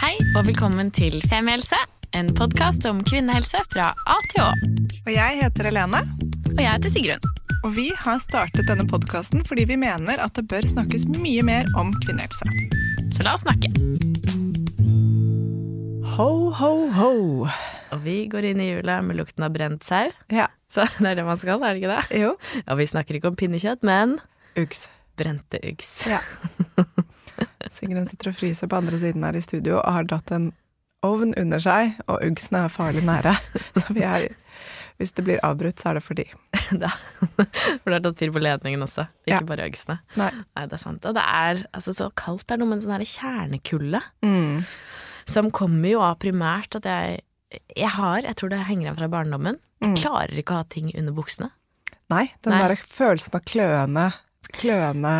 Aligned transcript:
Hei 0.00 0.14
og 0.38 0.46
velkommen 0.48 0.88
til 0.94 1.18
Femihelse, 1.28 1.76
en 2.16 2.30
podkast 2.36 2.84
om 2.88 3.02
kvinnehelse 3.06 3.60
fra 3.72 3.90
A 4.08 4.16
til 4.32 4.42
Å. 4.44 4.48
Og 5.04 5.10
jeg 5.12 5.40
heter 5.42 5.68
Helene, 5.70 6.00
Og 6.50 6.60
jeg 6.60 6.70
heter 6.70 6.92
Sigrun. 6.92 7.26
og 7.64 7.74
vi 7.76 7.90
har 7.96 8.18
startet 8.22 8.66
denne 8.68 8.86
podkasten 8.88 9.44
fordi 9.46 9.66
vi 9.68 9.76
mener 9.76 10.20
at 10.24 10.34
det 10.38 10.46
bør 10.48 10.64
snakkes 10.66 11.06
mye 11.18 11.42
mer 11.44 11.68
om 11.76 11.92
kvinnehelse. 12.04 12.48
Så 13.12 13.26
la 13.26 13.34
oss 13.36 13.44
snakke. 13.44 13.68
Ho, 16.16 16.30
ho, 16.56 16.72
ho. 16.96 17.12
Og 17.92 18.00
vi 18.04 18.16
går 18.30 18.50
inn 18.52 18.60
i 18.60 18.70
jula 18.70 19.00
med 19.02 19.16
lukten 19.20 19.44
av 19.46 19.52
brent 19.54 19.84
sau. 19.84 20.08
Ja. 20.32 20.48
Så 20.70 20.86
det 21.02 21.12
er 21.12 21.20
det 21.20 21.26
man 21.28 21.38
skal, 21.40 21.62
er 21.62 21.74
det 21.76 21.82
ikke 21.82 21.96
det? 21.98 22.22
Jo. 22.24 22.34
Og 22.66 22.80
vi 22.80 22.88
snakker 22.88 23.18
ikke 23.20 23.32
om 23.32 23.36
pinnekjøtt, 23.40 23.84
men 23.86 24.18
Uggs. 24.58 24.88
brente 25.20 25.60
uggs. 25.62 25.92
Ja. 26.08 26.20
Sigrun 27.68 28.08
sitter 28.08 28.30
og 28.30 28.36
fryser 28.38 28.68
på 28.70 28.76
andre 28.80 28.98
siden 28.98 29.24
her 29.26 29.36
i 29.36 29.40
studio 29.44 29.78
og 29.82 29.92
har 29.92 30.04
dratt 30.08 30.30
en 30.32 30.52
ovn 31.02 31.34
under 31.40 31.58
seg, 31.58 31.94
og 32.08 32.20
uggsene 32.24 32.64
er 32.66 32.72
farlig 32.72 33.02
nære. 33.06 33.32
Så 33.80 33.94
vi 33.96 34.02
er, 34.04 34.26
hvis 35.00 35.12
det 35.16 35.24
blir 35.24 35.40
avbrutt, 35.46 35.80
så 35.80 35.90
er 35.90 35.94
det 36.00 36.02
fordi. 36.04 36.26
Da. 36.82 36.90
For 36.92 37.88
det 37.88 37.96
har 37.96 38.02
tatt 38.04 38.20
fyr 38.20 38.30
på 38.34 38.42
ledningen 38.44 38.84
også, 38.84 39.06
ikke 39.26 39.32
Ja. 39.40 39.46
bare 39.48 39.64
uggsene. 39.70 39.96
Nei. 40.20 40.28
Nei, 40.56 40.66
det 40.68 40.76
er 40.76 40.82
sant. 40.84 41.06
Og 41.08 41.16
det 41.16 41.24
er 41.24 41.64
altså, 41.74 41.94
så 41.96 42.10
kaldt. 42.14 42.44
Det 42.46 42.54
er 42.54 42.60
noe 42.62 42.68
med 42.70 42.78
en 42.82 42.84
sånn 42.86 43.08
kjernekulde 43.16 44.02
Mm. 44.22 44.60
som 45.26 45.50
kommer 45.50 45.88
jo 45.90 46.00
av 46.04 46.18
primært 46.22 46.76
at 46.76 46.84
jeg 46.84 47.20
Jeg 47.76 47.88
har, 47.96 48.20
jeg 48.22 48.36
tror 48.38 48.48
det 48.52 48.60
henger 48.68 48.84
igjen 48.86 48.96
fra 49.00 49.08
barndommen, 49.10 49.56
jeg 49.82 49.88
Mm. 49.90 49.96
klarer 49.98 50.38
ikke 50.38 50.52
å 50.54 50.60
ha 50.60 50.62
ting 50.70 50.92
under 50.94 51.10
buksene. 51.12 51.48
Nei, 52.08 52.30
den 52.42 52.52
Nei. 52.52 52.60
der 52.68 52.76
følelsen 52.76 53.34
av 53.34 53.42
kløende, 53.42 54.04
kløende 54.56 55.10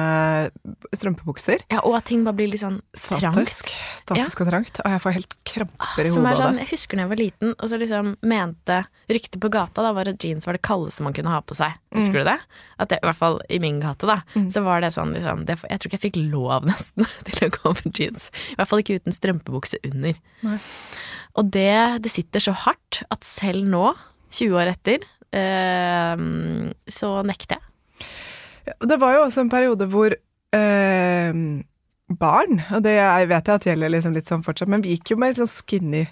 strømpebukser. 0.96 1.62
Ja, 1.70 1.80
og 1.86 1.96
at 1.98 2.06
ting 2.10 2.22
bare 2.26 2.36
blir 2.38 2.50
litt 2.52 2.62
sånn 2.62 2.78
Statisk. 2.96 3.70
trangt. 3.70 3.74
Statisk 4.00 4.42
og 4.44 4.50
trangt. 4.50 4.80
Og 4.84 4.90
jeg 4.94 5.02
får 5.04 5.14
helt 5.16 5.36
kramper 5.48 6.04
i 6.08 6.12
Som 6.12 6.24
hodet 6.26 6.32
av 6.32 6.40
sånn, 6.42 6.58
det. 6.58 6.64
jeg 6.66 6.72
husker 6.74 6.96
da 6.98 7.04
jeg 7.04 7.12
var 7.12 7.20
liten, 7.20 7.54
og 7.58 7.70
så 7.72 7.78
liksom 7.80 8.10
mente 8.22 8.78
Ryktet 9.10 9.40
på 9.42 9.50
gata 9.50 9.82
da 9.82 9.90
var 9.96 10.06
at 10.06 10.22
jeans 10.22 10.46
var 10.46 10.54
det 10.54 10.62
kaldeste 10.62 11.02
man 11.02 11.12
kunne 11.16 11.32
ha 11.34 11.40
på 11.42 11.56
seg. 11.58 11.72
Husker 11.96 12.20
du 12.22 12.28
det? 12.30 12.36
At 12.78 12.92
det, 12.92 13.00
I 13.02 13.06
hvert 13.08 13.18
fall 13.18 13.40
i 13.50 13.58
min 13.58 13.80
gate, 13.82 14.06
da. 14.06 14.20
Så 14.54 14.62
var 14.62 14.80
det 14.84 14.92
sånn 14.94 15.10
liksom 15.16 15.44
det, 15.48 15.56
Jeg 15.66 15.80
tror 15.82 15.90
ikke 15.90 15.98
jeg 15.98 16.04
fikk 16.12 16.20
lov 16.30 16.66
nesten 16.70 17.08
til 17.26 17.48
å 17.48 17.50
gå 17.56 17.72
med 17.80 17.90
jeans. 17.98 18.28
I 18.52 18.58
hvert 18.60 18.70
fall 18.70 18.84
ikke 18.84 19.00
uten 19.00 19.16
strømpebukse 19.16 19.80
under. 19.90 20.14
Nei. 20.46 20.58
Og 21.38 21.50
det, 21.54 22.02
det 22.06 22.10
sitter 22.10 22.42
så 22.42 22.54
hardt 22.66 23.02
at 23.10 23.26
selv 23.26 23.66
nå, 23.66 23.90
20 24.30 24.54
år 24.62 24.70
etter, 24.76 25.02
eh, 25.34 26.22
så 26.90 27.10
nekter 27.26 27.58
jeg. 27.58 27.66
Det 28.78 29.00
var 29.00 29.16
jo 29.16 29.26
også 29.26 29.44
en 29.44 29.52
periode 29.52 29.88
hvor 29.90 30.14
eh, 30.14 31.42
barn, 32.20 32.62
og 32.74 32.82
det 32.84 32.96
jeg 32.96 33.28
vet 33.30 33.50
jeg 33.50 33.60
at 33.60 33.68
gjelder 33.68 33.94
liksom 33.94 34.16
litt 34.16 34.30
sånn 34.30 34.44
fortsatt, 34.46 34.70
men 34.72 34.82
vi 34.84 34.96
gikk 34.96 35.14
jo 35.14 35.20
med 35.20 35.38
sånn 35.38 35.50
skinny 35.50 36.06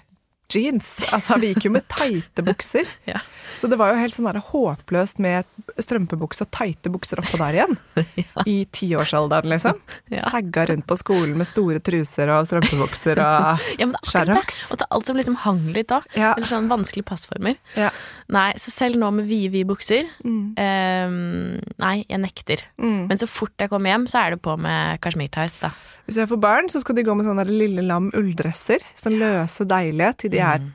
jeans. 0.55 0.95
Altså, 1.13 1.37
vi 1.41 1.53
gikk 1.53 1.67
jo 1.69 1.73
med 1.77 1.87
teite 1.91 2.45
bukser. 2.45 2.87
Ja. 3.09 3.21
Så 3.59 3.67
det 3.67 3.75
var 3.79 3.89
jo 3.91 3.97
helt 3.99 4.13
sånn 4.13 4.27
der 4.29 4.37
håpløst 4.45 5.17
med 5.19 5.47
strømpebukse 5.81 6.45
og 6.45 6.51
teite 6.53 6.91
bukser 6.93 7.19
oppå 7.19 7.39
der 7.41 7.57
igjen. 7.57 7.73
I 8.53 8.55
tiårsalderen, 8.71 9.49
liksom. 9.51 9.79
Ja. 10.13 10.21
Sagga 10.29 10.63
rundt 10.69 10.85
på 10.87 10.95
skolen 10.99 11.35
med 11.37 11.47
store 11.49 11.81
truser 11.83 12.29
og 12.33 12.45
strømpebukser 12.47 13.19
og 13.19 13.65
Ja, 13.81 13.87
er 13.89 14.29
det. 14.29 14.37
Og 14.71 14.79
ta 14.79 14.87
alt 14.95 15.09
som 15.09 15.17
liksom 15.19 15.35
hang 15.43 15.59
litt 15.75 15.89
da. 15.91 15.99
Ja. 16.15 16.31
Eller 16.37 16.47
sånn 16.49 16.69
vanskelige 16.71 17.09
passformer. 17.09 17.57
Ja. 17.75 17.89
Nei, 18.31 18.51
så 18.61 18.71
selv 18.73 18.99
nå 19.01 19.09
med 19.17 19.27
vide, 19.29 19.51
vide 19.57 19.67
bukser 19.73 20.07
Mm. 20.23 20.53
ehm, 20.59 21.59
Nei, 21.81 22.05
jeg 22.09 22.19
nekter. 22.21 22.63
Mm. 22.81 23.07
Men 23.09 23.19
så 23.19 23.27
fort 23.29 23.53
jeg 23.59 23.71
kommer 23.71 23.91
hjem, 23.93 24.07
så 24.11 24.21
er 24.23 24.35
det 24.35 24.41
på 24.45 24.55
med 24.59 24.99
kasjmirtights, 25.03 25.59
da. 25.65 25.69
Hvis 26.07 26.17
jeg 26.21 26.29
får 26.31 26.41
barn, 26.41 26.69
så 26.71 26.81
skal 26.83 26.97
de 26.97 27.03
gå 27.07 27.13
med 27.17 27.27
sånne 27.27 27.45
lille 27.49 27.83
lam 27.85 28.09
ulldresser. 28.17 28.83
Sånn 28.97 29.17
løse, 29.21 29.65
deilige, 29.69 30.13
til 30.23 30.33
de 30.33 30.38
er 30.41 30.59
Mm. 30.59 30.73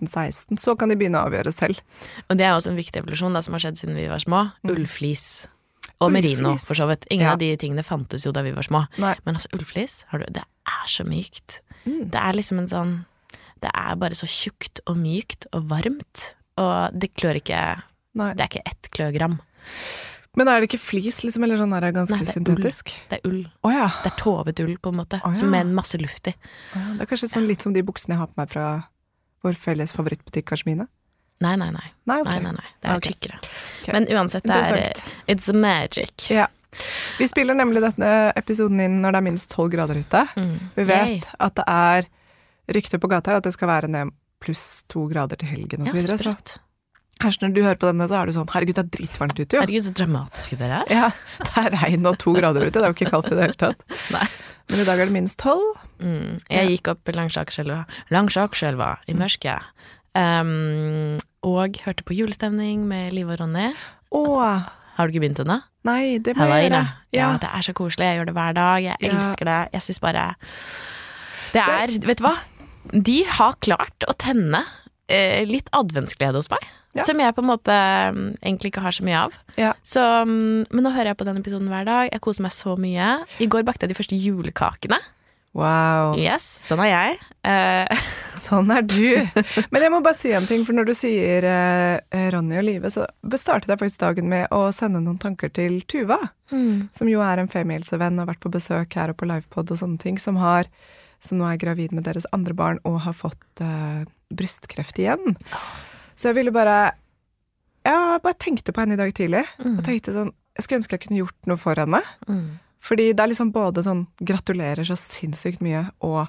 15-16. 0.00 0.58
Så 0.58 0.76
kan 0.78 0.88
de 0.88 0.96
begynne 0.96 1.18
å 1.20 1.28
avgjøre 1.30 1.52
selv. 1.52 1.80
Og 2.28 2.36
det 2.36 2.44
er 2.46 2.52
også 2.56 2.70
en 2.70 2.76
viktig 2.78 3.02
evolusjon 3.02 3.32
da, 3.32 3.40
som 3.42 3.52
har 3.54 3.60
skjedd 3.60 3.78
siden 3.78 3.94
vi 3.96 4.06
var 4.08 4.18
små. 4.18 4.52
Ullflis. 4.64 5.46
Og 6.00 6.10
Mm. 6.10 6.12
Merino, 6.12 6.56
for 6.58 6.74
så 6.74 6.86
vidt. 6.88 7.06
Ingen 7.10 7.26
Ja. 7.26 7.32
av 7.32 7.38
de 7.38 7.56
tingene 7.56 7.84
fantes 7.84 8.24
jo 8.24 8.32
da 8.32 8.42
vi 8.42 8.52
var 8.52 8.62
små. 8.62 8.86
Nei. 8.98 9.14
Men 9.26 9.34
altså, 9.36 9.48
ullflis, 9.52 10.04
det 10.32 10.36
er 10.66 10.86
så 10.86 11.04
mykt. 11.04 11.60
Mm. 11.86 12.10
Det 12.10 12.20
er 12.20 12.32
liksom 12.32 12.58
en 12.58 12.68
sånn 12.68 13.04
Det 13.60 13.70
er 13.74 13.94
bare 13.96 14.14
så 14.16 14.24
tjukt 14.26 14.80
og 14.86 14.96
mykt 14.96 15.44
og 15.52 15.68
varmt. 15.68 16.32
Og 16.56 16.98
det 16.98 17.14
klør 17.14 17.36
ikke 17.42 17.82
Nei. 18.14 18.32
Det 18.34 18.40
er 18.40 18.48
ikke 18.48 18.66
ett 18.66 18.88
kløgram. 18.90 19.38
Men 20.36 20.48
er 20.48 20.60
det 20.60 20.70
ikke 20.70 20.80
flis, 20.80 21.20
liksom, 21.22 21.42
eller 21.44 21.56
sånn 21.58 21.74
er 21.76 21.80
det 21.80 21.94
ganske 21.94 22.16
Nei, 22.16 22.24
det 22.24 22.28
er 22.36 22.40
ull. 22.40 22.56
syntetisk? 22.56 22.92
Det 23.10 23.18
er 23.22 23.28
ull. 23.28 23.50
Oh, 23.62 23.70
ja. 23.70 23.88
Det 24.02 24.12
er 24.12 24.16
tovet 24.16 24.60
ull, 24.60 24.76
på 24.78 24.88
en 24.88 24.96
måte. 24.96 25.20
Oh, 25.24 25.30
ja. 25.30 25.34
Som 25.34 25.50
med 25.50 25.66
en 25.66 25.74
masse 25.74 25.98
luft 26.00 26.26
i. 26.28 26.34
Oh, 26.74 26.78
ja. 26.80 26.94
Det 26.94 27.02
er 27.02 27.06
kanskje 27.06 27.28
sånn 27.34 27.46
litt 27.48 27.60
som 27.62 27.72
de 27.74 27.82
buksene 27.82 28.14
jeg 28.14 28.18
har 28.18 28.26
på 28.28 28.36
meg 28.38 28.48
fra 28.48 28.84
vår 29.44 29.58
felles 29.58 29.92
favorittbutikk 29.96 30.48
Kashmine? 30.50 30.86
Nei, 31.40 31.56
nei, 31.56 31.70
nei. 31.72 31.92
Nei, 32.04 32.20
okay. 32.20 32.32
nei, 32.32 32.40
nei, 32.42 32.52
nei. 32.52 32.72
Det 32.80 32.88
er 32.88 33.00
okay. 33.00 33.12
tykkere. 33.14 33.38
Okay. 33.80 33.92
Men 33.96 34.08
uansett, 34.12 34.44
det 34.44 34.58
er 34.60 35.04
It's 35.26 35.48
a 35.48 35.56
magic. 35.56 36.30
Ja. 36.30 36.46
Vi 37.18 37.28
spiller 37.28 37.56
nemlig 37.56 37.82
denne 37.82 38.32
episoden 38.38 38.80
inn 38.84 39.00
når 39.02 39.14
det 39.16 39.20
er 39.20 39.26
minus 39.26 39.46
tolv 39.50 39.72
grader 39.72 39.98
ute. 39.98 40.24
Mm. 40.36 40.56
Vi 40.76 40.84
vet 40.86 41.14
Yay. 41.14 41.20
at 41.46 41.56
det 41.56 41.64
er 41.66 42.10
rykter 42.76 43.00
på 43.02 43.10
gata 43.10 43.32
her 43.32 43.40
at 43.40 43.48
det 43.48 43.54
skal 43.56 43.70
være 43.72 43.90
ned 43.90 44.12
pluss 44.40 44.84
to 44.88 45.06
grader 45.10 45.40
til 45.40 45.50
helgen 45.50 45.88
Ja, 45.88 45.92
osv. 45.92 46.04
så 46.06 46.20
sprøtt. 46.20 46.58
Kanskje 47.22 47.46
når 47.46 47.54
du 47.56 47.60
hører 47.64 47.78
på 47.80 47.88
denne, 47.90 48.06
så 48.10 48.18
er 48.20 48.26
du 48.30 48.34
sånn 48.36 48.48
herregud, 48.52 48.76
det 48.78 48.84
er 48.84 48.92
dritvarmt 48.98 49.36
ute, 49.38 49.48
jo. 49.56 49.60
Herregud, 49.62 49.84
så 49.86 49.92
dramatiske 50.00 50.58
dere 50.60 50.80
er. 50.82 50.90
Ja, 50.96 51.10
det 51.44 51.64
er 51.64 51.76
regn 51.84 52.08
og 52.10 52.18
to 52.22 52.34
grader 52.36 52.64
ute, 52.66 52.74
det 52.78 52.82
er 52.86 52.92
jo 52.92 52.96
ikke 52.98 53.10
kaldt 53.12 53.30
i 53.32 53.38
det 53.38 53.46
hele 53.48 53.58
tatt. 53.60 53.84
Nei. 54.16 54.26
Men 54.70 54.82
i 54.82 54.86
dag 54.86 55.00
er 55.02 55.08
det 55.10 55.14
minus 55.16 55.34
tolv. 55.40 55.80
Mm. 55.98 56.40
Jeg 56.48 56.74
gikk 56.76 56.92
opp 56.92 57.10
langs 57.16 57.36
Akerselva, 57.40 57.80
langs 58.14 58.36
Akerselva 58.38 58.92
i 59.10 59.16
mørket. 59.18 59.66
Um, 60.14 61.18
og 61.46 61.78
hørte 61.86 62.04
på 62.06 62.14
julestemning 62.18 62.84
med 62.90 63.14
Liv 63.16 63.28
og 63.30 63.40
Ronny. 63.40 63.70
Åh. 64.14 64.68
Har 64.96 65.08
du 65.08 65.14
ikke 65.14 65.22
begynt 65.24 65.42
ennå? 65.44 65.60
nei, 65.88 66.18
det 66.20 66.34
må 66.36 66.44
jeg 66.50 66.66
gjøre. 66.68 66.80
Ja, 67.16 67.30
det 67.40 67.48
er 67.56 67.64
så 67.64 67.72
koselig. 67.78 68.04
Jeg 68.10 68.18
gjør 68.18 68.26
det 68.28 68.34
hver 68.36 68.56
dag. 68.58 68.82
Jeg 68.84 68.96
Ja. 69.00 69.08
elsker 69.14 69.48
det. 69.48 69.58
Jeg 69.72 69.80
syns 69.86 70.00
bare 70.02 70.24
Det 71.54 71.62
er 71.62 71.94
Vet 72.06 72.18
du 72.20 72.24
hva? 72.26 72.34
De 72.92 73.22
har 73.24 73.54
klart 73.64 74.04
å 74.08 74.12
tenne 74.18 74.60
eh, 75.08 75.44
litt 75.48 75.70
adventsglede 75.72 76.36
hos 76.36 76.50
meg. 76.52 76.60
Ja. 76.96 77.04
Som 77.06 77.20
jeg 77.22 77.34
på 77.36 77.44
en 77.44 77.50
måte 77.52 77.74
mm, 78.16 78.26
egentlig 78.42 78.72
ikke 78.72 78.82
har 78.82 78.94
så 78.96 79.04
mye 79.06 79.22
av. 79.28 79.38
Ja. 79.60 79.70
Så, 79.86 80.02
mm, 80.26 80.66
men 80.72 80.82
nå 80.82 80.90
hører 80.90 81.12
jeg 81.12 81.20
på 81.20 81.28
den 81.28 81.38
episoden 81.38 81.70
hver 81.70 81.86
dag. 81.86 82.10
Jeg 82.10 82.22
koser 82.24 82.46
meg 82.46 82.54
så 82.56 82.74
mye. 82.80 83.12
I 83.38 83.46
går 83.50 83.66
bakte 83.68 83.86
jeg 83.86 83.94
de 83.94 83.98
første 84.00 84.18
julekakene. 84.18 84.98
Wow. 85.56 86.14
Yes, 86.14 86.44
sånn 86.68 86.82
er 86.84 86.90
jeg. 86.92 87.16
Eh, 87.46 88.02
Sånn 88.40 88.70
er 88.74 88.84
du. 88.86 89.18
Men 89.74 89.84
jeg 89.84 89.92
må 89.92 89.98
bare 90.04 90.18
si 90.18 90.30
en 90.34 90.46
ting, 90.46 90.62
for 90.66 90.76
når 90.76 90.90
du 90.90 90.94
sier 90.96 91.46
eh, 91.46 92.28
Ronny 92.34 92.60
og 92.60 92.66
Live, 92.66 92.92
så 92.94 93.06
startet 93.34 93.72
jeg 93.72 93.80
faktisk 93.82 94.04
dagen 94.04 94.30
med 94.30 94.46
å 94.54 94.68
sende 94.74 95.02
noen 95.02 95.18
tanker 95.20 95.50
til 95.54 95.80
Tuva, 95.90 96.18
som 96.50 97.10
jo 97.10 97.22
er 97.24 97.42
en 97.42 97.50
femihelsevenn 97.50 98.18
og 98.18 98.24
har 98.24 98.32
vært 98.32 98.44
på 98.46 98.54
besøk 98.54 98.96
her 98.98 99.12
og 99.12 99.18
på 99.20 99.28
livepod 99.30 99.74
og 99.74 99.82
sånne 99.82 100.00
ting, 100.02 100.18
som, 100.22 100.38
har, 100.40 100.70
som 101.22 101.38
nå 101.38 101.46
er 101.50 101.60
gravid 101.62 101.94
med 101.94 102.06
deres 102.06 102.28
andre 102.34 102.56
barn 102.56 102.80
og 102.88 103.02
har 103.06 103.18
fått 103.18 103.64
eh, 103.66 104.06
brystkreft 104.34 105.02
igjen. 105.02 105.38
Så 106.20 106.28
jeg 106.30 106.36
ville 106.36 106.52
bare 106.52 106.92
Jeg 107.86 108.20
bare 108.20 108.36
tenkte 108.36 108.74
på 108.76 108.82
henne 108.82 108.98
i 108.98 109.00
dag 109.00 109.12
tidlig. 109.16 109.46
Og 109.64 109.80
tenkte 109.86 110.12
sånn 110.12 110.34
Jeg 110.58 110.66
skulle 110.66 110.82
ønske 110.82 110.98
jeg 110.98 111.06
kunne 111.06 111.22
gjort 111.22 111.48
noe 111.48 111.60
for 111.60 111.80
henne. 111.80 112.02
mm. 112.28 112.50
Fordi 112.80 113.10
det 113.12 113.20
er 113.20 113.28
liksom 113.28 113.50
både 113.52 113.82
sånn 113.84 114.06
gratulerer 114.24 114.86
så 114.88 114.94
sinnssykt 114.96 115.60
mye 115.60 115.82
og 116.00 116.22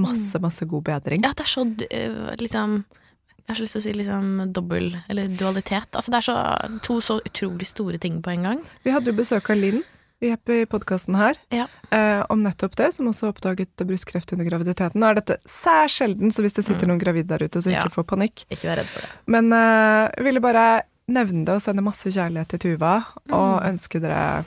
masse, 0.00 0.38
masse 0.40 0.64
god 0.64 0.86
bedring. 0.86 1.20
Ja, 1.20 1.34
det 1.36 1.44
er 1.44 1.50
så 1.52 1.66
eh, 1.90 2.30
liksom 2.40 2.78
Jeg 3.42 3.50
har 3.50 3.58
så 3.58 3.66
lyst 3.66 3.76
til 3.76 3.82
å 3.82 3.84
si 3.84 3.92
liksom 3.96 4.52
dobbel, 4.56 4.88
eller 5.08 5.28
dualitet. 5.28 5.92
Altså 5.92 6.12
det 6.12 6.18
er 6.18 6.26
så, 6.26 6.38
to 6.84 6.98
så 7.04 7.18
utrolig 7.28 7.68
store 7.68 8.00
ting 8.00 8.22
på 8.24 8.32
en 8.32 8.48
gang. 8.48 8.64
Vi 8.84 8.92
hadde 8.92 9.12
jo 9.12 9.20
besøk 9.20 9.52
av 9.52 9.60
Linn 9.60 9.82
i 10.20 10.66
podkasten 10.66 11.14
her 11.16 11.36
Ja. 11.50 11.66
eh, 11.90 12.24
om 12.30 12.42
nettopp 12.42 12.74
det, 12.76 12.92
som 12.94 13.06
også 13.06 13.28
oppdaget 13.32 13.76
brystkreft 13.86 14.32
under 14.32 14.44
graviditeten. 14.44 14.98
Nå 15.00 15.06
er 15.10 15.14
dette 15.20 15.36
særs 15.46 15.92
sjelden, 16.00 16.30
så 16.32 16.42
hvis 16.42 16.54
det 16.54 16.64
sitter 16.66 16.86
noen 16.88 16.98
gravide 17.00 17.28
der 17.28 17.44
ute, 17.46 17.60
så 17.62 17.70
ikke 17.70 17.86
Mm. 17.86 17.90
Ja. 17.90 18.02
få 18.02 18.02
panikk. 18.04 18.44
Ikke 18.50 18.68
vær 18.68 18.76
redd 18.78 18.86
for 18.86 19.00
det. 19.00 19.10
Men 19.26 19.52
eh, 19.52 20.10
jeg 20.16 20.24
ville 20.24 20.40
bare 20.40 20.82
nevne 21.08 21.44
det 21.44 21.54
og 21.54 21.60
sende 21.62 21.82
masse 21.82 22.04
kjærlighet 22.10 22.48
til 22.48 22.58
Tuva, 22.58 23.04
og 23.30 23.62
Mm. 23.62 23.68
ønske 23.72 24.00
dere 24.00 24.44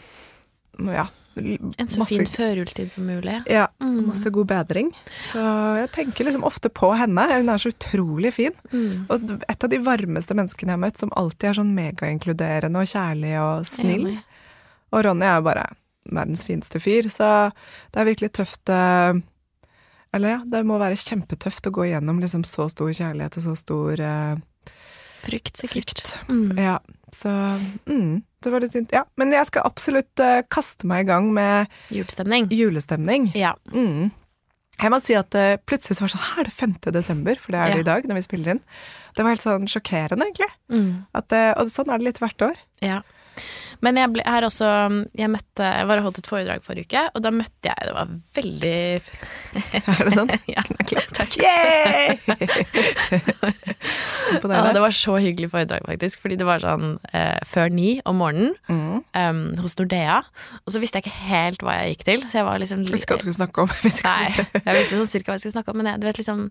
ja, 0.93 1.07
En 1.37 1.87
så 1.87 2.05
fin 2.05 2.25
førjulstid 2.25 2.91
som 2.91 3.05
mulig. 3.07 3.47
Ja, 3.47 3.67
Mm. 3.79 4.07
masse 4.07 4.29
god 4.29 4.47
bedring. 4.47 4.91
Så 5.31 5.39
jeg 5.79 5.89
tenker 5.93 6.25
liksom 6.25 6.43
ofte 6.43 6.67
på 6.69 6.91
henne. 6.97 7.25
Hun 7.37 7.47
er 7.47 7.55
så 7.57 7.71
utrolig 7.71 8.33
fin. 8.33 8.51
Mm. 8.73 9.05
Og 9.09 9.41
et 9.47 9.63
av 9.63 9.69
de 9.69 9.77
varmeste 9.77 10.35
menneskene 10.35 10.67
jeg 10.67 10.77
har 10.79 10.89
møtt, 10.91 10.97
som 10.97 11.09
alltid 11.15 11.43
er 11.49 11.53
sånn 11.53 11.73
megainkluderende 11.73 12.75
og 12.75 12.85
kjærlig 12.85 13.39
og 13.39 13.65
snill. 13.65 14.07
Enig. 14.07 14.23
Og 14.91 15.05
Ronny 15.05 15.25
er 15.27 15.39
jo 15.39 15.45
bare 15.47 15.65
verdens 16.11 16.43
fineste 16.47 16.79
fyr, 16.81 17.07
så 17.13 17.27
det 17.93 18.01
er 18.01 18.07
virkelig 18.09 18.31
tøft 18.33 18.69
eh, 18.73 19.13
Eller 20.13 20.33
ja, 20.33 20.39
det 20.45 20.63
må 20.67 20.79
være 20.81 20.97
kjempetøft 20.99 21.67
å 21.69 21.71
gå 21.75 21.85
igjennom 21.87 22.19
liksom 22.19 22.43
så 22.47 22.65
stor 22.71 22.89
kjærlighet 22.91 23.37
og 23.39 23.45
så 23.45 23.53
stor 23.59 24.01
eh, 24.01 24.39
Frykt, 25.21 25.53
sikkert. 25.61 26.01
frykt. 26.01 26.15
Mm. 26.33 26.57
Ja, 26.57 26.79
så 27.13 27.29
mm, 27.85 28.23
det 28.41 28.49
var 28.51 28.63
litt 28.63 28.73
fint. 28.73 28.89
Ja, 28.95 29.03
men 29.21 29.29
jeg 29.35 29.45
skal 29.51 29.67
absolutt 29.69 30.23
eh, 30.23 30.39
kaste 30.49 30.87
meg 30.89 31.05
i 31.05 31.09
gang 31.11 31.27
med 31.35 31.69
Julestemning. 31.93 32.47
julestemning. 32.49 33.27
Ja. 33.37 33.51
Mm. 33.69 34.09
Jeg 34.81 34.89
må 34.89 34.97
si 35.03 35.13
at 35.13 35.35
uh, 35.37 35.59
plutselig 35.69 35.99
så 35.99 36.01
var 36.01 36.09
det 36.09 36.15
sånn 36.15 36.25
Her 36.25 36.39
er 36.41 36.47
det 36.49 36.53
5. 36.57 36.71
desember, 36.95 37.37
for 37.37 37.53
det 37.53 37.59
er 37.61 37.67
det 37.69 37.75
Ja. 37.75 37.81
i 37.83 37.89
dag 37.91 38.07
når 38.09 38.17
vi 38.17 38.23
spiller 38.25 38.55
inn. 38.55 38.61
Det 39.13 39.21
var 39.21 39.35
helt 39.35 39.43
sånn 39.45 39.67
sjokkerende, 39.69 40.25
egentlig. 40.25 40.47
Mm. 40.73 40.87
At, 41.19 41.35
uh, 41.37 41.51
og 41.61 41.69
sånn 41.69 41.91
er 41.93 42.01
det 42.01 42.07
litt 42.07 42.21
hvert 42.23 42.45
år. 42.47 42.57
Ja. 42.81 43.01
Men 43.81 43.97
jeg, 43.97 44.11
ble, 44.13 44.23
her 44.29 44.45
også 44.45 44.67
Jeg 45.17 45.29
møtte 45.33 45.65
Jeg 45.65 45.87
var 45.89 45.97
og 46.01 46.05
holdt 46.09 46.19
et 46.21 46.27
foredrag 46.29 46.61
forrige 46.65 46.85
uke, 46.89 47.01
og 47.17 47.23
da 47.25 47.31
møtte 47.33 47.71
jeg 47.71 47.87
Det 47.87 47.95
var 47.97 48.11
veldig 48.37 48.75
Er 49.81 50.03
det 50.05 50.13
sånn? 50.15 50.33
Ja, 50.55 50.63
takk. 51.17 51.37
Yay! 51.41 52.17
Ja, 54.31 54.71
det 54.71 54.79
var 54.81 54.93
så 54.95 55.17
hyggelig 55.19 55.49
foredrag, 55.51 55.83
faktisk. 55.87 56.21
Fordi 56.23 56.37
det 56.39 56.45
var 56.47 56.61
sånn 56.63 56.93
eh, 57.11 57.35
før 57.47 57.71
ni 57.73 57.97
om 58.07 58.19
morgenen 58.21 58.53
Mm. 58.71 59.01
um, 59.17 59.39
hos 59.59 59.73
Nordea. 59.79 60.19
Og 60.65 60.71
så 60.73 60.79
visste 60.79 60.99
jeg 60.99 61.05
ikke 61.07 61.23
helt 61.27 61.63
hva 61.65 61.73
jeg 61.81 61.95
gikk 61.95 62.03
til, 62.07 62.23
så 62.31 62.39
jeg 62.39 62.45
var 62.47 62.61
liksom 62.61 62.85
Vi 62.87 62.99
skal 63.01 63.19
ikke 63.19 63.33
snakke 63.35 63.65
om 63.65 63.71
Nei, 63.73 64.29
jeg 64.31 64.77
visste 64.77 64.99
sånn 65.01 65.09
cirka 65.11 65.31
hva 65.31 65.35
jeg 65.37 65.43
skulle 65.43 65.55
snakke 65.57 65.73
om, 65.73 65.79
men 65.81 65.89
jeg, 65.91 66.01
du 66.01 66.07
vet 66.07 66.21
liksom 66.21 66.43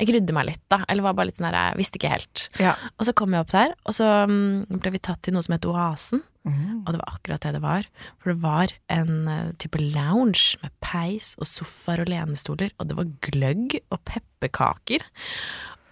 Jeg 0.00 0.10
grudde 0.10 0.34
meg 0.36 0.48
litt, 0.50 0.62
da. 0.72 0.80
Eller 0.90 1.06
var 1.06 1.14
bare 1.18 1.30
litt 1.30 1.38
sånn 1.38 1.48
her, 1.50 1.58
Jeg 1.70 1.78
visste 1.82 2.00
ikke 2.00 2.12
helt. 2.16 2.46
Ja. 2.62 2.74
Og 2.98 3.06
så 3.08 3.14
kom 3.16 3.36
jeg 3.36 3.44
opp 3.46 3.54
der, 3.54 3.76
og 3.86 3.96
så 3.96 4.10
mm, 4.30 4.80
ble 4.82 4.94
vi 4.96 5.02
tatt 5.10 5.22
til 5.26 5.36
noe 5.36 5.46
som 5.46 5.54
het 5.56 5.68
Oasen. 5.70 6.24
Mm. 6.48 6.84
Og 6.86 6.94
det 6.94 7.00
var 7.02 7.12
akkurat 7.12 7.44
det 7.44 7.52
det 7.56 7.62
var. 7.64 7.88
For 8.20 8.32
det 8.32 8.42
var 8.44 8.72
en 8.92 9.28
uh, 9.28 9.50
type 9.60 9.80
lounge 9.80 10.56
med 10.62 10.72
peis 10.84 11.34
og 11.40 11.48
sofaer 11.50 12.04
og 12.04 12.10
lenestoler, 12.12 12.72
og 12.78 12.88
det 12.88 12.96
var 12.98 13.12
gløgg 13.26 13.76
og 13.90 14.00
pepperkaker. 14.08 15.04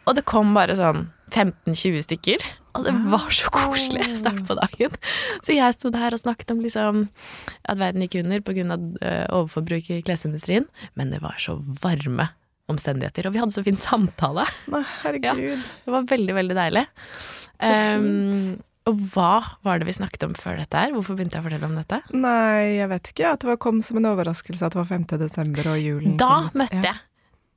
Og 0.09 0.17
det 0.17 0.25
kom 0.29 0.55
bare 0.57 0.77
sånn 0.79 1.11
15-20 1.29 2.07
stykker, 2.07 2.45
og 2.79 2.87
det 2.87 2.95
var 3.13 3.27
så 3.35 3.51
koselig 3.53 4.07
start 4.23 4.41
på 4.49 4.57
dagen. 4.57 4.95
Så 5.45 5.53
jeg 5.53 5.77
sto 5.77 5.93
der 5.93 6.17
og 6.17 6.23
snakket 6.23 6.55
om 6.55 6.63
liksom 6.65 7.03
at 7.69 7.81
verden 7.81 8.07
gikk 8.07 8.23
under 8.23 8.41
pga. 8.45 8.79
Uh, 9.05 9.27
overforbruk 9.37 9.93
i 9.93 10.01
klesindustrien, 10.07 10.69
men 10.97 11.13
det 11.13 11.21
var 11.25 11.37
så 11.43 11.59
varme 11.83 12.31
omstendigheter, 12.69 13.29
og 13.29 13.33
vi 13.33 13.41
hadde 13.41 13.55
så 13.55 13.65
fin 13.65 13.79
samtale. 13.81 14.45
Nei, 14.73 14.83
herregud. 15.03 15.69
Det 15.85 15.93
var 15.93 16.09
veldig, 16.09 16.35
veldig 16.41 16.57
deilig. 16.63 16.89
Så 17.59 17.75
Um, 17.99 18.61
og 18.89 19.03
hva 19.13 19.33
var 19.67 19.81
det 19.81 19.89
vi 19.89 19.97
snakket 19.99 20.25
om 20.29 20.37
før 20.39 20.59
dette 20.63 20.81
her? 20.81 20.95
Hvorfor 20.95 21.19
begynte 21.19 21.37
jeg 21.39 21.45
å 21.45 21.49
fortelle 21.49 21.69
om 21.69 21.77
dette? 21.77 22.01
Nei, 22.17 22.79
jeg 22.79 22.89
vet 22.93 23.13
ikke. 23.13 23.35
At 23.35 23.45
det 23.45 23.51
var, 23.51 23.61
kom 23.63 23.83
som 23.85 24.01
en 24.01 24.09
overraskelse 24.11 24.65
at 24.65 24.75
det 24.75 24.81
var 24.81 24.89
5. 24.91 25.07
desember 25.21 25.71
og 25.75 25.83
julen 25.83 26.17
Da 26.21 26.33
kom 26.49 26.63
møtte 26.63 26.83
jeg 26.87 27.05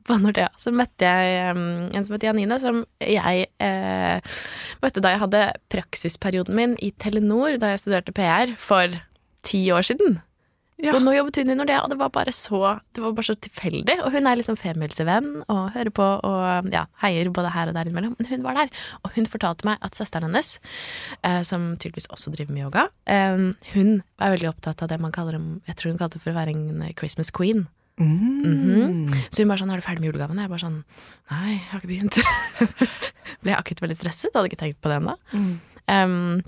på 0.08 0.18
Nordea, 0.18 0.50
så 0.58 0.72
møtte 0.74 1.06
jeg 1.06 1.54
um, 1.54 1.92
en 1.94 2.06
som 2.06 2.16
het 2.16 2.24
Janine, 2.26 2.58
som 2.62 2.80
jeg 3.06 3.46
eh, 3.62 4.40
møtte 4.82 5.04
da 5.04 5.12
jeg 5.14 5.22
hadde 5.22 5.44
praksisperioden 5.70 6.58
min 6.58 6.74
i 6.82 6.90
Telenor, 6.98 7.60
da 7.62 7.70
jeg 7.74 7.84
studerte 7.84 8.16
PR, 8.18 8.56
for 8.58 8.98
ti 9.46 9.62
år 9.74 9.86
siden. 9.86 10.18
Ja. 10.82 10.96
Og 10.96 11.04
nå 11.06 11.14
jobbet 11.14 11.38
hun 11.42 11.52
i 11.54 11.56
Nordea, 11.58 11.84
og 11.84 11.92
det 11.92 11.98
var 12.00 12.10
bare 12.14 12.34
så 12.34 12.80
Det 12.96 13.04
var 13.04 13.14
bare 13.14 13.28
så 13.28 13.36
tilfeldig. 13.38 14.00
Og 14.06 14.16
hun 14.16 14.28
er 14.28 14.40
liksom 14.40 14.58
femihelsevenn 14.58 15.44
og 15.46 15.74
hører 15.76 15.94
på 15.94 16.08
og 16.28 16.72
ja, 16.74 16.86
heier 17.04 17.30
både 17.30 17.52
her 17.54 17.70
og 17.70 17.78
der 17.78 17.90
innimellom. 17.90 18.16
Men 18.20 18.30
hun 18.32 18.46
var 18.46 18.58
der, 18.58 18.72
og 19.04 19.14
hun 19.16 19.30
fortalte 19.30 19.68
meg 19.68 19.78
at 19.86 19.98
søsteren 19.98 20.30
hennes, 20.30 20.56
eh, 21.24 21.42
som 21.48 21.76
tydeligvis 21.78 22.10
også 22.14 22.34
driver 22.34 22.56
med 22.56 22.66
yoga, 22.66 22.88
eh, 23.06 23.46
hun 23.76 23.92
er 24.20 24.34
veldig 24.36 24.50
opptatt 24.50 24.82
av 24.82 24.90
det 24.90 25.00
man 25.02 25.14
kaller 25.14 25.38
Jeg 25.68 25.76
tror 25.76 25.92
hun 25.92 26.02
kalte 26.02 26.18
det 26.18 26.24
for 26.24 26.34
å 26.34 26.40
være 26.40 26.56
en 26.56 26.94
Christmas 26.98 27.32
queen. 27.32 27.68
Mm. 28.00 29.08
Så 29.30 29.44
hun 29.44 29.48
bare 29.52 29.60
sånn 29.62 29.72
'Er 29.72 29.78
du 29.78 29.86
ferdig 29.86 30.02
med 30.02 30.14
julegavene?' 30.14 30.42
Jeg 30.42 30.50
bare 30.50 30.66
sånn 30.66 30.84
Nei, 31.30 31.52
jeg 31.52 31.68
har 31.70 31.80
ikke 31.80 31.94
begynt. 31.94 32.18
Ble 33.44 33.52
jeg 33.52 33.60
akutt 33.60 33.82
veldig 33.82 33.98
stresset. 33.98 34.34
Hadde 34.34 34.50
ikke 34.50 34.64
tenkt 34.64 34.82
på 34.82 34.90
det 34.90 34.98
ennå. 35.02 35.16
Mm. 35.34 35.60
Um, 35.88 36.44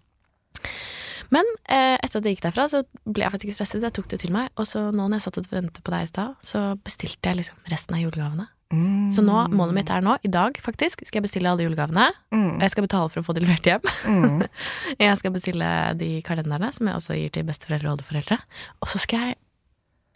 men 1.33 1.47
eh, 1.65 1.95
etter 1.97 2.19
at 2.19 2.27
jeg 2.27 2.37
gikk 2.37 2.47
derfra, 2.47 2.67
så 2.69 2.83
ble 3.05 3.25
jeg 3.25 3.33
faktisk 3.33 3.49
ikke 3.49 3.59
stresset. 3.59 3.85
Jeg 3.87 3.95
tok 3.97 4.09
det 4.11 4.19
til 4.21 4.33
meg. 4.35 4.51
Og 4.59 4.67
så 4.69 4.89
nå 4.93 5.07
når 5.07 5.17
jeg 5.17 5.25
satt 5.27 5.39
og 5.41 5.47
ventet 5.53 5.85
på 5.85 5.93
deg 5.93 6.05
i 6.05 6.11
stad, 6.11 6.35
så 6.45 6.65
bestilte 6.83 7.31
jeg 7.31 7.41
liksom 7.41 7.71
resten 7.73 7.97
av 7.97 8.03
julegavene. 8.03 8.49
Mm. 8.73 9.09
Så 9.13 9.21
nå, 9.21 9.35
målet 9.53 9.77
mitt 9.77 9.91
er 9.93 10.01
nå, 10.01 10.15
i 10.25 10.31
dag 10.33 10.57
faktisk, 10.61 11.03
skal 11.05 11.19
jeg 11.19 11.27
bestille 11.27 11.49
alle 11.51 11.65
julegavene. 11.65 12.07
Mm. 12.33 12.55
Og 12.55 12.65
jeg 12.65 12.73
skal 12.73 12.87
betale 12.87 13.11
for 13.13 13.21
å 13.21 13.27
få 13.27 13.35
de 13.37 13.43
levert 13.45 13.69
hjem. 13.69 13.89
Mm. 14.09 14.43
Jeg 15.03 15.17
skal 15.19 15.33
bestille 15.33 15.69
de 15.99 16.09
kalenderne, 16.25 16.69
som 16.73 16.87
jeg 16.89 16.97
også 16.97 17.17
gir 17.17 17.31
til 17.33 17.45
besteforeldre 17.47 17.89
og 17.89 17.97
oldeforeldre. 17.97 18.37
Og 18.81 18.89
så 18.91 19.01
skal 19.01 19.25
jeg 19.27 19.35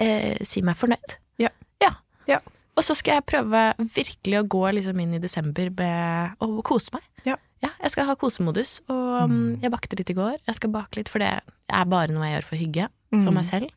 eh, 0.04 0.46
si 0.46 0.62
meg 0.66 0.78
fornøyd. 0.80 1.18
Ja. 1.42 1.52
ja. 1.84 1.92
Ja. 2.30 2.40
Og 2.78 2.86
så 2.86 2.94
skal 2.98 3.18
jeg 3.18 3.28
prøve 3.30 3.62
virkelig 3.80 4.40
å 4.40 4.48
gå 4.48 4.64
liksom 4.78 5.00
inn 5.02 5.16
i 5.18 5.22
desember 5.22 5.72
med 5.80 6.44
å 6.44 6.50
kose 6.66 6.94
meg. 6.94 7.06
Ja. 7.26 7.38
Ja, 7.64 7.72
jeg 7.82 7.92
skal 7.92 8.06
ha 8.06 8.16
kosemodus, 8.16 8.82
og 8.94 9.30
mm. 9.32 9.62
jeg 9.64 9.72
bakte 9.74 9.98
litt 9.98 10.12
i 10.14 10.18
går. 10.18 10.38
Jeg 10.46 10.56
skal 10.60 10.70
bake 10.74 11.00
litt, 11.00 11.10
for 11.10 11.20
det 11.24 11.32
er 11.42 11.86
bare 11.90 12.14
noe 12.14 12.28
jeg 12.28 12.38
gjør 12.38 12.48
for 12.52 12.62
hygge, 12.62 12.90
for 13.10 13.32
Mm. 13.32 13.34
meg 13.40 13.46
selv. 13.48 13.70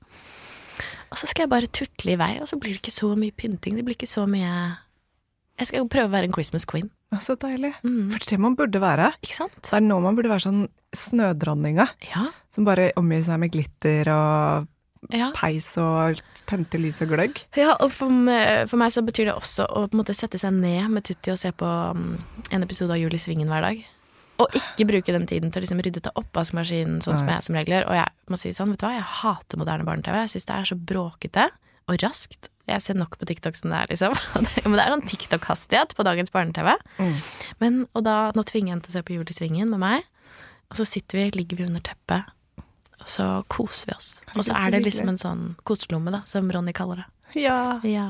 Og 1.10 1.18
så 1.18 1.26
skal 1.30 1.44
jeg 1.44 1.50
bare 1.50 1.66
tutle 1.74 2.12
i 2.12 2.18
vei, 2.20 2.32
og 2.40 2.46
så 2.50 2.58
blir 2.60 2.74
det 2.76 2.82
ikke 2.82 2.92
så 2.94 3.12
mye 3.18 3.32
pynting. 3.34 3.76
Det 3.76 3.84
blir 3.86 3.96
ikke 3.96 4.10
så 4.10 4.26
mye 4.28 4.76
Jeg 5.60 5.66
skal 5.68 5.88
prøve 5.92 6.08
å 6.08 6.12
være 6.14 6.24
en 6.24 6.32
Christmas 6.32 6.64
queen. 6.64 6.86
Så 7.20 7.34
deilig. 7.36 7.74
Mm. 7.84 8.10
For 8.10 8.18
det 8.22 8.28
det 8.30 8.38
man 8.40 8.54
burde 8.56 8.80
være. 8.80 9.10
Ikke 9.20 9.34
sant? 9.36 9.58
Det 9.60 9.74
er 9.76 9.82
nå 9.84 9.98
man 10.00 10.16
burde 10.16 10.30
være 10.30 10.46
sånn 10.46 10.68
snødronninga, 10.96 11.86
Ja. 12.14 12.28
som 12.50 12.64
bare 12.64 12.92
omgir 12.96 13.20
seg 13.22 13.38
med 13.40 13.52
glitter 13.52 14.08
og 14.08 14.68
ja. 15.08 15.30
peis 15.36 15.68
og 15.80 16.20
tente 16.50 16.80
lys 16.80 17.00
og 17.04 17.14
gløgg. 17.14 17.40
Ja, 17.58 17.72
og 17.78 17.92
for 17.94 18.12
meg, 18.12 18.68
for 18.70 18.80
meg 18.80 18.92
så 18.94 19.04
betyr 19.06 19.30
det 19.30 19.38
også 19.38 19.66
å 19.66 19.86
på 19.86 19.96
en 19.96 20.02
måte 20.02 20.16
sette 20.16 20.40
seg 20.40 20.54
ned 20.58 20.90
med 20.92 21.06
Tutti 21.08 21.32
og 21.32 21.40
se 21.40 21.52
på 21.56 21.66
um, 21.66 22.12
en 22.50 22.66
episode 22.66 22.94
av 22.94 23.00
Jul 23.00 23.16
i 23.16 23.22
Svingen 23.22 23.50
hver 23.50 23.64
dag. 23.66 23.80
Og 24.40 24.54
ikke 24.56 24.86
bruke 24.88 25.12
den 25.12 25.26
tiden 25.28 25.50
til 25.52 25.60
å 25.60 25.64
liksom 25.66 25.82
rydde 25.84 26.00
ut 26.00 26.08
av 26.08 26.22
oppvaskmaskinen, 26.22 27.02
sånn 27.04 27.18
som 27.20 27.28
jeg 27.28 27.44
som 27.44 27.58
regel 27.58 27.76
gjør. 27.76 27.90
Og 27.90 27.98
jeg 27.98 28.32
må 28.32 28.38
si 28.40 28.52
sånn, 28.56 28.72
vet 28.72 28.80
du 28.80 28.86
hva, 28.86 28.94
jeg 28.96 29.10
hater 29.20 29.60
moderne 29.60 29.84
barne-TV. 29.84 30.16
Jeg 30.22 30.32
syns 30.32 30.48
det 30.48 30.56
er 30.56 30.70
så 30.70 30.78
bråkete 30.90 31.44
og 31.90 32.00
raskt. 32.00 32.48
Jeg 32.70 32.84
ser 32.84 32.96
nok 32.96 33.18
på 33.20 33.28
TikTok 33.28 33.58
som 33.58 33.74
det 33.74 33.82
er, 33.82 33.90
liksom. 33.92 34.16
Men 34.64 34.78
det 34.78 34.86
er 34.86 34.94
sånn 34.94 35.06
TikTok-hastighet 35.12 35.92
på 35.98 36.06
dagens 36.08 36.32
barne-TV. 36.32 36.72
Mm. 37.02 37.14
Men, 37.60 37.78
og 37.92 38.06
da, 38.06 38.16
nå 38.36 38.46
tvinger 38.48 38.70
jeg 38.70 38.76
henne 38.78 38.86
til 38.86 38.94
å 38.94 38.96
se 38.96 39.04
på 39.04 39.16
Jul 39.18 39.28
i 39.28 39.36
Svingen 39.36 39.74
med 39.74 39.82
meg. 39.82 40.08
Og 40.70 40.80
så 40.80 40.86
sitter 40.88 41.20
vi, 41.20 41.28
ligger 41.34 41.60
vi 41.60 41.66
under 41.66 41.84
teppet, 41.84 42.30
og 43.00 43.08
så 43.08 43.28
koser 43.52 43.90
vi 43.90 43.96
oss. 43.96 44.10
Og 44.36 44.44
så 44.46 44.56
er 44.60 44.74
det 44.74 44.84
liksom 44.86 45.10
en 45.12 45.20
sånn 45.20 45.42
koselomme, 45.68 46.12
da, 46.14 46.22
som 46.28 46.50
Ronny 46.52 46.74
kaller 46.76 47.02
det. 47.02 47.08
Ja. 47.38 47.80
Ja. 47.86 48.08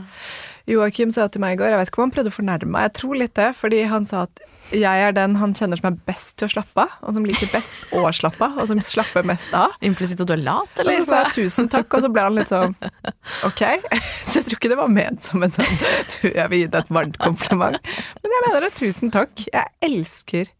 Joakim 0.71 1.11
sa 1.13 1.27
til 1.29 1.43
meg 1.43 1.57
i 1.57 1.61
går, 1.61 1.73
jeg 1.75 1.81
vet 1.81 1.91
ikke 1.91 2.01
om 2.01 2.09
han 2.09 2.15
prøvde 2.15 2.31
å 2.33 2.37
fornærme 2.37 2.71
meg, 2.73 2.89
jeg 2.89 2.97
tror 3.01 3.19
litt 3.19 3.35
det, 3.37 3.51
fordi 3.59 3.83
han 3.91 4.07
sa 4.09 4.25
at 4.29 4.43
jeg 4.71 5.03
er 5.03 5.15
den 5.17 5.35
han 5.41 5.51
kjenner 5.57 5.81
som 5.81 5.89
er 5.89 5.97
best 6.07 6.37
til 6.39 6.47
å 6.47 6.53
slappe 6.53 6.85
av, 6.85 6.93
og 7.03 7.17
som 7.17 7.25
liker 7.27 7.49
best 7.51 7.91
å 7.99 8.05
slappe 8.15 8.47
av, 8.47 8.61
og 8.63 8.69
som 8.71 8.81
slapper 8.85 9.27
mest 9.27 9.55
av. 9.57 9.75
Implisitt 9.87 10.23
at 10.23 10.31
du 10.31 10.35
er 10.37 10.45
lat, 10.45 10.71
Og 10.85 10.91
så 10.93 11.07
sa 11.09 11.23
jeg 11.25 11.35
tusen 11.41 11.71
takk, 11.73 11.91
og 11.97 12.05
så 12.05 12.13
ble 12.13 12.27
han 12.29 12.39
litt 12.39 12.53
sånn 12.53 12.77
ok. 13.49 13.65
Så 14.07 14.39
jeg 14.39 14.47
tror 14.47 14.61
ikke 14.61 14.73
det 14.73 14.79
var 14.79 14.95
ment 14.95 15.27
som 15.27 15.43
en 15.43 15.57
sånn 15.57 15.75
jeg 16.23 16.47
vil 16.53 16.63
gi 16.63 16.71
deg 16.71 16.81
et 16.85 16.95
varmt 16.95 17.19
kompliment. 17.21 17.81
Men 18.23 18.37
jeg 18.37 18.47
mener 18.47 18.67
det, 18.67 18.73
tusen 18.79 19.12
takk. 19.14 19.47
Jeg 19.50 19.75
elsker 19.91 20.55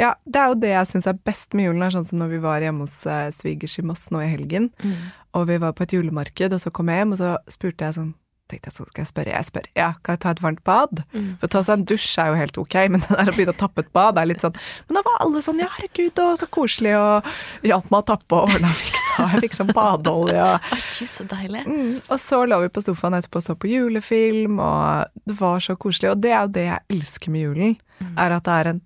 Ja, 0.00 0.14
det 0.26 0.40
er 0.40 0.48
jo 0.50 0.54
det 0.58 0.72
jeg 0.72 0.86
syns 0.90 1.06
er 1.06 1.18
best 1.24 1.54
med 1.54 1.68
julen, 1.68 1.82
er 1.86 1.94
sånn 1.94 2.04
som 2.08 2.18
når 2.18 2.32
vi 2.34 2.42
var 2.42 2.60
hjemme 2.64 2.82
hos 2.88 2.96
eh, 3.06 3.28
svigers 3.30 3.78
i 3.78 3.86
Moss 3.86 4.08
nå 4.10 4.24
i 4.24 4.30
helgen, 4.32 4.70
Mm. 4.82 4.96
og 5.34 5.46
vi 5.48 5.56
var 5.62 5.72
på 5.72 5.82
et 5.86 5.92
julemarked, 5.94 6.52
og 6.52 6.60
så 6.60 6.70
kom 6.74 6.88
jeg 6.90 6.98
hjem, 7.04 7.12
og 7.14 7.18
så 7.18 7.36
spurte 7.48 7.84
jeg 7.86 7.94
sånn 8.00 8.14
tenkte 8.44 8.68
jeg 8.68 8.74
så 8.76 8.84
skal 8.84 9.00
jeg 9.00 9.08
spørre, 9.08 9.32
jeg 9.32 9.46
spør, 9.48 9.66
ja, 9.74 9.86
kan 10.04 10.12
jeg 10.18 10.20
ta 10.20 10.30
et 10.34 10.40
varmt 10.44 10.60
bad? 10.68 11.00
Mm. 11.14 11.30
For 11.40 11.46
å 11.48 11.52
ta 11.54 11.62
seg 11.64 11.78
en 11.78 11.84
dusj 11.88 12.18
er 12.20 12.26
jo 12.28 12.34
helt 12.42 12.58
ok, 12.60 12.74
men 12.92 13.00
det 13.00 13.08
der 13.16 13.30
å 13.30 13.34
begynne 13.38 13.54
å 13.54 13.60
tappe 13.62 13.80
et 13.80 13.92
bad 13.96 14.18
er 14.20 14.26
litt 14.28 14.42
sånn 14.44 14.52
Men 14.84 14.98
da 14.98 15.02
var 15.06 15.16
alle 15.24 15.40
sånn, 15.46 15.62
ja 15.64 15.68
herregud, 15.78 16.20
og 16.20 16.36
så 16.42 16.46
koselig, 16.52 16.92
og 17.00 17.24
hjalp 17.64 17.88
meg 17.94 18.02
å 18.02 18.06
tappe 18.12 18.36
og 18.36 18.52
ordna 18.52 18.68
og 18.68 18.76
fiksa, 18.82 19.30
jeg 19.32 19.40
fikk 19.46 19.56
sånn 19.56 19.72
badeolje 19.72 20.42
og 20.44 20.68
så 20.92 21.24
deilig. 21.30 21.64
mm, 21.70 21.94
Og 22.12 22.20
så 22.20 22.42
lå 22.44 22.60
vi 22.66 22.68
på 22.76 22.84
sofaen 22.84 23.16
etterpå 23.16 23.40
og 23.40 23.46
så 23.48 23.56
på 23.56 23.70
julefilm, 23.72 24.58
og 24.60 25.06
det 25.24 25.38
var 25.40 25.64
så 25.64 25.78
koselig. 25.80 26.10
Og 26.12 26.20
det 26.20 26.34
er 26.36 26.42
jo 26.44 26.52
det 26.58 26.66
jeg 26.68 26.84
elsker 26.98 27.32
med 27.32 27.46
julen, 27.46 27.76
er 28.18 28.36
at 28.36 28.44
det 28.44 28.58
er 28.60 28.70
en 28.74 28.82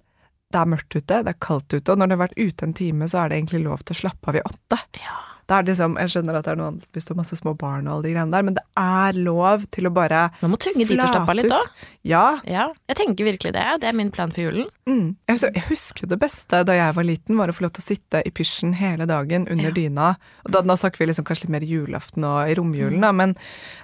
det 0.53 0.61
er 0.63 0.69
mørkt 0.73 0.95
ute, 0.97 1.23
det 1.25 1.33
er 1.35 1.41
kaldt 1.45 1.75
ute, 1.77 1.93
og 1.93 1.99
når 2.01 2.09
det 2.09 2.17
har 2.17 2.25
vært 2.27 2.39
ute 2.41 2.65
en 2.65 2.77
time, 2.77 3.09
så 3.11 3.25
er 3.25 3.29
det 3.33 3.39
egentlig 3.43 3.65
lov 3.67 3.83
til 3.85 3.97
å 3.97 4.03
slappe 4.07 4.31
av 4.33 4.39
i 4.41 4.45
åtte. 4.49 4.79
Ja. 5.03 5.17
Det 5.49 5.57
er 5.57 5.63
liksom, 5.65 5.95
Jeg 5.97 6.11
skjønner 6.13 6.37
at 6.37 6.45
det 6.45 6.51
er 6.53 6.57
noe 6.61 6.67
annet 6.69 6.83
hvis 6.93 7.07
du 7.09 7.15
har 7.15 7.17
masse 7.23 7.37
små 7.39 7.55
barn 7.57 7.87
og 7.89 7.95
alle 7.95 8.05
de 8.05 8.11
greiene 8.13 8.35
der, 8.35 8.43
men 8.45 8.57
det 8.59 8.65
er 8.77 9.17
lov 9.17 9.63
til 9.73 9.89
å 9.89 9.93
bare 9.97 10.27
Man 10.43 10.51
må 10.53 10.59
tvinge 10.61 10.85
de 10.85 10.89
til 10.91 11.01
å 11.01 11.07
slappe 11.09 11.33
av 11.33 11.39
litt 11.39 11.55
òg. 11.57 11.71
Ja. 12.05 12.25
Ja, 12.45 12.67
jeg 12.93 12.99
tenker 13.01 13.25
virkelig 13.31 13.55
det. 13.57 13.63
Det 13.81 13.89
er 13.89 13.97
min 13.97 14.11
plan 14.13 14.29
for 14.35 14.45
julen. 14.45 14.69
Mm. 14.85 15.17
Jeg, 15.25 15.39
husker, 15.39 15.55
jeg 15.57 15.65
husker 15.71 16.11
det 16.13 16.19
beste 16.21 16.61
da 16.69 16.77
jeg 16.77 16.97
var 16.99 17.09
liten, 17.09 17.41
var 17.41 17.49
å 17.49 17.57
få 17.57 17.65
lov 17.65 17.73
til 17.79 17.81
å 17.81 17.87
sitte 17.89 18.21
i 18.29 18.33
pysjen 18.37 18.77
hele 18.77 19.09
dagen 19.09 19.49
under 19.49 19.71
Ja. 19.71 19.77
dyna. 19.81 20.11
Og 20.45 20.53
da, 20.53 20.61
nå 20.69 20.77
snakker 20.77 21.01
vi 21.01 21.09
liksom 21.09 21.25
kanskje 21.25 21.47
litt 21.49 21.57
mer 21.57 21.65
julaften 21.65 22.29
og 22.29 22.45
i 22.53 22.57
romjulen, 22.61 23.01
da, 23.01 23.13
men 23.17 23.33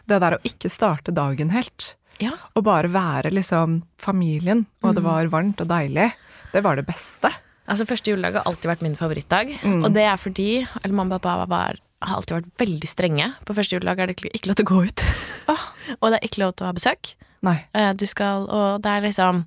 det 0.04 0.20
der 0.20 0.36
å 0.36 0.42
ikke 0.44 0.68
starte 0.68 1.16
dagen 1.16 1.48
helt, 1.56 1.94
Ja. 2.20 2.36
og 2.54 2.64
bare 2.68 2.92
være 2.92 3.32
liksom 3.32 3.80
familien, 3.96 4.66
og 4.84 4.94
det 4.96 5.02
var 5.02 5.32
varmt 5.32 5.64
og 5.64 5.68
deilig, 5.72 6.12
det 6.54 6.62
var 6.64 6.78
det 6.78 6.86
beste. 6.88 7.30
Altså, 7.66 7.86
Første 7.88 8.12
juledag 8.12 8.36
har 8.38 8.46
alltid 8.48 8.68
vært 8.70 8.82
min 8.84 8.94
favorittdag. 8.98 9.54
Mm. 9.64 9.82
Og 9.86 9.94
det 9.96 10.04
er 10.06 10.20
fordi 10.20 10.48
eller 10.82 10.94
mamma 10.94 11.16
og 11.18 11.24
pappa 11.24 11.46
var, 11.50 11.78
har 12.04 12.16
alltid 12.18 12.36
vært 12.38 12.50
veldig 12.64 12.90
strenge. 12.90 13.30
På 13.48 13.56
første 13.56 13.76
juledag 13.78 14.00
er 14.04 14.12
det 14.12 14.18
ikke, 14.20 14.46
lov 14.50 14.58
til 14.60 14.66
å 14.68 14.72
gå 14.74 14.82
ut. 14.90 15.04
Ah. 15.44 15.60
og 16.00 16.06
det 16.08 16.16
er 16.16 16.24
ikke 16.24 16.40
lov 16.40 16.54
til 16.56 16.64
å 16.64 16.68
ha 16.70 16.76
besøk. 16.76 17.10
Nei. 17.44 17.58
Eh, 17.76 17.90
Du 18.00 18.06
skal, 18.08 18.46
og 18.48 18.80
det 18.84 18.88
er 18.88 19.02
liksom 19.04 19.42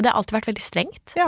Det 0.00 0.08
har 0.08 0.16
alltid 0.16 0.36
vært 0.38 0.46
veldig 0.48 0.62
strengt. 0.64 1.12
Ja. 1.18 1.26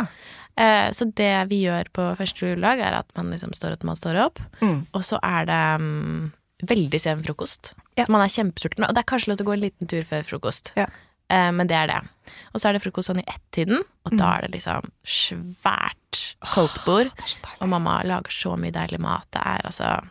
Eh, 0.57 0.89
Så 0.97 1.11
det 1.13 1.33
vi 1.51 1.59
gjør 1.67 1.91
på 1.93 2.07
første 2.17 2.47
juledag, 2.47 2.81
er 2.81 2.97
at 3.03 3.11
man 3.17 3.29
liksom 3.35 3.53
står 3.53 3.75
opp 3.77 3.85
når 3.85 3.91
man 3.93 4.01
står 4.01 4.21
opp. 4.25 4.41
Mm. 4.63 4.79
Og 4.97 5.05
så 5.05 5.19
er 5.23 5.45
det 5.51 5.61
um, 5.83 6.33
veldig 6.65 7.01
sen 7.01 7.21
frokost. 7.27 7.75
Ja. 7.99 8.07
Så 8.07 8.13
man 8.15 8.25
er 8.25 8.33
kjempesulten. 8.33 8.87
Og 8.89 8.95
det 8.97 9.03
er 9.05 9.11
kanskje 9.13 9.33
lov 9.33 9.39
til 9.39 9.47
å 9.47 9.51
gå 9.51 9.57
en 9.59 9.65
liten 9.67 9.91
tur 9.93 10.03
før 10.09 10.25
frokost. 10.25 10.73
Ja. 10.81 10.87
Eh, 11.31 11.51
men 11.53 11.67
det 11.67 11.77
er 11.77 11.87
det. 11.87 12.01
Og 12.55 12.61
så 12.61 12.69
er 12.69 12.73
det 12.77 12.83
frokost 12.85 13.11
sånn 13.11 13.21
i 13.23 13.27
ett-tiden, 13.27 13.81
og 14.05 14.13
Mm. 14.13 14.19
da 14.19 14.37
er 14.37 14.41
det 14.43 14.53
liksom 14.53 14.91
svært 15.05 16.35
koldtbord. 16.41 16.85
bord 16.85 17.07
er. 17.07 17.57
Og 17.61 17.69
mamma 17.69 18.03
lager 18.05 18.31
så 18.31 18.57
mye 18.59 18.71
deilig 18.73 19.01
mat. 19.01 19.27
Det 19.33 19.41
er 19.45 19.61
altså 19.65 20.09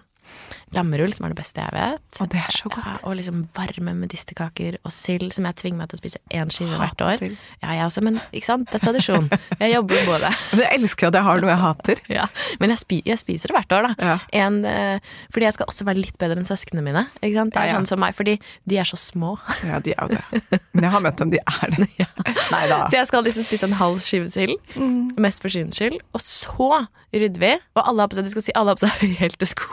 lammerull, 0.76 1.14
som 1.16 1.26
er 1.28 1.34
det 1.34 1.38
beste 1.40 1.62
jeg 1.64 1.74
vet. 1.76 2.20
Og 2.24 2.30
det 2.34 2.40
er 2.42 2.54
så 2.56 2.70
godt. 2.74 2.86
Ja, 2.88 2.94
og 3.10 3.16
liksom 3.20 3.44
varme 3.56 3.94
medisterkaker 3.98 4.78
og 4.84 4.94
sild, 4.94 5.32
som 5.36 5.46
jeg 5.50 5.58
tvinger 5.62 5.84
meg 5.84 5.92
til 5.92 6.00
å 6.00 6.02
spise 6.02 6.22
én 6.34 6.52
skive 6.54 6.78
hvert 6.80 7.04
år. 7.06 7.18
sild. 7.22 7.38
Ja, 7.64 7.74
jeg 7.78 7.86
også, 7.88 8.04
men 8.06 8.20
ikke 8.32 8.46
sant? 8.50 8.68
det 8.72 8.80
er 8.80 8.86
tradisjon. 8.88 9.30
Jeg 9.60 9.74
jobber 9.76 10.04
på 10.08 10.18
det. 10.24 10.32
Men 10.54 10.64
jeg 10.66 10.80
elsker 10.80 11.10
at 11.12 11.20
jeg 11.20 11.28
har 11.30 11.44
noe 11.44 11.54
jeg 11.54 11.62
hater. 11.64 12.04
Ja. 12.14 12.28
Men 12.62 12.70
jeg, 12.74 12.80
spi 12.84 13.00
jeg 13.08 13.18
spiser 13.18 13.50
det 13.50 13.56
hvert 13.58 13.74
år, 13.78 13.88
da. 13.88 13.94
Ja. 14.12 14.18
En, 14.46 14.60
eh, 14.70 15.14
fordi 15.34 15.48
jeg 15.48 15.56
skal 15.56 15.70
også 15.72 15.86
være 15.88 16.02
litt 16.04 16.18
bedre 16.22 16.38
enn 16.42 16.46
søsknene 16.48 16.84
mine. 16.86 17.06
Ikke 17.22 17.38
sant? 17.40 17.54
Det 17.56 17.62
er 17.64 17.72
ja. 17.72 17.78
sånn 17.80 17.88
som 17.90 18.02
meg, 18.04 18.14
fordi 18.18 18.36
de 18.70 18.78
er 18.82 18.90
så 18.90 19.00
små. 19.00 19.36
Ja, 19.70 19.80
de 19.82 19.94
er 19.96 20.04
jo 20.10 20.18
det. 20.20 20.60
Men 20.76 20.86
jeg 20.86 20.92
har 20.94 21.02
møtt 21.06 21.22
dem, 21.22 21.32
de 21.34 21.40
er 21.42 21.74
det. 21.78 21.88
Nei 22.54 22.64
da. 22.70 22.84
Så 22.92 23.00
jeg 23.00 23.08
skal 23.10 23.24
liksom 23.26 23.46
spise 23.48 23.70
en 23.70 23.78
halv 23.80 24.02
skive 24.04 24.30
sild, 24.34 24.60
Mm. 24.76 25.14
mest 25.22 25.42
for 25.44 25.54
syns 25.54 25.78
skyld. 25.80 26.00
Og 26.14 26.22
så 26.22 26.68
rydder 27.14 27.44
vi, 27.44 27.52
og 27.78 27.84
alle 27.84 28.04
har 28.04 28.12
på 28.12 28.18
seg, 28.18 28.28
de 28.28 28.34
skal 28.34 28.46
si, 28.46 28.56
alle 28.58 28.74
har 28.74 28.80
på 28.80 28.86
seg 28.86 28.98
høyhælte 29.04 29.50
sko 29.50 29.70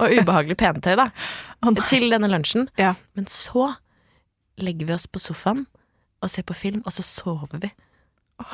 og 0.00 0.16
ubehagelig 0.16 0.56
pentøy 0.60 0.96
da, 0.98 1.10
oh, 1.66 1.84
til 1.90 2.08
denne 2.12 2.30
lunsjen. 2.30 2.68
Ja. 2.80 2.94
Men 3.18 3.28
så 3.30 3.68
legger 4.60 4.88
vi 4.88 4.96
oss 4.96 5.06
på 5.10 5.22
sofaen 5.22 5.66
og 6.20 6.32
ser 6.32 6.44
på 6.48 6.56
film, 6.56 6.82
og 6.84 6.92
så 6.92 7.04
sover 7.04 7.60
vi. 7.62 7.70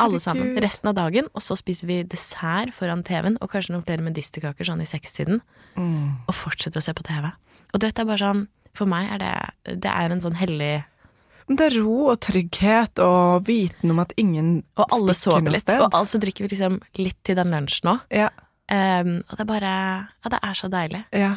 Alle 0.02 0.18
sammen. 0.22 0.56
Resten 0.62 0.90
av 0.90 0.96
dagen. 0.98 1.28
Og 1.34 1.42
så 1.44 1.56
spiser 1.58 1.90
vi 1.90 2.00
dessert 2.06 2.74
foran 2.74 3.04
TV-en, 3.06 3.38
og 3.42 3.50
kanskje 3.52 3.74
noen 3.74 3.84
flere 3.86 4.04
medisterkaker 4.06 4.66
sånn 4.66 4.82
i 4.82 4.88
sekstiden. 4.88 5.42
Mm. 5.78 6.26
Og 6.26 6.34
fortsetter 6.34 6.82
å 6.82 6.84
se 6.84 6.94
på 6.96 7.06
TV. 7.06 7.28
Og 7.72 7.78
du 7.78 7.86
vet, 7.86 7.94
det 7.94 8.04
er 8.04 8.10
bare 8.10 8.22
sånn 8.22 8.46
For 8.76 8.88
meg 8.88 9.08
er 9.10 9.18
det 9.18 9.78
Det 9.82 9.90
er 9.90 10.12
en 10.12 10.20
sånn 10.22 10.36
hellig 10.38 10.84
Men 11.48 11.56
det 11.60 11.66
er 11.70 11.76
ro 11.82 12.08
og 12.10 12.20
trygghet 12.26 12.98
og 13.04 13.44
viten 13.46 13.90
om 13.94 14.00
at 14.02 14.12
ingen 14.18 14.64
Og 14.76 14.86
alle 14.92 15.14
sover 15.14 15.46
litt. 15.52 15.62
sted. 15.62 15.78
Og 15.80 15.94
altså 15.94 16.18
drikker 16.18 16.42
vi 16.46 16.48
liksom 16.56 16.80
litt 16.98 17.18
til 17.22 17.36
den 17.38 17.52
lunsjen 17.54 17.92
òg. 17.96 18.00
Ja, 18.10 18.30
Um, 18.66 19.20
og 19.30 19.36
det 19.38 19.44
er 19.44 19.46
bare 19.46 19.72
Ja, 20.24 20.28
det 20.32 20.38
er 20.42 20.54
så 20.58 20.66
deilig. 20.68 21.04
ja. 21.14 21.36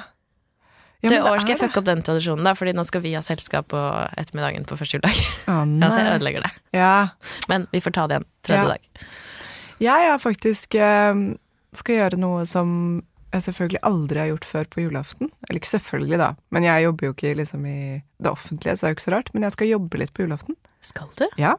Ja, 1.03 1.09
så 1.09 1.13
i 1.13 1.19
år 1.29 1.37
skal 1.39 1.51
jeg 1.53 1.59
fucke 1.61 1.77
opp 1.77 1.85
den 1.85 2.01
tradisjonen, 2.01 2.43
da, 2.43 2.55
Fordi 2.57 2.73
nå 2.73 2.83
skal 2.89 3.01
vi 3.03 3.13
ha 3.13 3.21
selskap 3.21 3.67
på 3.69 3.77
ettermiddagen 4.17 4.65
på 4.65 4.75
første 4.75 4.97
juledag. 4.97 5.13
Å, 5.45 5.59
ja, 5.79 5.89
så 5.93 5.99
jeg 6.01 6.15
ødelegger 6.17 6.41
det. 6.43 6.51
Ja. 6.73 7.09
Men 7.47 7.67
vi 7.71 7.79
får 7.85 7.93
ta 7.93 8.07
det 8.09 8.17
igjen 8.17 8.25
tredje 8.43 8.63
Ja. 8.63 8.67
dag. 8.73 9.05
Jeg 9.79 10.09
har 10.09 10.17
faktisk 10.19 10.73
eh, 10.75 11.21
skal 11.77 11.95
gjøre 12.01 12.17
noe 12.17 12.45
som 12.49 13.03
jeg 13.29 13.45
selvfølgelig 13.45 13.81
aldri 13.85 14.21
har 14.21 14.29
gjort 14.31 14.47
før 14.49 14.69
på 14.73 14.83
julaften. 14.83 15.31
Eller 15.47 15.61
ikke 15.61 15.71
selvfølgelig, 15.75 16.19
da, 16.21 16.29
men 16.55 16.65
jeg 16.65 16.85
jobber 16.85 17.07
jo 17.07 17.15
ikke 17.15 17.33
liksom 17.37 17.65
i 17.69 17.79
det 18.19 18.31
offentlige, 18.31 18.75
så 18.75 18.81
det 18.81 18.87
er 18.87 18.93
jo 18.93 18.97
ikke 18.97 19.05
så 19.05 19.15
rart. 19.15 19.33
Men 19.33 19.45
jeg 19.45 19.55
skal 19.55 19.71
jobbe 19.73 20.01
litt 20.01 20.13
på 20.15 20.25
julaften. 20.25 20.57
Skal 20.85 21.09
du? 21.19 21.25
Ja. 21.41 21.55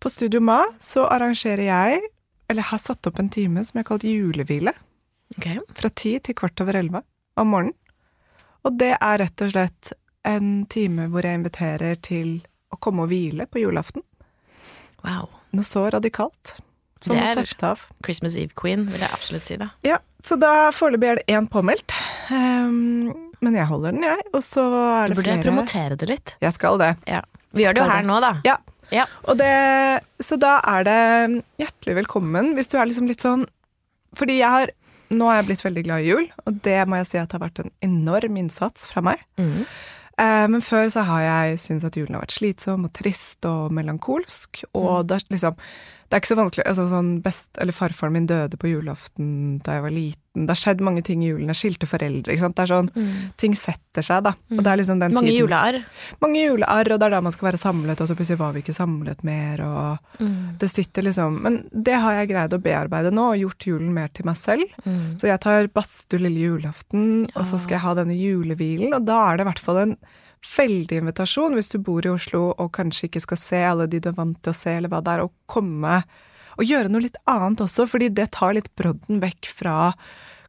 På 0.00 0.12
Studio 0.12 0.40
Ma 0.44 0.62
så 0.82 1.06
arrangerer 1.10 1.66
jeg, 1.66 2.00
eller 2.48 2.68
har 2.70 2.80
satt 2.80 3.06
opp 3.08 3.20
en 3.20 3.32
time 3.32 3.64
som 3.66 3.78
jeg 3.78 3.84
har 3.84 3.90
kalt 3.90 4.06
julehvile. 4.08 4.72
Okay. 5.36 5.60
Fra 5.76 5.90
ti 5.90 6.16
til 6.22 6.36
kvart 6.38 6.60
over 6.62 6.78
elleve 6.78 7.02
om 7.36 7.50
morgenen. 7.52 7.76
Og 8.66 8.76
det 8.80 8.94
er 8.96 9.20
rett 9.22 9.42
og 9.44 9.52
slett 9.52 9.92
en 10.26 10.66
time 10.70 11.06
hvor 11.12 11.26
jeg 11.26 11.38
inviterer 11.38 11.98
til 12.02 12.38
å 12.74 12.78
komme 12.82 13.04
og 13.04 13.12
hvile 13.12 13.46
på 13.50 13.62
julaften. 13.62 14.02
Wow. 15.04 15.28
Noe 15.54 15.66
så 15.66 15.86
radikalt. 15.94 16.56
Som 17.04 17.20
å 17.20 17.26
sette 17.36 17.68
av. 17.68 17.84
Christmas 18.02 18.38
Eve 18.40 18.56
Queen, 18.56 18.86
vil 18.90 19.02
jeg 19.04 19.12
absolutt 19.12 19.44
si 19.46 19.58
da. 19.60 19.68
Ja, 19.86 20.00
så 20.26 20.38
da 20.40 20.52
foreløpig 20.74 21.10
er 21.10 21.20
det 21.20 21.36
én 21.36 21.46
påmeldt. 21.50 21.94
Um, 22.30 23.12
men 23.44 23.58
jeg 23.58 23.68
holder 23.68 23.94
den, 23.94 24.06
jeg. 24.06 24.24
Og 24.34 24.42
så 24.44 24.64
er 24.64 25.12
det 25.12 25.14
flere 25.14 25.14
Du 25.14 25.18
burde 25.20 25.28
flere 25.30 25.44
promotere 25.44 25.98
det 26.00 26.08
litt. 26.10 26.32
Jeg 26.42 26.56
skal 26.56 26.80
det. 26.82 26.94
Ja. 27.06 27.20
Vi 27.56 27.64
gjør 27.64 27.76
det 27.76 27.84
jo 27.84 27.90
her 27.90 28.02
det. 28.02 28.08
nå, 28.10 28.16
da. 28.24 28.32
Ja. 28.46 28.56
Ja. 28.94 29.06
Og 29.26 29.38
det, 29.38 29.52
så 30.22 30.38
da 30.38 30.58
er 30.62 30.86
det 30.86 31.00
hjertelig 31.58 31.96
velkommen 32.02 32.52
hvis 32.54 32.70
du 32.70 32.76
er 32.78 32.86
liksom 32.86 33.08
litt 33.10 33.24
sånn 33.24 33.40
Fordi 34.14 34.36
jeg 34.38 34.46
har 34.46 34.70
Nå 35.10 35.26
har 35.26 35.40
jeg 35.40 35.48
blitt 35.48 35.64
veldig 35.64 35.82
glad 35.86 36.02
i 36.02 36.08
jul, 36.10 36.24
og 36.46 36.56
det 36.66 36.80
må 36.90 36.98
jeg 36.98 37.06
si 37.06 37.18
at 37.20 37.34
har 37.34 37.42
vært 37.42 37.60
en 37.62 37.70
enorm 37.86 38.38
innsats 38.40 38.88
fra 38.90 39.04
meg. 39.06 39.20
Mm. 39.38 39.60
Uh, 40.18 40.46
men 40.50 40.64
før 40.66 40.88
så 40.90 41.04
har 41.06 41.20
jeg 41.22 41.60
syntes 41.62 41.86
at 41.86 41.98
julen 42.00 42.16
har 42.16 42.24
vært 42.24 42.34
slitsom 42.34 42.88
og 42.88 42.90
trist 42.96 43.46
og 43.46 43.70
melankolsk. 43.76 44.64
Og 44.74 45.06
det 45.06 45.20
er 45.20 45.28
liksom 45.36 45.60
Det 46.06 46.14
er 46.14 46.22
ikke 46.22 46.30
så 46.30 46.38
vanskelig 46.38 46.64
altså 46.70 46.84
sånn 46.90 47.08
best, 47.24 47.48
eller 47.58 47.74
Farfaren 47.74 48.14
min 48.14 48.28
døde 48.30 48.54
på 48.60 48.68
julaften 48.70 49.58
da 49.66 49.74
jeg 49.78 49.82
var 49.82 49.94
liten. 49.94 50.44
Det 50.46 50.52
har 50.52 50.60
skjedd 50.60 50.82
mange 50.84 51.02
ting 51.02 51.22
i 51.24 51.30
julen. 51.32 51.48
Jeg 51.50 51.58
skilte 51.58 51.88
foreldre. 51.88 52.30
ikke 52.34 52.44
sant? 52.44 52.56
Det 52.58 52.62
er 52.66 52.70
sånn, 52.70 52.90
Ting 53.40 53.54
setter 53.58 54.04
seg, 54.04 54.22
da. 54.26 54.34
Og 54.52 54.60
det 54.62 54.70
er 54.70 54.78
liksom 54.82 55.00
den 55.00 55.14
Mange 55.16 55.30
tiden 55.32 55.40
julearr. 55.46 55.78
mange 56.20 56.42
julearr, 56.44 56.92
og 56.92 57.00
det 57.00 57.06
er 57.08 57.14
da 57.16 57.20
man 57.24 57.32
skal 57.34 57.48
være 57.48 57.60
samlet, 57.62 58.00
og 58.00 58.10
så 58.10 58.14
plutselig 58.18 58.38
var 58.38 58.52
vi 58.52 58.62
ikke 58.62 58.76
samlet 58.76 59.24
mer, 59.26 59.62
og 59.64 60.20
det 60.60 60.68
sitter 60.70 61.02
liksom 61.08 61.40
Men 61.42 61.56
det 61.72 61.96
har 62.04 62.12
jeg 62.20 62.30
greid 62.34 62.54
å 62.54 62.60
bearbeide 62.62 63.10
nå, 63.10 63.30
og 63.32 63.40
gjort 63.42 63.66
julen 63.66 63.94
mer 63.96 64.08
til 64.14 64.28
meg 64.28 64.36
selv. 64.36 64.62
Mm. 64.84 65.16
Så 65.18 65.26
jeg 65.32 65.40
tar 65.42 65.66
badstue 65.74 66.20
lille 66.22 66.44
julaften, 66.52 67.26
og 67.34 67.42
så 67.48 67.58
skal 67.58 67.78
jeg 67.80 67.84
ha 67.88 67.94
denne 67.98 68.14
julehvilen, 68.14 68.94
og 68.94 69.04
da 69.08 69.18
er 69.32 69.36
det 69.40 69.46
i 69.46 69.50
hvert 69.50 69.64
fall 69.64 69.82
en 69.82 69.96
veldig 70.56 71.00
invitasjon, 71.02 71.54
hvis 71.58 71.68
du 71.72 71.78
bor 71.82 72.06
i 72.06 72.12
Oslo 72.12 72.50
og 72.56 72.70
kanskje 72.76 73.08
ikke 73.08 73.20
skal 73.24 73.40
se 73.40 73.64
alle 73.72 73.86
de 73.90 74.00
du 74.00 74.08
er 74.12 74.16
vant 74.18 74.38
til 74.42 74.52
å 74.54 74.56
se, 74.56 74.76
eller 74.78 74.92
hva 74.92 75.02
det 75.04 75.16
er, 75.16 75.24
å 75.26 75.32
komme 75.50 76.02
og 76.56 76.64
gjøre 76.64 76.88
noe 76.88 77.04
litt 77.04 77.18
annet 77.28 77.60
også, 77.60 77.84
fordi 77.90 78.08
det 78.16 78.30
tar 78.32 78.54
litt 78.56 78.70
brodden 78.78 79.20
vekk 79.24 79.50
fra 79.58 79.76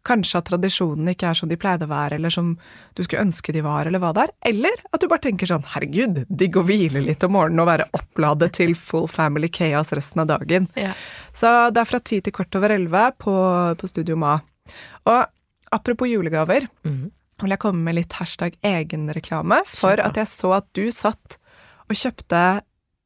Kanskje 0.07 0.37
at 0.39 0.45
tradisjonene 0.47 1.11
ikke 1.11 1.27
er 1.27 1.35
som 1.35 1.49
de 1.51 1.57
pleide 1.59 1.83
å 1.83 1.89
være, 1.91 2.15
eller 2.15 2.31
som 2.31 2.53
du 2.95 3.01
skulle 3.03 3.25
ønske 3.25 3.51
de 3.51 3.59
var, 3.65 3.89
eller 3.89 3.99
hva 3.99 4.13
det 4.15 4.21
er. 4.23 4.31
Eller 4.53 4.77
at 4.95 5.01
du 5.03 5.07
bare 5.11 5.19
tenker 5.25 5.49
sånn, 5.49 5.65
herregud, 5.73 6.21
digg 6.31 6.55
å 6.55 6.63
hvile 6.63 7.01
litt 7.03 7.25
om 7.27 7.33
morgenen 7.35 7.59
og 7.59 7.67
være 7.67 7.89
oppladet 7.97 8.53
til 8.55 8.71
full 8.79 9.09
family 9.11 9.49
chaos 9.51 9.91
resten 9.91 10.23
av 10.23 10.29
dagen. 10.31 10.69
Ja. 10.79 10.93
Så 11.35 11.51
det 11.75 11.81
er 11.83 11.89
fra 11.91 11.99
ti 11.99 12.21
til 12.23 12.31
kvart 12.37 12.55
over 12.55 12.71
elleve 12.77 13.03
på, 13.19 13.35
på 13.81 13.89
Studio 13.91 14.15
Ma. 14.15 14.37
Og 15.11 15.27
apropos 15.75 16.07
julegaver, 16.07 16.69
Mhm. 16.87 17.11
Vil 17.45 17.53
jeg 17.53 17.61
komme 17.61 17.85
med 17.85 17.97
litt 17.99 18.15
hashtag 18.17 18.57
egenreklame, 18.65 19.61
for 19.69 19.99
at 20.01 20.17
jeg 20.17 20.29
så 20.31 20.55
at 20.57 20.67
du 20.77 20.87
satt 20.93 21.37
og 21.87 21.95
kjøpte 21.95 22.43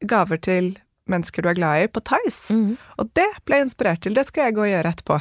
gaver 0.07 0.41
til 0.41 0.73
mennesker 1.11 1.43
du 1.43 1.49
er 1.51 1.57
glad 1.57 1.83
i, 1.83 1.89
på 1.91 2.03
Tice. 2.07 2.53
Mhm. 2.55 2.77
Og 3.01 3.11
det 3.17 3.27
ble 3.45 3.59
jeg 3.59 3.69
inspirert 3.69 4.03
til. 4.05 4.15
Det 4.15 4.25
skal 4.27 4.49
jeg 4.49 4.57
gå 4.57 4.65
og 4.65 4.71
gjøre 4.71 4.93
etterpå. 4.95 5.19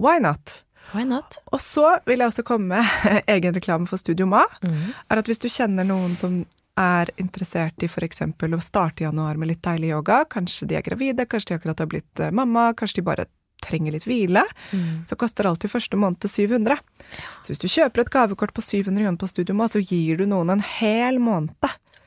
Why 0.00 0.20
not? 0.22 0.60
Why 0.92 1.04
not? 1.06 1.38
Og 1.54 1.60
så 1.62 1.98
vil 2.06 2.22
jeg 2.22 2.32
også 2.32 2.44
komme 2.46 2.80
med 2.80 3.24
egenreklame 3.34 3.88
for 3.88 4.00
Studio 4.00 4.26
Ma. 4.26 4.44
Mhm. 4.62 4.94
Er 5.10 5.22
at 5.22 5.30
hvis 5.30 5.42
du 5.42 5.48
kjenner 5.48 5.86
noen 5.86 6.16
som 6.18 6.42
er 6.80 7.10
interessert 7.20 7.82
i 7.82 7.88
f.eks. 7.90 8.22
å 8.22 8.62
starte 8.62 9.02
i 9.02 9.06
januar 9.06 9.36
med 9.36 9.50
litt 9.50 9.62
deilig 9.64 9.90
yoga, 9.90 10.22
kanskje 10.30 10.68
de 10.70 10.78
er 10.78 10.86
gravide, 10.86 11.26
kanskje 11.28 11.52
de 11.52 11.58
akkurat 11.58 11.82
har 11.82 11.90
blitt 11.90 12.22
eh, 12.22 12.32
mamma, 12.32 12.70
kanskje 12.78 13.00
de 13.00 13.06
bare 13.10 13.26
trenger 13.64 13.92
litt 13.96 14.06
hvile, 14.08 14.42
mm. 14.72 15.04
så 15.10 15.16
koster 15.20 15.46
alltid 15.50 15.70
første 15.72 15.96
måned 16.00 16.24
700. 16.30 16.78
Så 17.42 17.52
hvis 17.52 17.62
du 17.62 17.68
kjøper 17.68 18.04
et 18.04 18.10
gavekort 18.14 18.54
på 18.56 18.62
700 18.64 19.04
kroner 19.04 19.20
på 19.20 19.28
Studioma, 19.30 19.68
så 19.68 19.82
gir 19.82 20.18
du 20.20 20.26
noen 20.30 20.50
en 20.56 20.64
hel 20.78 21.18
måned. 21.22 21.54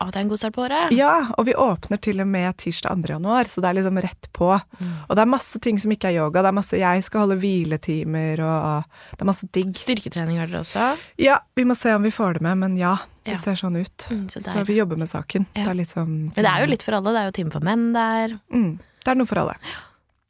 Å, 0.03 0.07
det 0.11 0.17
er 0.19 0.23
en 0.25 0.29
god 0.33 0.39
start 0.41 0.55
på 0.57 0.63
året. 0.65 0.91
Ja, 0.91 1.11
og 1.37 1.45
vi 1.47 1.53
åpner 1.55 1.99
til 2.01 2.19
og 2.19 2.27
med 2.27 2.57
tirsdag 2.59 2.97
2. 3.05 3.13
januar, 3.13 3.47
så 3.47 3.61
det 3.63 3.69
er 3.69 3.77
liksom 3.77 3.99
rett 4.03 4.27
på. 4.35 4.49
Og 4.51 5.13
det 5.15 5.21
er 5.23 5.29
masse 5.31 5.61
ting 5.63 5.77
som 5.79 5.93
ikke 5.95 6.09
er 6.09 6.17
yoga. 6.17 6.41
Det 6.43 6.49
er 6.49 6.57
masse 6.57 6.79
Jeg 6.81 7.05
skal 7.05 7.23
holde 7.23 7.37
hviletimer, 7.39 8.41
og 8.43 8.97
det 9.13 9.23
er 9.23 9.29
masse 9.29 9.47
digg. 9.55 9.71
Styrketrening 9.79 10.41
har 10.41 10.51
dere 10.51 10.63
også. 10.65 10.89
Ja, 11.21 11.37
vi 11.55 11.63
må 11.69 11.77
se 11.77 11.93
om 11.95 12.03
vi 12.03 12.11
får 12.11 12.39
det 12.39 12.45
med, 12.49 12.59
men 12.65 12.75
ja, 12.81 12.97
det 13.23 13.37
Ja. 13.37 13.39
ser 13.45 13.55
sånn 13.55 13.79
ut. 13.79 14.07
Mm, 14.11 14.27
så 14.33 14.43
så 14.43 14.65
vi 14.67 14.75
jobber 14.81 14.99
med 14.99 15.07
saken. 15.07 15.45
Ja. 15.55 15.63
Det 15.63 15.71
er 15.71 15.79
litt 15.85 15.93
sånn 15.95 16.33
Men 16.35 16.41
det 16.43 16.51
er 16.51 16.65
jo 16.65 16.71
litt 16.73 16.83
for 16.83 16.97
alle. 16.99 17.13
Det 17.15 17.21
er 17.21 17.29
jo 17.31 17.37
time 17.39 17.51
for 17.55 17.63
menn 17.63 17.93
der. 17.93 18.35
mm, 18.51 18.79
Det 19.05 19.07
er 19.13 19.15
noe 19.15 19.29
for 19.29 19.39
alle. 19.39 19.55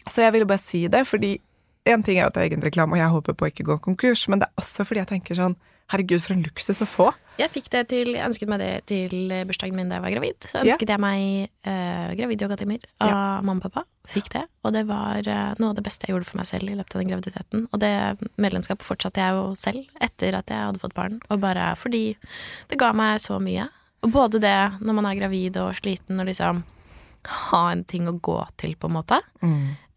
Så 0.09 0.23
jeg 0.25 0.35
ville 0.35 0.47
bare 0.49 0.61
si 0.61 0.85
det, 0.91 1.05
fordi 1.09 1.35
en 1.89 2.03
ting 2.03 2.19
er 2.19 2.29
at 2.29 2.35
det 2.35 2.43
er 2.43 2.49
egen 2.51 2.63
reklame, 2.63 2.95
og 2.95 3.01
jeg 3.01 3.13
håper 3.17 3.37
på 3.37 3.45
å 3.45 3.51
ikke 3.51 3.67
gå 3.67 3.77
konkurs, 3.83 4.27
men 4.31 4.41
det 4.41 4.47
er 4.49 4.63
også 4.63 4.85
fordi 4.87 5.03
jeg 5.03 5.11
tenker 5.15 5.39
sånn 5.39 5.59
Herregud, 5.91 6.21
for 6.23 6.33
en 6.33 6.43
luksus 6.45 6.79
å 6.81 6.85
få. 6.87 7.05
Jeg 7.37 7.51
fikk 7.51 7.67
det 7.73 7.81
til, 7.91 8.13
jeg 8.15 8.23
ønsket 8.23 8.49
meg 8.49 8.61
det 8.61 8.69
til 8.89 9.33
bursdagen 9.49 9.75
min 9.75 9.89
da 9.91 9.97
jeg 9.97 10.05
var 10.05 10.13
gravid. 10.15 10.37
Så 10.39 10.61
ønsket 10.61 10.71
ønsket 10.71 10.93
jeg 10.93 11.01
meg 11.03 11.23
eh, 11.69 12.13
gravidyogatimer 12.17 12.85
av 13.03 13.43
mamma 13.43 13.59
og 13.59 13.65
pappa. 13.67 13.83
Fikk 14.09 14.31
det. 14.35 14.45
Og 14.63 14.73
det 14.75 14.85
var 14.89 15.27
eh, 15.27 15.53
noe 15.59 15.73
av 15.73 15.77
det 15.77 15.85
beste 15.85 16.07
jeg 16.07 16.15
gjorde 16.15 16.29
for 16.29 16.39
meg 16.39 16.49
selv 16.49 16.71
i 16.71 16.77
løpet 16.79 16.95
av 16.95 17.03
den 17.03 17.11
graviditeten. 17.11 17.65
Og 17.69 17.83
det 17.83 17.93
medlemskapet 18.41 18.87
fortsatte 18.87 19.21
jeg 19.21 19.37
jo 19.37 19.45
selv 19.59 20.03
etter 20.07 20.39
at 20.39 20.53
jeg 20.53 20.69
hadde 20.69 20.81
fått 20.81 20.95
barn. 20.97 21.19
Og 21.27 21.41
bare 21.43 21.73
fordi 21.83 22.03
det 22.71 22.79
ga 22.81 22.93
meg 22.95 23.19
så 23.23 23.41
mye. 23.43 23.67
Og 24.07 24.13
både 24.15 24.41
det 24.43 24.57
når 24.79 24.97
man 25.01 25.09
er 25.11 25.19
gravid 25.19 25.59
og 25.61 25.75
sliten, 25.77 26.23
og 26.23 26.29
liksom 26.31 26.63
ha 27.23 27.63
en 27.71 27.83
ting 27.87 28.07
å 28.09 28.17
gå 28.19 28.39
til, 28.59 28.73
på 28.79 28.89
en 28.89 28.97
måte. 28.97 29.19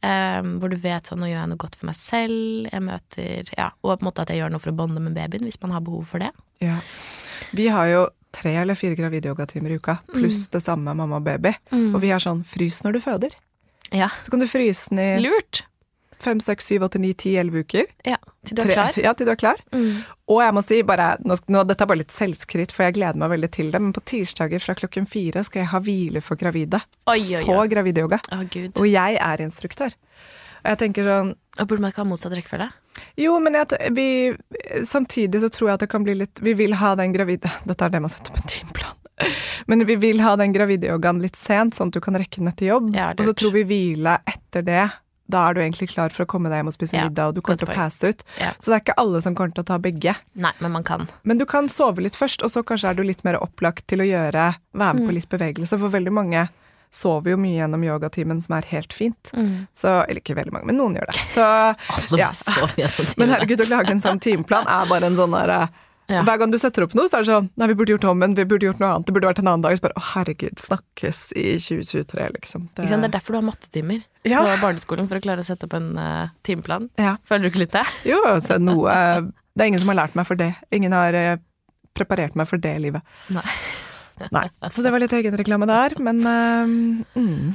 Eh, 0.06 0.48
hvor 0.60 0.70
du 0.72 0.76
vet 0.80 1.08
sånn, 1.08 1.22
nå 1.22 1.30
gjør 1.30 1.40
jeg 1.40 1.50
noe 1.52 1.62
godt 1.62 1.78
for 1.80 1.88
meg 1.90 1.98
selv. 1.98 2.68
Jeg 2.70 2.84
møter, 2.84 3.50
ja, 3.56 3.70
Og 3.82 3.96
på 3.96 4.04
en 4.04 4.08
måte 4.10 4.26
at 4.26 4.32
jeg 4.32 4.42
gjør 4.42 4.52
noe 4.54 4.62
for 4.62 4.74
å 4.74 4.78
bonde 4.78 5.02
med 5.02 5.16
babyen 5.16 5.46
hvis 5.48 5.58
man 5.62 5.74
har 5.74 5.82
behov 5.86 6.06
for 6.12 6.22
det. 6.22 6.30
Ja. 6.64 6.78
Vi 7.56 7.68
har 7.72 7.90
jo 7.90 8.04
tre 8.36 8.52
eller 8.60 8.76
fire 8.76 8.96
gravidyogatimer 8.98 9.72
i 9.72 9.78
uka, 9.80 9.98
pluss 10.12 10.46
det 10.52 10.60
samme 10.64 10.92
mamma 10.94 11.18
og 11.20 11.24
baby. 11.26 11.54
Og 11.72 12.00
vi 12.02 12.10
har 12.12 12.20
sånn 12.22 12.42
frys 12.46 12.82
når 12.84 12.98
du 12.98 13.00
føder. 13.04 13.36
Ja. 13.94 14.10
Så 14.24 14.32
kan 14.34 14.42
du 14.42 14.48
fryse 14.50 14.90
den 14.90 15.00
i 15.00 15.08
Lurt. 15.24 15.64
Fem, 16.22 16.40
seks, 16.40 16.66
syv, 16.70 16.86
åtte, 16.88 17.00
ni, 17.02 17.12
ti, 17.14 17.34
elleve 17.40 17.62
uker. 17.66 17.86
Ja, 18.06 18.16
til 18.46 18.56
du 18.56 18.62
er 18.62 18.70
Tre- 18.70 18.76
klar. 18.78 18.98
Ja, 19.04 19.12
til 19.16 19.28
du 19.28 19.32
er 19.32 19.40
klar. 19.40 19.60
Mm. 19.72 20.00
Og 20.32 20.40
jeg 20.42 20.54
må 20.56 20.62
si, 20.64 20.80
bare, 20.86 21.10
nå, 21.24 21.36
nå, 21.52 21.64
dette 21.68 21.84
er 21.84 21.90
bare 21.90 22.02
litt 22.02 22.14
selvskryt, 22.14 22.72
for 22.74 22.86
jeg 22.86 22.96
gleder 22.98 23.20
meg 23.20 23.30
veldig 23.34 23.50
til 23.54 23.70
det, 23.74 23.80
men 23.82 23.92
på 23.96 24.02
tirsdager 24.08 24.62
fra 24.64 24.74
klokken 24.78 25.06
fire 25.10 25.44
skal 25.46 25.62
jeg 25.64 25.70
ha 25.74 25.80
hvile 25.84 26.22
for 26.24 26.40
gravide. 26.40 26.80
Oi, 27.06 27.20
oi, 27.20 27.44
Så 27.44 27.60
gravideyoga. 27.70 28.20
Oh, 28.32 28.42
gud. 28.50 28.72
Og 28.76 28.88
jeg 28.90 29.20
er 29.20 29.44
instruktør. 29.44 29.94
Og 30.64 30.72
jeg 30.72 30.78
tenker 30.80 31.06
sånn 31.06 31.28
Og 31.60 31.66
burde 31.68 31.82
man 31.84 31.92
ikke 31.92 32.02
ha 32.02 32.08
motsatt 32.08 32.32
rekkefølge? 32.34 32.66
Jo, 33.20 33.36
men 33.44 33.54
jeg, 33.54 33.76
vi, 33.94 34.06
samtidig 34.88 35.42
så 35.44 35.50
tror 35.52 35.68
jeg 35.68 35.76
at 35.76 35.84
det 35.84 35.88
kan 35.92 36.02
bli 36.02 36.14
litt 36.16 36.40
Vi 36.42 36.54
vil 36.58 36.74
ha 36.80 36.94
den 36.98 37.12
gravide 37.14 37.46
Dette 37.68 37.86
er 37.86 37.92
det 37.92 38.00
man 38.02 38.10
setter 38.10 38.34
på 38.34 38.40
en 38.42 38.50
timeplan. 38.50 38.96
Men 39.70 39.84
vi 39.88 39.96
vil 39.96 40.20
ha 40.20 40.34
den 40.36 40.52
gravideyogaen 40.52 41.22
litt 41.22 41.36
sent, 41.40 41.76
sånn 41.76 41.88
at 41.88 41.96
du 41.96 42.02
kan 42.04 42.18
rekke 42.20 42.42
den 42.42 42.50
etter 42.50 42.68
jobb. 42.68 42.90
Ja, 42.96 43.12
og 43.16 43.22
så 43.24 43.32
tror 43.32 43.54
vi 43.54 43.62
hvile 43.68 44.18
etter 44.28 44.64
det. 44.66 44.82
Da 45.28 45.48
er 45.50 45.54
du 45.54 45.60
egentlig 45.60 45.88
klar 45.90 46.12
for 46.14 46.22
å 46.24 46.28
komme 46.30 46.48
deg 46.52 46.60
hjem 46.62 46.68
og 46.70 46.76
spise 46.76 46.94
Ja, 46.96 47.06
middag, 47.08 47.28
og 47.32 47.34
du 47.34 47.40
kommer 47.42 47.58
til 47.58 47.68
å 47.68 47.74
passe 47.74 48.12
ut. 48.12 48.22
Ja. 48.40 48.52
Så 48.60 48.70
det 48.70 48.76
er 48.76 48.84
ikke 48.84 48.98
alle 49.02 49.20
som 49.24 49.34
kommer 49.34 49.54
til 49.56 49.64
å 49.64 49.66
ta 49.66 49.78
begge. 49.82 50.14
Nei, 50.34 50.52
men 50.60 50.72
man 50.72 50.84
kan. 50.86 51.08
Men 51.24 51.38
du 51.38 51.46
kan 51.46 51.66
sove 51.72 52.04
litt 52.04 52.14
først, 52.18 52.44
og 52.46 52.50
så 52.54 52.62
kanskje 52.62 52.90
er 52.92 52.94
du 52.94 53.02
litt 53.02 53.24
mer 53.26 53.40
opplagt 53.42 53.86
til 53.90 54.04
å 54.04 54.06
gjøre, 54.06 54.52
være 54.72 54.94
med 54.94 55.02
Mm. 55.02 55.08
på 55.08 55.14
litt 55.18 55.28
bevegelse. 55.28 55.78
For 55.78 55.88
veldig 55.90 56.12
mange 56.12 56.48
sover 56.96 57.30
jo 57.34 57.36
mye 57.36 57.58
gjennom 57.58 57.82
yogatimen, 57.84 58.38
som 58.40 58.54
er 58.56 58.62
helt 58.70 58.92
fint. 58.94 59.32
Så, 59.74 59.88
eller 60.08 60.20
ikke 60.22 60.36
veldig 60.38 60.52
mange, 60.54 60.66
men 60.70 60.78
noen 60.78 60.94
gjør 60.96 61.10
det. 61.10 61.18
Så, 61.28 61.42
ja. 62.22 62.30
Men 63.18 63.34
herregud, 63.34 63.60
å 63.66 63.68
lage 63.68 63.90
en 63.90 64.00
sånn 64.00 64.20
timeplan 64.22 64.66
er 64.70 64.86
bare 64.88 65.10
en 65.10 65.16
sånn 65.18 65.34
derre 65.34 65.66
Ja. 66.08 66.20
Hver 66.22 66.38
gang 66.38 66.52
du 66.52 66.56
setter 66.56 66.84
opp 66.86 66.92
noe, 66.94 67.08
så 67.10 67.18
er 67.18 67.24
det 67.24 67.32
sånn 67.32 67.48
Nei, 67.58 67.66
vi 67.66 67.74
burde 67.74 67.90
gjort 67.96 68.04
om, 68.06 68.18
men 68.22 68.34
vi 68.38 68.44
burde 68.46 68.62
gjort 68.68 68.78
noe 68.78 68.92
annet. 68.94 69.06
Det 69.08 69.14
burde 69.16 69.26
vært 69.26 69.40
en 69.42 69.48
annen 69.50 69.64
dag. 69.64 69.74
Så 69.74 69.82
bare 69.82 69.96
Å, 69.98 70.02
herregud, 70.14 70.54
snakkes 70.62 71.32
i 71.34 71.56
2023, 71.58 72.28
liksom. 72.36 72.68
Det. 72.76 72.84
Det 72.86 72.94
er 72.94 73.08
derfor 73.10 73.34
du 73.34 73.38
har 73.40 73.46
mattetimer 73.48 74.04
Ja. 74.26 74.42
på 74.42 74.60
barneskolen, 74.64 75.08
for 75.10 75.20
å 75.20 75.24
klare 75.24 75.44
å 75.44 75.46
sette 75.46 75.68
opp 75.68 75.76
en 75.78 75.92
uh, 75.98 76.28
timeplan. 76.46 76.90
Ja. 77.00 77.16
Føler 77.28 77.46
du 77.46 77.52
ikke 77.54 77.64
litt 77.64 77.76
det? 77.76 77.86
Jo, 78.08 78.20
så 78.42 78.58
noe 78.60 78.94
Det 79.56 79.64
er 79.64 79.70
ingen 79.70 79.80
som 79.80 79.92
har 79.92 80.02
lært 80.02 80.16
meg 80.18 80.28
for 80.28 80.38
det. 80.38 80.52
Ingen 80.74 80.94
har 80.96 81.16
uh, 81.16 81.36
preparert 81.96 82.36
meg 82.36 82.48
for 82.50 82.60
det 82.60 82.76
livet. 82.82 83.16
Nei. 83.32 83.44
Nei. 84.32 84.46
Så 84.72 84.84
det 84.84 84.92
var 84.92 85.02
litt 85.02 85.12
egenreklame 85.12 85.68
der, 85.68 85.96
men 86.00 86.22
eh, 86.24 86.70
mm. 87.20 87.50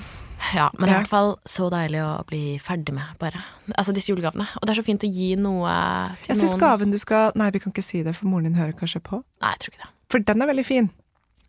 Ja, 0.56 0.68
men 0.78 0.90
i 0.90 0.94
hvert 0.94 1.10
fall 1.10 1.36
så 1.48 1.70
deilig 1.74 2.02
å 2.04 2.12
bli 2.28 2.58
ferdig 2.62 2.96
med, 2.98 3.14
bare. 3.22 3.44
Altså 3.76 3.94
disse 3.96 4.12
julegavene. 4.12 4.48
Og 4.60 4.66
det 4.66 4.74
er 4.74 4.82
så 4.82 4.86
fint 4.86 5.06
å 5.06 5.10
gi 5.10 5.32
noe 5.40 5.74
til 6.22 6.34
Jeg 6.34 6.42
syns 6.42 6.56
noen 6.58 6.64
gaven 6.64 6.94
du 6.94 6.98
skal 7.02 7.36
Nei, 7.40 7.52
vi 7.54 7.62
kan 7.64 7.74
ikke 7.74 7.86
si 7.86 8.02
det, 8.06 8.16
for 8.18 8.30
moren 8.30 8.50
din 8.50 8.60
hører 8.60 8.74
kanskje 8.78 9.04
på. 9.06 9.22
Nei, 9.42 9.54
jeg 9.56 9.64
tror 9.64 9.74
ikke 9.74 9.86
det. 9.86 9.92
For 10.12 10.26
den 10.28 10.44
er 10.44 10.52
veldig 10.52 10.68
fin. 10.68 10.90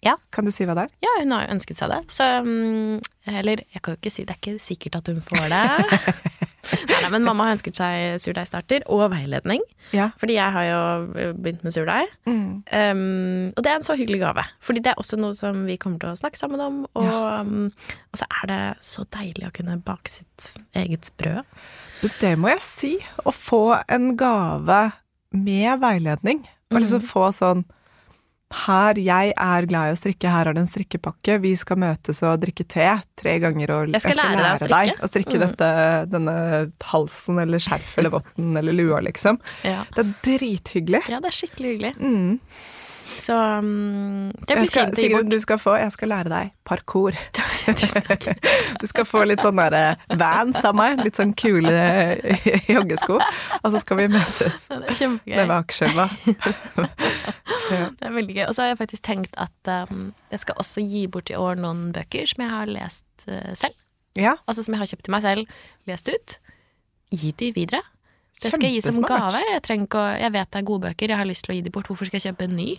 Ja. 0.02 0.16
Kan 0.34 0.46
du 0.46 0.50
si 0.50 0.66
hva 0.66 0.74
det 0.74 0.88
er? 0.88 0.94
Ja, 1.04 1.10
hun 1.20 1.32
har 1.34 1.44
jo 1.46 1.54
ønsket 1.54 1.78
seg 1.78 1.92
det. 1.92 2.00
Så 2.10 2.26
mm, 2.42 3.02
Eller, 3.38 3.62
jeg 3.70 3.82
kan 3.82 3.94
jo 3.94 4.00
ikke 4.00 4.10
si 4.10 4.24
Det 4.26 4.34
er 4.34 4.40
ikke 4.40 4.62
sikkert 4.62 4.96
at 4.98 5.10
hun 5.12 5.20
får 5.22 5.44
det. 5.52 5.60
nei, 6.90 6.98
nei, 7.04 7.10
men 7.14 7.26
mamma 7.26 7.46
har 7.46 7.56
ønsket 7.56 7.78
seg 7.78 8.16
surdeigstarter 8.22 8.86
og 8.90 9.04
veiledning. 9.12 9.62
Ja. 9.94 10.08
Fordi 10.18 10.36
jeg 10.38 10.56
har 10.56 10.66
jo 10.66 10.80
begynt 11.38 11.62
med 11.62 11.74
surdeig. 11.74 12.10
Mm. 12.26 12.62
Um, 12.66 13.52
og 13.54 13.62
det 13.62 13.70
er 13.70 13.78
en 13.78 13.86
så 13.86 13.96
hyggelig 13.98 14.22
gave. 14.24 14.44
Fordi 14.62 14.82
det 14.82 14.92
er 14.92 15.02
også 15.02 15.18
noe 15.20 15.36
som 15.38 15.62
vi 15.68 15.78
kommer 15.82 16.02
til 16.02 16.10
å 16.10 16.18
snakke 16.18 16.40
sammen 16.40 16.62
om. 16.64 16.80
Og, 16.98 17.12
um, 17.46 17.68
og 18.10 18.22
så 18.22 18.26
er 18.40 18.50
det 18.50 18.62
så 18.86 19.06
deilig 19.14 19.46
å 19.48 19.54
kunne 19.54 19.78
bake 19.86 20.10
sitt 20.10 20.50
eget 20.78 21.12
brød. 21.20 21.46
Du, 22.02 22.08
det 22.18 22.34
må 22.42 22.50
jeg 22.56 22.66
si. 22.66 22.92
Å 23.22 23.34
få 23.34 23.62
en 23.86 24.16
gave 24.18 24.82
med 25.30 25.78
veiledning. 25.82 26.42
Og 26.72 26.82
liksom 26.82 27.04
få 27.04 27.28
sånn 27.36 27.62
her, 28.52 28.94
jeg 29.00 29.32
er 29.36 29.66
glad 29.70 29.88
i 29.90 29.94
å 29.94 29.98
strikke, 29.98 30.30
her 30.30 30.48
er 30.50 30.56
det 30.56 30.62
en 30.64 30.68
strikkepakke, 30.70 31.38
vi 31.42 31.54
skal 31.56 31.76
møtes 31.82 32.22
og 32.26 32.40
drikke 32.42 32.66
te 32.68 32.86
tre 33.16 33.38
ganger, 33.42 33.70
og 33.74 33.92
Jeg 33.94 34.00
skal 34.04 34.18
lære 34.20 34.36
deg 34.42 34.52
å 34.52 34.60
strikke. 34.62 34.96
å 35.02 35.10
strikke 35.10 35.38
Mm. 35.38 35.44
dette, 35.46 35.70
denne 36.12 36.36
halsen 36.92 37.38
eller 37.42 37.58
skjerfet 37.58 37.98
eller 37.98 38.10
votten 38.18 38.56
eller 38.56 38.72
lua, 38.72 39.00
liksom. 39.00 39.38
Ja. 39.64 39.84
Det 39.96 40.04
er 40.06 40.14
drithyggelig. 40.22 41.02
ja, 41.08 41.20
det 41.20 41.32
er 41.32 41.38
skikkelig 41.40 41.72
hyggelig. 41.78 41.94
Mm. 41.98 42.40
Så 43.22 43.36
um, 43.36 44.30
det 44.46 44.56
blir 44.56 44.68
skal, 44.68 44.88
fint 44.88 44.96
å 44.96 45.00
gi 45.00 45.08
Sigrid, 45.08 45.30
du 45.32 45.38
skal 45.42 45.58
få, 45.60 45.76
jeg 45.80 45.92
skal 45.94 46.10
lære 46.12 46.32
deg 46.32 46.52
parkour. 46.68 47.16
Du 48.82 48.86
skal 48.90 49.06
få 49.06 49.22
litt 49.28 49.42
sånn 49.44 49.58
derre 49.60 49.96
vans 50.18 50.58
av 50.66 50.74
meg, 50.76 51.02
litt 51.04 51.18
sånn 51.18 51.34
kule 51.38 51.70
joggesko, 52.74 53.18
og 53.60 53.68
så 53.70 53.82
skal 53.82 54.00
vi 54.00 54.08
møtes 54.12 54.64
Ja, 54.70 54.80
Det 54.82 54.90
er 54.90 54.98
kjempegøy. 54.98 55.36
nede 55.36 55.46
ved 55.46 55.56
Akerselva. 55.58 56.08
Ja. 57.72 57.86
Det 57.98 58.08
er 58.08 58.16
veldig 58.16 58.36
gøy. 58.36 58.44
Og 58.48 58.56
så 58.56 58.64
har 58.64 58.72
jeg 58.72 58.80
faktisk 58.82 59.06
tenkt 59.06 59.38
at 59.40 59.72
um, 59.92 60.10
jeg 60.32 60.42
skal 60.42 60.58
også 60.60 60.82
gi 60.84 61.06
bort 61.12 61.30
i 61.30 61.38
år 61.38 61.60
noen 61.60 61.90
bøker 61.94 62.26
som 62.28 62.44
jeg 62.44 62.52
har 62.52 62.70
lest 62.70 63.28
uh, 63.28 63.52
selv. 63.58 63.78
Ja, 64.18 64.34
Altså 64.50 64.64
som 64.66 64.74
jeg 64.74 64.82
har 64.82 64.90
kjøpt 64.90 65.06
til 65.06 65.14
meg 65.14 65.24
selv, 65.24 65.58
lest 65.88 66.10
ut. 66.10 66.36
Gi 67.12 67.32
de 67.38 67.52
videre. 67.56 67.80
Det 68.40 68.50
skal 68.52 68.64
jeg 68.66 68.78
gi 68.78 68.86
som 68.86 69.04
gave. 69.06 69.40
Jeg, 69.44 69.86
å, 69.86 70.04
jeg 70.18 70.32
vet 70.34 70.50
det 70.50 70.60
er 70.62 70.66
gode 70.66 70.86
bøker, 70.88 71.12
jeg 71.12 71.20
har 71.20 71.28
lyst 71.28 71.44
til 71.46 71.54
å 71.54 71.56
gi 71.58 71.64
de 71.66 71.72
bort. 71.74 71.90
Hvorfor 71.90 72.08
skal 72.08 72.18
jeg 72.18 72.32
kjøpe 72.32 72.48
en 72.48 72.56
ny? 72.56 72.70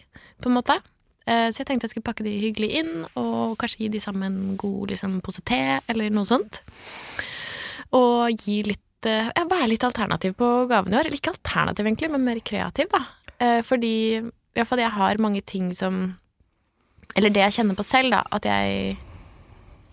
På 0.41 0.49
en 0.49 0.57
måte. 0.57 0.79
Eh, 1.25 1.49
Så 1.51 1.61
jeg 1.61 1.69
tenkte 1.69 1.87
jeg 1.87 1.93
skulle 1.93 2.09
pakke 2.09 2.25
de 2.25 2.33
hyggelig 2.41 2.71
inn, 2.81 2.93
og 3.19 3.53
kanskje 3.61 3.85
gi 3.85 3.91
de 3.93 4.01
sammen 4.03 4.27
en 4.31 4.57
god 4.59 4.91
liksom, 4.91 5.19
pose 5.23 5.43
te, 5.45 5.61
eller 5.87 6.11
noe 6.11 6.27
sånt. 6.27 6.63
Og 7.95 8.33
gi 8.43 8.61
litt 8.67 9.07
eh, 9.07 9.29
ja, 9.29 9.45
Være 9.49 9.69
litt 9.71 9.85
alternativ 9.87 10.35
på 10.39 10.49
gavene 10.71 10.97
i 10.97 10.99
år. 10.99 11.07
Eller 11.07 11.19
ikke 11.19 11.35
alternativ, 11.35 11.85
egentlig, 11.87 12.11
men 12.11 12.25
mer 12.25 12.41
kreativ, 12.43 12.89
da. 12.91 13.03
Eh, 13.37 13.61
Fordi 13.65 13.93
i 14.19 14.59
hvert 14.59 14.69
fall 14.69 14.83
jeg 14.83 14.93
har 14.93 15.17
mange 15.21 15.41
ting 15.41 15.71
som 15.73 16.03
Eller 17.17 17.33
det 17.33 17.41
jeg 17.41 17.55
kjenner 17.59 17.77
på 17.77 17.85
selv, 17.85 18.13
da, 18.13 18.21
at 18.33 18.45
jeg 18.45 18.97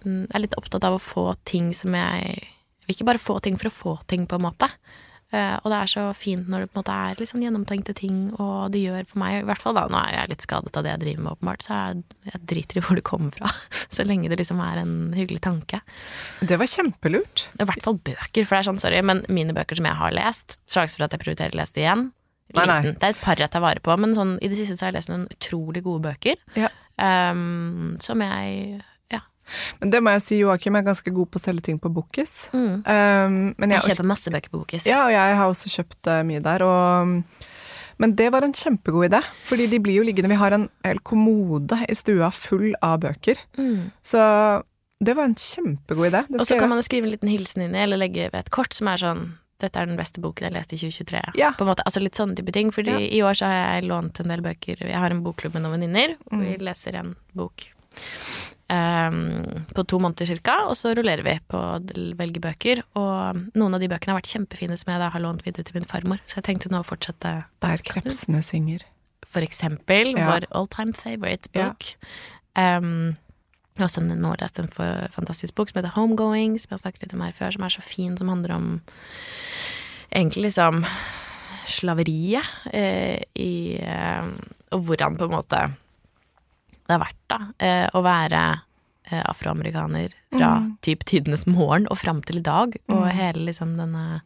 mm, 0.05 0.27
er 0.35 0.42
litt 0.42 0.57
opptatt 0.59 0.85
av 0.85 0.96
å 0.99 1.03
få 1.03 1.31
ting 1.49 1.70
som 1.77 1.94
jeg 1.96 2.35
Jeg 2.40 2.87
vil 2.90 2.96
ikke 2.99 3.09
bare 3.12 3.23
få 3.23 3.38
ting 3.44 3.57
for 3.61 3.70
å 3.70 3.75
få 3.75 3.94
ting, 4.11 4.27
på 4.27 4.37
en 4.37 4.44
måte. 4.49 4.66
Eh, 5.31 5.57
og 5.62 5.71
det 5.71 5.79
er 5.79 5.90
så 5.93 6.05
fint 6.19 6.49
når 6.51 6.64
det 6.64 6.71
på 6.71 6.75
en 6.75 6.81
måte 6.81 6.95
er 6.99 7.31
sånn 7.31 7.45
gjennomtenkte 7.45 7.95
ting, 7.95 8.19
og 8.43 8.73
det 8.75 8.83
gjør 8.83 9.07
for 9.12 9.23
meg 9.23 9.37
I 9.38 9.47
hvert 9.47 9.62
fall 9.62 9.77
da, 9.79 9.85
nå 9.90 9.99
er 10.01 10.16
jeg 10.16 10.33
litt 10.33 10.47
skadet 10.47 10.75
av 10.75 10.87
det 10.87 10.95
jeg 10.95 11.03
driver 11.05 11.23
med, 11.23 11.37
åpenbart, 11.38 11.66
så 11.66 11.79
jeg, 11.79 12.05
jeg 12.33 12.43
driter 12.53 12.81
i 12.81 12.85
hvor 12.87 12.99
det 12.99 13.07
kommer 13.07 13.37
fra. 13.37 13.53
Så 13.95 14.07
lenge 14.07 14.31
det 14.31 14.40
liksom 14.40 14.62
er 14.64 14.81
en 14.83 14.95
hyggelig 15.14 15.43
tanke. 15.47 15.83
det 16.43 16.59
var 16.59 16.71
kjempelurt. 16.71 17.49
I 17.61 17.69
hvert 17.69 17.85
fall 17.85 17.99
bøker, 17.99 18.43
for 18.43 18.57
det 18.57 18.61
er 18.61 18.69
sånn, 18.71 18.83
sorry, 18.83 19.03
men 19.07 19.23
mine 19.31 19.55
bøker 19.57 19.79
som 19.79 19.90
jeg 19.90 20.01
har 20.03 20.16
lest, 20.16 20.59
Slags 20.71 20.95
for 20.97 21.07
at 21.07 21.14
jeg 21.14 21.23
prioriterer 21.23 21.55
å 21.55 21.59
lese 21.59 21.75
det 21.75 21.87
igjen 21.87 22.11
Nei, 22.57 22.66
nei. 22.66 22.81
Det 22.99 23.07
er 23.07 23.14
et 23.14 23.23
par 23.23 23.38
jeg 23.38 23.51
tar 23.53 23.62
vare 23.62 23.83
på, 23.83 23.95
men 24.01 24.16
sånn, 24.16 24.37
i 24.43 24.51
det 24.51 24.59
siste 24.59 24.75
så 24.75 24.87
har 24.87 24.90
jeg 24.90 24.99
lest 24.99 25.12
noen 25.12 25.27
utrolig 25.31 25.85
gode 25.87 26.03
bøker. 26.09 26.40
Ja. 26.59 26.71
Um, 26.99 27.95
som 28.03 28.23
jeg. 28.25 28.81
Men 29.80 29.90
det 29.90 30.00
må 30.02 30.10
jeg 30.16 30.22
si, 30.22 30.38
Joakim 30.40 30.76
er 30.76 30.82
ganske 30.86 31.12
god 31.14 31.30
på 31.30 31.40
å 31.40 31.42
selge 31.42 31.62
ting 31.68 31.78
på 31.82 31.90
Bookis. 31.92 32.50
Mm. 32.52 32.82
Um, 32.86 33.54
Jeg 33.58 33.70
jeg, 33.70 33.82
kjøper 33.90 34.08
masse 34.10 34.30
bøker 34.30 34.50
på 34.52 34.58
Bookis. 34.62 34.86
ja, 34.86 35.04
og 35.06 35.12
jeg 35.12 35.36
har 35.40 35.46
også 35.50 35.72
kjøpt 35.76 36.06
uh, 36.12 36.22
mye 36.28 36.40
der. 36.40 36.62
Og, 36.62 37.22
men 38.00 38.14
det 38.16 38.30
var 38.32 38.42
en 38.46 38.52
kjempegod 38.56 39.10
idé, 39.10 39.20
fordi 39.44 39.66
de 39.68 39.78
blir 39.84 39.98
jo 40.00 40.06
liggende 40.06 40.30
Vi 40.32 40.40
har 40.40 40.52
en 40.56 40.68
hel 40.84 40.98
kommode 41.04 41.76
i 41.88 41.94
stua 41.94 42.30
full 42.32 42.72
av 42.82 43.00
bøker. 43.00 43.36
Mm. 43.58 43.90
Så 44.02 44.20
det 45.00 45.14
var 45.16 45.24
en 45.30 45.34
kjempegod 45.34 46.10
idé. 46.12 46.24
Og 46.38 46.46
så 46.46 46.58
kan 46.60 46.68
man 46.68 46.82
skrive 46.84 47.06
en 47.08 47.14
liten 47.14 47.28
hilsen 47.28 47.62
inni, 47.66 47.78
eller 47.84 47.96
legge 48.00 48.30
ved 48.32 48.40
et 48.46 48.50
kort 48.50 48.72
som 48.76 48.88
er 48.92 48.96
sånn 49.00 49.30
dette 49.60 49.76
er 49.76 49.84
den 49.90 49.98
beste 50.00 50.22
boken 50.24 50.46
jeg 50.46 50.54
leste 50.54 50.72
i 50.72 50.78
2023. 50.80 51.18
Ja. 51.36 51.50
På 51.52 51.66
en 51.66 51.68
måte, 51.68 51.84
altså 51.84 52.00
Litt 52.00 52.16
sånne 52.16 52.32
type 52.38 52.48
ting. 52.56 52.70
Fordi 52.72 52.94
Ja. 52.94 53.00
i 53.12 53.18
år 53.20 53.36
så 53.36 53.44
har 53.44 53.58
jeg 53.76 53.90
lånt 53.90 54.20
en 54.22 54.28
del 54.32 54.40
bøker. 54.40 54.80
Jeg 54.88 54.96
har 54.96 55.10
en 55.12 55.20
bokklubb 55.22 55.52
med 55.52 55.62
noen 55.66 55.74
venninner. 55.76 56.14
og 56.30 56.38
Mm. 56.38 56.40
Vi 56.46 56.56
leser 56.64 56.94
en 56.96 57.10
bok 57.36 57.66
ehm, 58.70 59.64
på 59.74 59.85
to 59.90 60.00
måneder 60.02 60.30
cirka, 60.30 60.56
og 60.70 60.76
så 60.78 60.94
rullerer 60.96 61.26
vi 61.26 61.37
på 61.50 61.59
å 61.59 61.80
velge 62.18 62.42
bøker. 62.42 62.83
Og 62.98 63.42
noen 63.59 63.76
av 63.76 63.83
de 63.83 63.90
bøkene 63.90 64.14
har 64.14 64.20
vært 64.20 64.33
kjempefine 64.33 64.78
som 64.78 64.92
jeg 64.92 65.02
da 65.02 65.11
har 65.14 65.24
lånt 65.24 65.44
videre 65.46 65.66
til 65.66 65.78
min 65.80 65.88
farmor. 65.88 66.22
Så 66.26 66.40
jeg 66.40 66.48
tenkte 66.50 66.72
nå 66.72 66.83
å 66.83 66.87
fortsette 66.87 67.35
Der 67.62 67.85
krepsene 67.87 68.42
synger. 68.42 68.87
for 69.30 69.40
eksempel 69.46 70.16
Ja. 70.16 70.26
vår 70.26 70.46
all 70.50 70.66
time 70.66 70.92
favorite 70.92 71.48
Ja. 71.54 71.74
Um, 72.56 73.16
også 73.78 74.02
nå 74.02 74.35
en 74.35 74.68
fantastisk 75.09 75.54
bok 75.54 75.70
som 75.70 75.80
heter 75.80 75.94
Homegoing, 75.94 76.59
som 76.59 76.68
jeg 76.70 76.78
har 76.78 76.90
snakket 76.90 77.02
litt 77.02 77.14
om 77.14 77.20
her 77.20 77.33
før, 77.33 77.52
som 77.52 77.62
er 77.62 77.68
så 77.68 77.83
fin, 77.83 78.16
som 78.16 78.28
handler 78.28 78.50
om 78.54 78.80
egentlig 80.12 80.50
liksom 80.50 80.85
slaveriet 81.70 82.44
eh, 82.72 83.22
i 83.37 83.78
eh, 83.80 84.26
Og 84.72 84.85
hvordan 84.87 85.16
på 85.18 85.26
en 85.26 85.35
måte 85.35 85.61
det 86.90 86.96
har 86.98 87.05
vært, 87.07 87.20
da, 87.31 87.38
eh, 87.62 87.87
å 87.94 88.03
være 88.05 88.42
eh, 89.11 89.22
afroamerikaner 89.26 90.12
fra 90.35 90.50
Mm. 90.61 90.66
typ 90.87 91.05
tidenes 91.09 91.46
morgen 91.48 91.87
og 91.90 91.98
fram 91.98 92.20
til 92.22 92.38
i 92.38 92.42
dag, 92.46 92.76
og 92.88 93.05
Mm. 93.07 93.11
hele 93.16 93.46
liksom 93.48 93.76
denne 93.79 94.20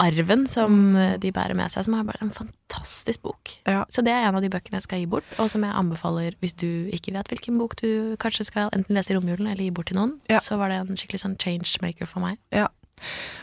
arven 0.00 0.46
som 0.48 0.72
mm. 0.94 1.20
de 1.20 1.30
bærer 1.34 1.54
med 1.58 1.70
seg, 1.70 1.84
som 1.84 1.94
er 1.98 2.04
bare 2.06 2.22
en 2.24 2.30
fantastisk 2.32 3.22
bok. 3.22 3.50
Ja. 3.68 3.84
Så 3.92 4.02
det 4.04 4.12
er 4.14 4.28
en 4.28 4.36
av 4.38 4.42
de 4.44 4.48
bøkene 4.52 4.78
jeg 4.78 4.86
skal 4.86 4.98
gi 5.02 5.06
bort, 5.10 5.24
og 5.38 5.50
som 5.52 5.62
jeg 5.66 5.74
anbefaler 5.78 6.34
hvis 6.40 6.54
du 6.56 6.88
ikke 6.94 7.12
vet 7.16 7.28
hvilken 7.32 7.58
bok 7.60 7.76
du 7.80 8.16
kanskje 8.22 8.46
skal 8.48 8.70
enten 8.72 8.96
lese 8.96 9.12
i 9.12 9.16
romjulen 9.18 9.50
eller 9.50 9.64
gi 9.66 9.70
bort 9.74 9.90
til 9.90 9.98
noen. 9.98 10.14
Ja. 10.32 10.38
Så 10.40 10.56
var 10.58 10.68
det 10.72 10.78
en 10.80 10.96
skikkelig 10.96 11.22
sånn 11.24 11.36
changemaker 11.38 12.06
for 12.08 12.20
meg. 12.24 12.38
Ja. 12.52 12.68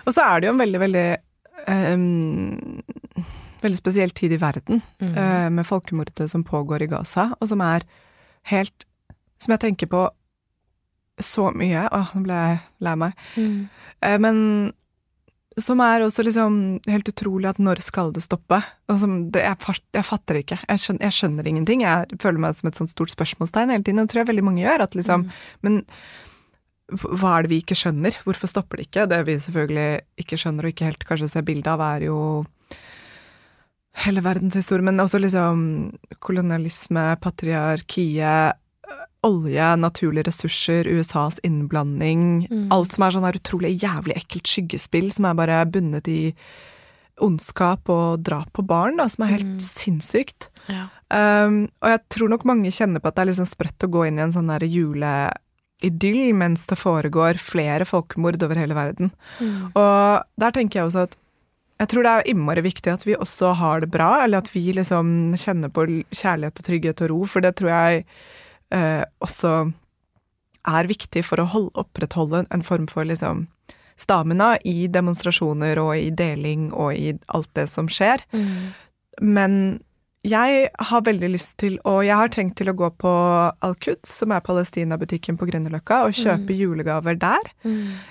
Og 0.08 0.14
så 0.16 0.24
er 0.26 0.40
det 0.42 0.48
jo 0.50 0.54
en 0.56 0.64
veldig, 0.64 0.80
veldig 0.88 1.08
um, 1.68 2.84
Veldig 3.60 3.76
spesiell 3.76 4.14
tid 4.16 4.32
i 4.32 4.38
verden, 4.40 4.82
Mm. 5.04 5.18
eh, 5.18 5.50
med 5.50 5.66
folkemordet 5.68 6.30
som 6.30 6.46
pågår 6.46 6.82
i 6.84 6.88
Gaza, 6.88 7.34
og 7.42 7.48
som 7.50 7.60
er 7.60 7.82
helt 8.48 8.86
Som 9.40 9.54
jeg 9.56 9.64
tenker 9.64 9.88
på 9.92 10.08
så 11.20 11.50
mye 11.52 11.88
Åh, 11.92 12.12
nå 12.16 12.24
ble 12.24 12.36
jeg 12.36 12.60
lei 12.86 12.96
meg. 12.96 13.24
Mm. 13.36 13.58
Eh, 14.08 14.20
men 14.24 14.38
som 15.60 15.82
er 15.84 16.04
også 16.06 16.24
liksom 16.24 16.54
helt 16.88 17.10
utrolig 17.12 17.50
at 17.50 17.60
når 17.60 17.82
skal 17.84 18.14
det 18.16 18.24
stoppe? 18.24 18.62
Altså, 18.88 19.10
det, 19.34 19.42
jeg, 19.44 19.82
jeg 19.98 20.08
fatter 20.08 20.40
ikke. 20.40 20.58
Jeg 20.62 20.84
skjønner, 20.84 21.04
jeg 21.04 21.18
skjønner 21.18 21.50
ingenting. 21.52 21.84
Jeg 21.84 22.20
føler 22.22 22.44
meg 22.46 22.56
som 22.56 22.70
et 22.70 22.80
sånt 22.80 22.94
stort 22.94 23.12
spørsmålstegn 23.12 23.74
hele 23.74 23.84
tiden. 23.84 24.00
Og 24.00 24.08
det 24.08 24.14
tror 24.14 24.24
jeg 24.24 24.30
veldig 24.32 24.46
mange 24.48 24.64
gjør. 24.64 24.86
At 24.86 24.96
liksom, 24.96 25.28
Men 25.66 25.82
hva 26.90 27.34
er 27.36 27.46
det 27.46 27.52
vi 27.52 27.60
ikke 27.64 27.78
skjønner? 27.78 28.16
Hvorfor 28.26 28.50
stopper 28.50 28.80
det 28.80 28.88
ikke? 28.88 29.10
Det 29.12 29.20
vi 29.28 29.36
selvfølgelig 29.42 29.90
ikke 30.24 30.40
skjønner 30.42 30.66
og 30.66 30.74
ikke 30.74 30.90
helt 30.90 31.06
kanskje 31.12 31.32
ser 31.34 31.46
bilde 31.50 31.76
av, 31.76 31.84
er 31.86 32.08
jo 32.08 32.20
hele 33.98 34.24
verdenshistorien, 34.24 34.86
men 34.86 35.04
også 35.04 35.20
liksom 35.22 35.62
kolonialisme, 36.24 37.12
patriarkiet, 37.24 38.60
olje, 39.28 39.76
naturlige 39.76 40.30
ressurser, 40.30 40.88
USAs 40.88 41.40
innblanding. 41.44 42.48
Alt 42.74 42.96
som 42.96 43.06
er 43.06 43.16
sånn 43.16 43.28
her 43.28 43.40
utrolig 43.40 43.74
jævlig 43.82 44.16
ekkelt 44.16 44.48
skyggespill 44.48 45.10
som 45.12 45.28
er 45.28 45.40
bare 45.40 45.64
bundet 45.70 46.08
i 46.12 46.22
ondskap 47.20 47.90
og 47.92 48.24
drap 48.24 48.54
på 48.56 48.64
barn, 48.64 48.96
da, 49.00 49.10
som 49.12 49.26
er 49.26 49.36
helt 49.36 49.64
sinnssykt. 49.64 50.48
Ja. 50.72 50.88
Um, 51.12 51.66
og 51.84 51.92
jeg 51.92 52.04
tror 52.16 52.32
nok 52.32 52.46
mange 52.48 52.72
kjenner 52.72 53.02
på 53.02 53.10
at 53.10 53.18
det 53.18 53.26
er 53.26 53.32
liksom 53.34 53.50
sprøtt 53.50 53.86
å 53.86 53.92
gå 53.92 54.06
inn 54.08 54.22
i 54.22 54.24
en 54.24 54.32
sånn 54.32 54.52
juleidyll 54.64 56.22
mens 56.38 56.68
det 56.70 56.80
foregår 56.80 57.42
flere 57.42 57.88
folkemord 57.90 58.40
over 58.46 58.62
hele 58.62 58.78
verden. 58.78 59.12
Og 59.74 60.24
der 60.40 60.56
tenker 60.56 60.80
jeg 60.80 60.92
også 60.92 61.10
at 61.10 61.20
jeg 61.80 61.92
tror 61.92 62.04
det 62.06 62.12
er 62.12 62.32
innmari 62.34 62.64
viktig 62.66 62.92
at 62.92 63.06
vi 63.08 63.16
også 63.16 63.54
har 63.60 63.84
det 63.84 63.92
bra, 63.94 64.10
eller 64.24 64.44
at 64.44 64.50
vi 64.52 64.66
liksom 64.76 65.36
kjenner 65.40 65.72
på 65.72 65.86
kjærlighet 66.12 66.60
og 66.60 66.68
trygghet 66.68 67.04
og 67.06 67.12
ro, 67.14 67.20
for 67.32 67.46
det 67.46 67.54
tror 67.60 67.72
jeg 67.72 68.02
eh, 68.76 69.04
også 69.24 69.54
er 70.70 70.90
viktig 70.92 71.24
for 71.24 71.40
å 71.40 71.48
holde, 71.48 71.72
opprettholde 71.80 72.44
en 72.52 72.66
form 72.68 72.90
for 72.92 73.08
liksom 73.08 73.48
stamina 74.00 74.54
i 74.68 74.88
demonstrasjoner 74.92 75.80
og 75.82 75.96
i 75.98 76.10
deling 76.12 76.70
og 76.72 76.94
i 76.96 77.14
alt 77.36 77.50
det 77.56 77.68
som 77.72 77.88
skjer. 77.92 78.24
Men 79.20 79.80
jeg 80.28 80.68
har 80.76 81.04
veldig 81.08 81.30
lyst 81.32 81.54
til, 81.62 81.78
og 81.88 82.02
jeg 82.04 82.18
har 82.20 82.32
tenkt 82.34 82.58
til 82.60 82.68
å 82.68 82.76
gå 82.76 82.90
på 83.00 83.12
Al-Quds, 83.64 84.12
som 84.20 84.34
er 84.36 84.44
Palestina-butikken 84.44 85.38
på 85.40 85.48
Grünerløkka, 85.48 86.02
og 86.04 86.18
kjøpe 86.18 86.58
julegaver 86.60 87.16
der. 87.16 87.48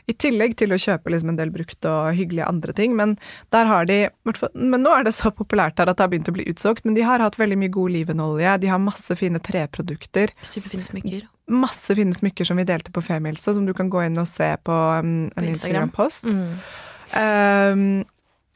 I 0.09 0.15
tillegg 0.17 0.57
til 0.57 0.73
å 0.73 0.81
kjøpe 0.81 1.13
liksom 1.13 1.35
en 1.35 1.41
del 1.41 1.53
brukt 1.53 1.85
og 1.85 2.17
hyggelige 2.17 2.49
andre 2.49 2.73
ting. 2.73 2.97
Men 2.97 3.19
der 3.53 3.69
har 3.69 3.85
de 3.85 4.09
Men 4.55 4.83
nå 4.83 4.95
er 4.97 5.05
det 5.05 5.15
så 5.19 5.31
populært 5.31 5.77
der 5.77 5.93
at 5.93 5.99
det 5.99 6.07
har 6.07 6.09
begynt 6.09 6.33
å 6.33 6.37
bli 6.39 6.49
utsolgt. 6.49 6.87
Men 6.89 6.97
de 6.97 7.05
har 7.05 7.21
hatt 7.21 7.37
veldig 7.37 7.61
mye 7.61 7.77
god 7.77 7.91
olivenolje, 7.93 8.59
de 8.65 8.73
har 8.73 8.81
masse 8.81 9.15
fine 9.21 9.39
treprodukter. 9.39 10.33
Superfine 10.41 10.89
smykker. 10.89 11.29
Masse 11.49 11.93
fine 11.97 12.17
smykker 12.17 12.49
som 12.49 12.57
vi 12.57 12.65
delte 12.69 12.93
på 12.93 13.05
Femihelse, 13.05 13.53
som 13.53 13.69
du 13.69 13.75
kan 13.77 13.93
gå 13.93 14.07
inn 14.09 14.17
og 14.21 14.29
se 14.29 14.55
på 14.65 14.73
um, 14.73 15.29
en 15.29 15.33
På 15.37 15.45
Instagram. 15.45 15.93
Instagram 15.93 16.41
mm. 16.41 16.55
Um, 17.09 18.05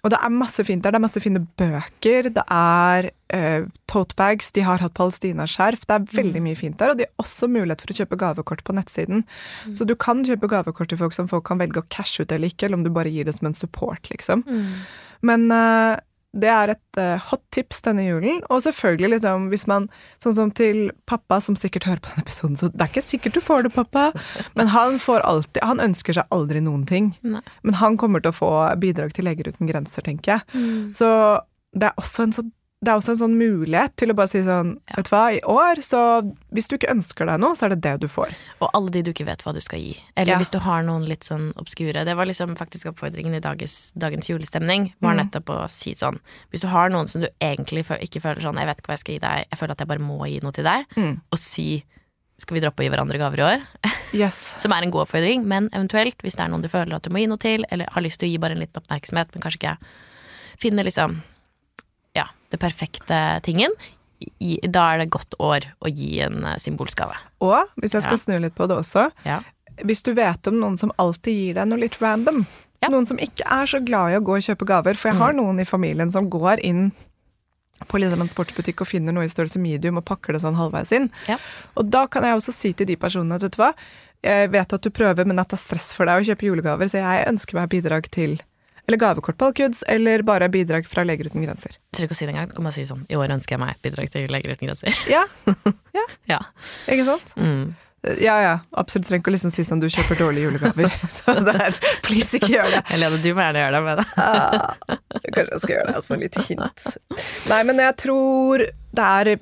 og 0.02 0.10
det 0.10 0.18
er 0.18 0.32
masse 0.34 0.64
fint 0.66 0.82
der. 0.82 0.90
Det 0.90 0.98
er 0.98 1.04
masse 1.04 1.20
fine 1.22 1.44
bøker. 1.60 2.28
Det 2.34 2.42
er 2.50 3.08
uh, 3.36 3.68
totebags. 3.90 4.50
De 4.56 4.64
har 4.66 4.82
hatt 4.82 4.96
palestinaskjerf. 4.98 5.84
Det 5.86 5.94
er 5.94 6.08
veldig 6.16 6.42
mye 6.42 6.58
fint 6.58 6.78
der. 6.80 6.90
Og 6.90 6.98
de 6.98 7.06
har 7.06 7.22
også 7.22 7.46
mulighet 7.46 7.84
for 7.84 7.94
å 7.94 7.98
kjøpe 8.00 8.18
gavekort 8.18 8.64
på 8.66 8.74
nettsiden. 8.74 9.22
Så 9.78 9.86
du 9.86 9.94
kan 9.94 10.24
kjøpe 10.26 10.50
gavekort 10.50 10.90
til 10.90 10.98
folk 10.98 11.14
som 11.14 11.30
folk 11.30 11.46
kan 11.46 11.62
velge 11.62 11.84
å 11.84 11.86
cashe 11.94 12.26
ut 12.26 12.34
eller 12.34 12.50
ikke, 12.50 12.66
eller 12.66 12.80
om 12.80 12.86
du 12.86 12.90
bare 12.90 13.14
gir 13.14 13.30
det 13.30 13.36
som 13.38 13.46
en 13.50 13.54
support, 13.54 14.10
liksom. 14.10 14.42
Men 15.22 15.46
uh, 15.54 15.94
det 16.32 16.48
er 16.48 16.72
et 16.72 16.98
uh, 17.00 17.20
hot 17.28 17.42
tips 17.52 17.82
denne 17.84 18.06
julen. 18.06 18.40
Og 18.48 18.62
selvfølgelig, 18.64 19.10
liksom, 19.16 19.50
hvis 19.52 19.66
man 19.70 19.88
Sånn 20.22 20.36
som 20.36 20.50
til 20.54 20.90
pappa, 21.10 21.40
som 21.42 21.56
sikkert 21.58 21.84
hører 21.88 22.00
på 22.02 22.12
denne 22.12 22.24
episoden, 22.24 22.56
så 22.56 22.68
det 22.70 22.80
er 22.80 22.90
ikke 22.92 23.04
sikkert 23.04 23.36
du 23.36 23.42
får 23.42 23.66
det, 23.66 23.72
pappa. 23.74 24.10
Men 24.58 24.70
han 24.72 24.98
får 25.02 25.24
alltid 25.28 25.64
Han 25.66 25.82
ønsker 25.82 26.16
seg 26.16 26.34
aldri 26.34 26.62
noen 26.64 26.86
ting. 26.88 27.12
Nei. 27.26 27.42
Men 27.66 27.78
han 27.82 27.98
kommer 28.00 28.22
til 28.22 28.32
å 28.32 28.38
få 28.38 28.52
bidrag 28.80 29.14
til 29.16 29.26
Leger 29.28 29.50
uten 29.52 29.68
grenser, 29.70 30.04
tenker 30.06 30.36
jeg. 30.36 30.64
Så 30.96 31.10
det 31.72 31.88
er 31.88 32.00
også 32.00 32.26
en 32.26 32.36
sånn 32.36 32.52
det 32.82 32.90
er 32.90 32.98
også 32.98 33.12
en 33.14 33.18
sånn 33.20 33.34
mulighet 33.38 33.92
til 34.00 34.10
å 34.10 34.14
bare 34.18 34.26
si 34.32 34.40
sånn 34.42 34.72
Vet 34.90 35.06
du 35.06 35.10
hva, 35.14 35.20
i 35.30 35.38
år, 35.46 35.78
så 35.86 36.00
hvis 36.50 36.66
du 36.66 36.74
ikke 36.74 36.90
ønsker 36.90 37.28
deg 37.30 37.38
noe, 37.38 37.54
så 37.54 37.68
er 37.68 37.76
det 37.76 37.82
det 37.86 37.92
du 38.02 38.08
får. 38.10 38.32
Og 38.58 38.68
alle 38.74 38.90
de 38.90 39.02
du 39.06 39.10
ikke 39.12 39.26
vet 39.28 39.44
hva 39.46 39.52
du 39.54 39.60
skal 39.62 39.78
gi. 39.78 39.92
Eller 40.16 40.32
Ja. 40.34 40.38
hvis 40.42 40.50
du 40.50 40.58
har 40.64 40.82
noen 40.82 41.06
litt 41.06 41.22
sånn 41.22 41.52
obskure. 41.62 42.02
Det 42.04 42.16
var 42.18 42.26
liksom 42.26 42.56
faktisk 42.58 42.90
oppfordringen 42.90 43.36
i 43.38 43.40
dagens, 43.44 43.92
dagens 43.94 44.26
julestemning. 44.28 44.90
Mm. 44.98 45.06
Var 45.06 45.14
nettopp 45.20 45.54
å 45.54 45.70
si 45.70 45.94
sånn 45.94 46.18
Hvis 46.50 46.60
du 46.66 46.68
har 46.74 46.90
noen 46.90 47.08
som 47.08 47.22
du 47.22 47.28
egentlig 47.40 47.86
ikke 47.86 48.20
føler 48.20 48.42
sånn 48.42 48.58
Jeg 48.58 48.66
vet 48.66 48.78
ikke 48.82 48.90
hva 48.90 48.98
jeg 48.98 49.04
skal 49.06 49.14
gi 49.14 49.24
deg, 49.28 49.46
jeg 49.52 49.58
føler 49.62 49.72
at 49.78 49.78
jeg 49.86 49.88
bare 49.94 50.02
må 50.02 50.18
gi 50.26 50.40
noe 50.42 50.52
til 50.52 50.64
deg. 50.64 50.84
Mm. 50.96 51.20
Og 51.30 51.38
si 51.38 51.84
skal 52.42 52.56
vi 52.56 52.60
droppe 52.64 52.82
å 52.82 52.84
gi 52.84 52.90
hverandre 52.90 53.18
gaver 53.22 53.38
i 53.38 53.48
år? 53.54 53.66
Yes. 54.12 54.56
Som 54.60 54.72
er 54.76 54.82
en 54.84 54.90
god 54.92 55.06
oppfordring, 55.06 55.46
men 55.48 55.70
eventuelt, 55.72 56.18
hvis 56.20 56.34
det 56.36 56.42
er 56.44 56.50
noen 56.52 56.60
du 56.60 56.68
føler 56.68 56.92
at 56.98 57.02
du 57.06 57.08
må 57.14 57.22
gi 57.22 57.28
noe 57.30 57.40
til, 57.40 57.62
eller 57.72 57.86
har 57.94 58.02
lyst 58.04 58.18
til 58.20 58.28
å 58.28 58.32
gi 58.34 58.40
bare 58.42 58.52
en 58.52 58.60
liten 58.60 58.82
oppmerksomhet, 58.82 59.30
men 59.32 59.40
kanskje 59.40 59.60
ikke 59.62 59.76
finner 60.60 60.84
liksom 60.84 61.14
ja, 61.16 61.31
det 62.52 62.60
perfekte 62.62 63.18
tingen, 63.46 63.72
i, 64.38 64.54
da 64.70 64.84
er 64.94 65.02
det 65.02 65.10
godt 65.10 65.34
år 65.42 65.64
å 65.82 65.90
gi 65.90 66.20
en 66.22 66.44
symbolsgave. 66.62 67.16
Og 67.42 67.72
hvis 67.82 67.96
jeg 67.96 68.04
skal 68.04 68.14
Ja. 68.18 68.22
snu 68.22 68.36
litt 68.44 68.54
på 68.54 68.68
det 68.70 68.76
også, 68.78 69.10
Ja. 69.26 69.40
hvis 69.82 70.02
du 70.06 70.12
vet 70.14 70.46
om 70.46 70.60
noen 70.60 70.76
som 70.78 70.92
alltid 70.98 71.34
gir 71.34 71.54
deg 71.58 71.66
noe 71.68 71.78
litt 71.80 71.98
random, 72.00 72.44
Ja. 72.82 72.88
noen 72.88 73.06
som 73.06 73.16
ikke 73.18 73.42
er 73.46 73.66
så 73.66 73.80
glad 73.84 74.12
i 74.12 74.18
å 74.18 74.22
gå 74.22 74.36
og 74.36 74.42
kjøpe 74.46 74.66
gaver, 74.66 74.94
for 74.96 75.10
jeg 75.10 75.18
har 75.18 75.32
noen 75.32 75.58
i 75.60 75.64
familien 75.64 76.10
som 76.10 76.28
går 76.30 76.60
inn 76.62 76.92
på 77.88 77.98
liksom 77.98 78.20
en 78.22 78.28
sportsbutikk 78.30 78.80
og 78.80 78.86
finner 78.86 79.12
noe 79.12 79.24
i 79.24 79.32
størrelse 79.32 79.58
medium 79.58 79.96
og 79.98 80.04
pakker 80.04 80.32
det 80.36 80.42
sånn 80.42 80.54
halvveis 80.54 80.92
inn. 80.94 81.10
Ja. 81.26 81.36
Og 81.76 81.90
da 81.90 82.06
kan 82.06 82.22
jeg 82.22 82.36
også 82.36 82.52
si 82.54 82.72
til 82.72 82.86
de 82.86 82.94
personene 82.96 83.34
at 83.34 83.42
vet 83.42 83.56
du 83.56 83.62
hva, 83.62 83.74
jeg 84.22 84.50
vet 84.52 84.72
at 84.72 84.82
du 84.82 84.90
prøver, 84.90 85.26
men 85.26 85.40
at 85.40 85.48
det 85.48 85.58
er 85.58 85.64
stress 85.64 85.92
for 85.92 86.06
deg 86.06 86.22
å 86.22 86.26
kjøpe 86.30 86.46
julegaver, 86.46 86.86
så 86.86 87.00
jeg 87.02 87.26
ønsker 87.26 87.54
meg 87.58 87.68
bidrag 87.70 88.08
til 88.14 88.38
eller 88.88 88.98
gavekort 88.98 89.38
på 89.38 89.44
Alcuds, 89.44 89.82
eller 89.82 90.22
bare 90.26 90.48
bidrag 90.48 90.86
fra 90.86 91.04
Leger 91.04 91.30
uten 91.30 91.44
grenser. 91.44 91.76
Jeg 91.78 91.96
trenger 91.96 92.10
ikke 92.10 92.16
å 92.16 92.18
si 92.18 92.26
det 92.26 92.34
engang. 92.34 92.50
Kan 92.50 92.66
bare 92.66 92.74
si 92.74 92.86
sånn 92.88 93.06
I 93.08 93.18
år 93.20 93.30
ønsker 93.36 93.54
jeg 93.54 93.62
meg 93.62 93.76
et 93.76 93.86
bidrag 93.86 94.10
til 94.10 94.26
Leger 94.32 94.56
uten 94.56 94.68
grenser. 94.68 94.98
Ja, 95.10 95.22
ja. 95.98 96.04
ja. 96.34 96.40
ikke 96.90 97.06
sant? 97.06 97.34
Mm. 97.38 97.72
Ja, 98.18 98.34
ja, 98.42 98.54
absolutt. 98.74 99.06
Trenger 99.06 99.22
ikke 99.22 99.30
å 99.30 99.36
liksom 99.36 99.52
si 99.54 99.62
sånn 99.66 99.82
du 99.82 99.86
kjøper 99.86 100.18
dårlige 100.18 100.50
julegaver. 100.50 100.90
Så 101.16 101.36
det 101.46 101.54
er, 101.54 101.78
please, 102.02 102.40
ikke 102.40 102.56
gjør 102.56 102.74
det. 102.74 102.82
Eller 102.96 103.14
du 103.14 103.30
må 103.30 103.46
gjerne 103.46 103.62
gjøre 103.62 103.78
det 103.78 103.82
med 103.86 104.02
det. 104.02 104.06
Ah, 104.18 104.98
kanskje 105.28 105.46
jeg 105.46 105.64
skal 105.64 105.74
gjøre 105.76 105.88
det, 105.88 105.96
altså, 106.00 106.12
med 106.12 106.24
litt 106.26 106.38
hint. 106.50 106.86
Nei, 107.52 107.64
men 107.70 107.82
jeg 107.86 107.98
tror 108.02 108.66
det 108.92 109.10
er 109.22 109.34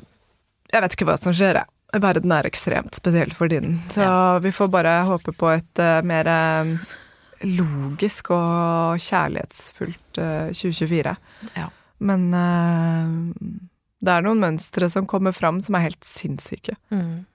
Jeg 0.71 0.83
vet 0.85 0.95
ikke 0.95 1.09
hva 1.09 1.17
som 1.19 1.35
skjer, 1.35 1.63
jeg. 1.63 1.77
Verden 2.01 2.31
er 2.31 2.47
ekstremt 2.47 2.95
spesiell 2.95 3.33
for 3.35 3.51
tiden. 3.51 3.81
Så 3.91 4.05
vi 4.45 4.53
får 4.55 4.69
bare 4.71 5.01
håpe 5.09 5.33
på 5.35 5.49
et 5.51 5.81
uh, 5.83 5.99
mer 6.07 6.29
eh, 6.31 6.77
logisk 7.47 8.33
og 8.35 9.01
kjærlighetsfullt 9.01 10.21
eh, 10.21 10.53
2024. 10.53 11.17
Ja. 11.57 11.67
Men 12.05 12.29
eh, 12.37 13.51
det 14.01 14.15
er 14.15 14.25
noen 14.25 14.41
mønstre 14.43 14.89
som 14.93 15.09
kommer 15.09 15.35
fram 15.37 15.61
som 15.65 15.77
er 15.77 15.91
helt 15.91 16.07
sinnssyke. 16.07 16.77
Mm. 16.93 17.27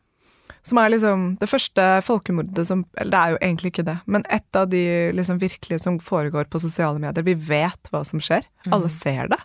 Som 0.66 0.80
er 0.82 0.90
liksom 0.90 1.26
det 1.38 1.50
første 1.50 1.84
folkemordet 2.02 2.64
som 2.66 2.88
Eller 2.98 3.12
det 3.14 3.20
er 3.20 3.34
jo 3.34 3.42
egentlig 3.42 3.72
ikke 3.72 3.86
det, 3.86 3.98
men 4.10 4.26
et 4.34 4.58
av 4.58 4.70
de 4.72 4.82
liksom 5.14 5.38
virkelige 5.42 5.82
som 5.84 6.00
foregår 6.02 6.50
på 6.50 6.62
sosiale 6.62 7.02
medier. 7.02 7.26
Vi 7.26 7.38
vet 7.38 7.92
hva 7.94 8.02
som 8.08 8.22
skjer. 8.24 8.48
Alle 8.74 8.90
ser 8.90 9.30
det. 9.34 9.42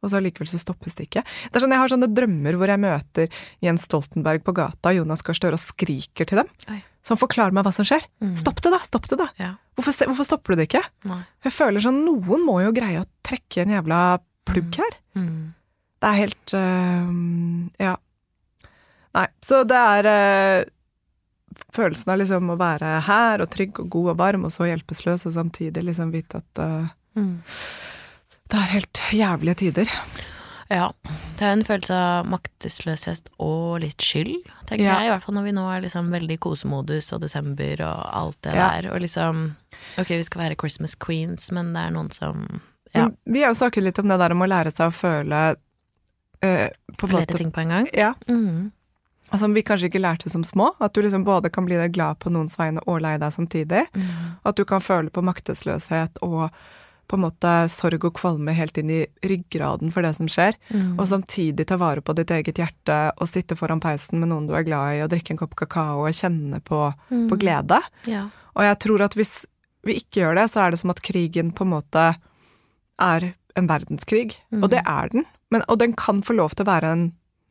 Og 0.00 0.08
så 0.08 0.16
allikevel 0.20 0.48
så 0.48 0.60
stoppes 0.60 0.94
det 0.96 1.08
ikke. 1.08 1.22
Det 1.24 1.58
er 1.58 1.64
sånn, 1.64 1.74
Jeg 1.76 1.82
har 1.82 1.92
sånne 1.92 2.08
drømmer 2.16 2.56
hvor 2.56 2.70
jeg 2.72 2.80
møter 2.80 3.42
Jens 3.60 3.84
Stoltenberg 3.84 4.42
på 4.46 4.54
gata, 4.56 4.92
Jonas 4.96 5.20
Gahr 5.26 5.36
Støre, 5.36 5.58
og 5.58 5.62
skriker 5.62 6.24
til 6.28 6.40
dem. 6.40 6.48
Oi. 6.72 6.78
Som 7.04 7.16
forklarer 7.20 7.52
meg 7.56 7.64
hva 7.64 7.72
som 7.72 7.84
skjer. 7.88 8.04
Stopp 8.36 8.58
det, 8.64 8.72
da! 8.72 8.80
Stopp 8.84 9.08
det, 9.08 9.16
da! 9.20 9.28
Ja. 9.40 9.54
Hvorfor, 9.76 10.10
hvorfor 10.10 10.26
stopper 10.28 10.52
du 10.52 10.60
det 10.60 10.66
ikke? 10.70 10.82
Nei. 11.08 11.22
Jeg 11.44 11.52
føler 11.56 11.80
sånn, 11.84 12.02
Noen 12.04 12.44
må 12.44 12.58
jo 12.64 12.72
greie 12.76 13.00
å 13.00 13.08
trekke 13.24 13.62
en 13.64 13.72
jævla 13.76 14.00
plugg 14.48 14.76
her. 14.80 14.96
Mm. 15.16 15.54
Det 16.00 16.08
er 16.10 16.18
helt 16.20 16.54
øh, 16.56 17.14
Ja. 17.80 17.94
Nei, 19.16 19.26
så 19.44 19.62
det 19.68 19.78
er 19.80 20.06
øh, 20.10 20.68
følelsen 21.74 22.12
av 22.12 22.20
liksom 22.20 22.52
å 22.52 22.58
være 22.60 22.92
her 23.08 23.42
og 23.42 23.50
trygg 23.52 23.80
og 23.82 23.88
god 23.90 24.12
og 24.14 24.18
varm, 24.20 24.44
og 24.46 24.52
så 24.54 24.68
hjelpeløs, 24.68 25.24
og 25.26 25.34
samtidig 25.34 25.82
liksom 25.88 26.12
vite 26.14 26.40
at 26.44 26.64
øh, 26.64 26.88
Mm. 27.18 27.40
Det 28.50 28.58
er 28.58 28.70
helt 28.74 29.00
jævlige 29.14 29.54
tider. 29.64 29.90
Ja. 30.70 30.90
Det 31.38 31.42
er 31.42 31.52
en 31.56 31.64
følelse 31.66 31.94
av 31.98 32.26
maktesløshet 32.30 33.26
og 33.42 33.80
litt 33.82 33.98
skyld, 34.06 34.36
tenker 34.68 34.84
Ja. 34.84 34.98
jeg. 35.00 35.08
I 35.08 35.10
hvert 35.14 35.22
fall 35.24 35.34
når 35.34 35.46
vi 35.48 35.54
nå 35.56 35.64
er 35.74 35.80
liksom 35.82 36.10
veldig 36.14 36.36
kosemodus 36.38 37.12
og 37.16 37.22
desember 37.24 37.82
og 37.88 38.04
alt 38.20 38.38
det 38.42 38.54
Ja. 38.54 38.68
der. 38.80 38.92
Og 38.94 39.00
liksom 39.00 39.56
Ok, 39.98 40.08
vi 40.08 40.22
skal 40.22 40.42
være 40.42 40.56
Christmas 40.60 40.94
queens, 40.94 41.50
men 41.52 41.72
det 41.72 41.80
er 41.86 41.90
noen 41.90 42.10
som 42.12 42.60
Ja. 42.94 43.08
Vi 43.26 43.40
har 43.42 43.52
jo 43.52 43.58
snakket 43.58 43.82
litt 43.84 43.98
om 43.98 44.08
det 44.08 44.18
der 44.18 44.30
om 44.32 44.42
å 44.42 44.48
lære 44.48 44.70
seg 44.72 44.88
å 44.90 44.94
føle 44.94 45.56
uh, 46.42 46.68
på 46.96 47.08
Flere 47.08 47.26
ting 47.26 47.50
på 47.52 47.60
en 47.60 47.68
gang. 47.68 47.88
Ja, 47.94 48.14
Mm. 48.28 48.72
og 49.32 49.38
Som 49.38 49.52
vi 49.54 49.62
kanskje 49.62 49.90
ikke 49.90 50.00
lærte 50.00 50.28
som 50.30 50.42
små. 50.42 50.70
At 50.80 50.92
du 50.94 51.02
liksom 51.02 51.24
både 51.24 51.50
kan 51.52 51.66
bli 51.66 51.76
deg 51.76 51.92
glad 51.92 52.18
på 52.20 52.30
noens 52.30 52.56
vegne 52.56 52.80
og 52.86 53.00
lei 53.02 53.16
deg 53.18 53.30
samtidig. 53.32 53.86
Mm. 53.94 54.36
At 54.44 54.54
du 54.56 54.64
kan 54.64 54.80
føle 54.80 55.10
på 55.10 55.22
maktesløshet 55.22 56.16
og 56.22 56.50
på 57.10 57.18
en 57.18 57.24
måte 57.26 57.52
sorg 57.72 58.04
og 58.06 58.14
kvalme 58.20 58.54
helt 58.54 58.78
inn 58.78 58.90
i 58.94 59.00
ryggraden 59.26 59.90
for 59.90 60.06
det 60.06 60.12
som 60.14 60.28
skjer. 60.30 60.54
Mm. 60.70 60.92
Og 60.94 61.08
samtidig 61.10 61.66
ta 61.66 61.76
vare 61.80 62.04
på 62.06 62.14
ditt 62.14 62.30
eget 62.30 62.60
hjerte 62.62 62.98
og 63.18 63.26
sitte 63.28 63.56
foran 63.58 63.82
peisen 63.82 64.20
med 64.22 64.30
noen 64.30 64.46
du 64.46 64.54
er 64.54 64.62
glad 64.68 64.94
i, 64.94 65.02
og 65.02 65.10
drikke 65.10 65.34
en 65.34 65.40
kopp 65.42 65.56
kakao 65.58 66.04
og 66.06 66.14
kjenne 66.14 66.62
på, 66.62 66.84
Mm. 67.10 67.26
på 67.32 67.38
glede. 67.42 67.80
Ja. 68.06 68.28
Og 68.54 68.62
jeg 68.64 68.78
tror 68.86 69.02
at 69.08 69.14
hvis 69.18 69.34
vi 69.82 69.94
ikke 69.98 70.20
gjør 70.22 70.34
det, 70.38 70.46
så 70.52 70.60
er 70.66 70.70
det 70.70 70.78
som 70.78 70.90
at 70.94 71.02
krigen 71.02 71.50
på 71.56 71.64
en 71.66 71.74
måte 71.74 72.06
er 73.00 73.32
en 73.56 73.66
verdenskrig. 73.68 74.36
Mm. 74.52 74.62
Og 74.62 74.70
det 74.70 74.82
er 74.86 75.08
den. 75.12 75.24
Men, 75.50 75.62
og 75.68 75.78
den 75.82 75.94
kan 75.98 76.22
få 76.22 76.36
lov 76.38 76.54
til 76.54 76.64
å 76.66 76.70
være 76.70 76.92
en, 76.94 77.06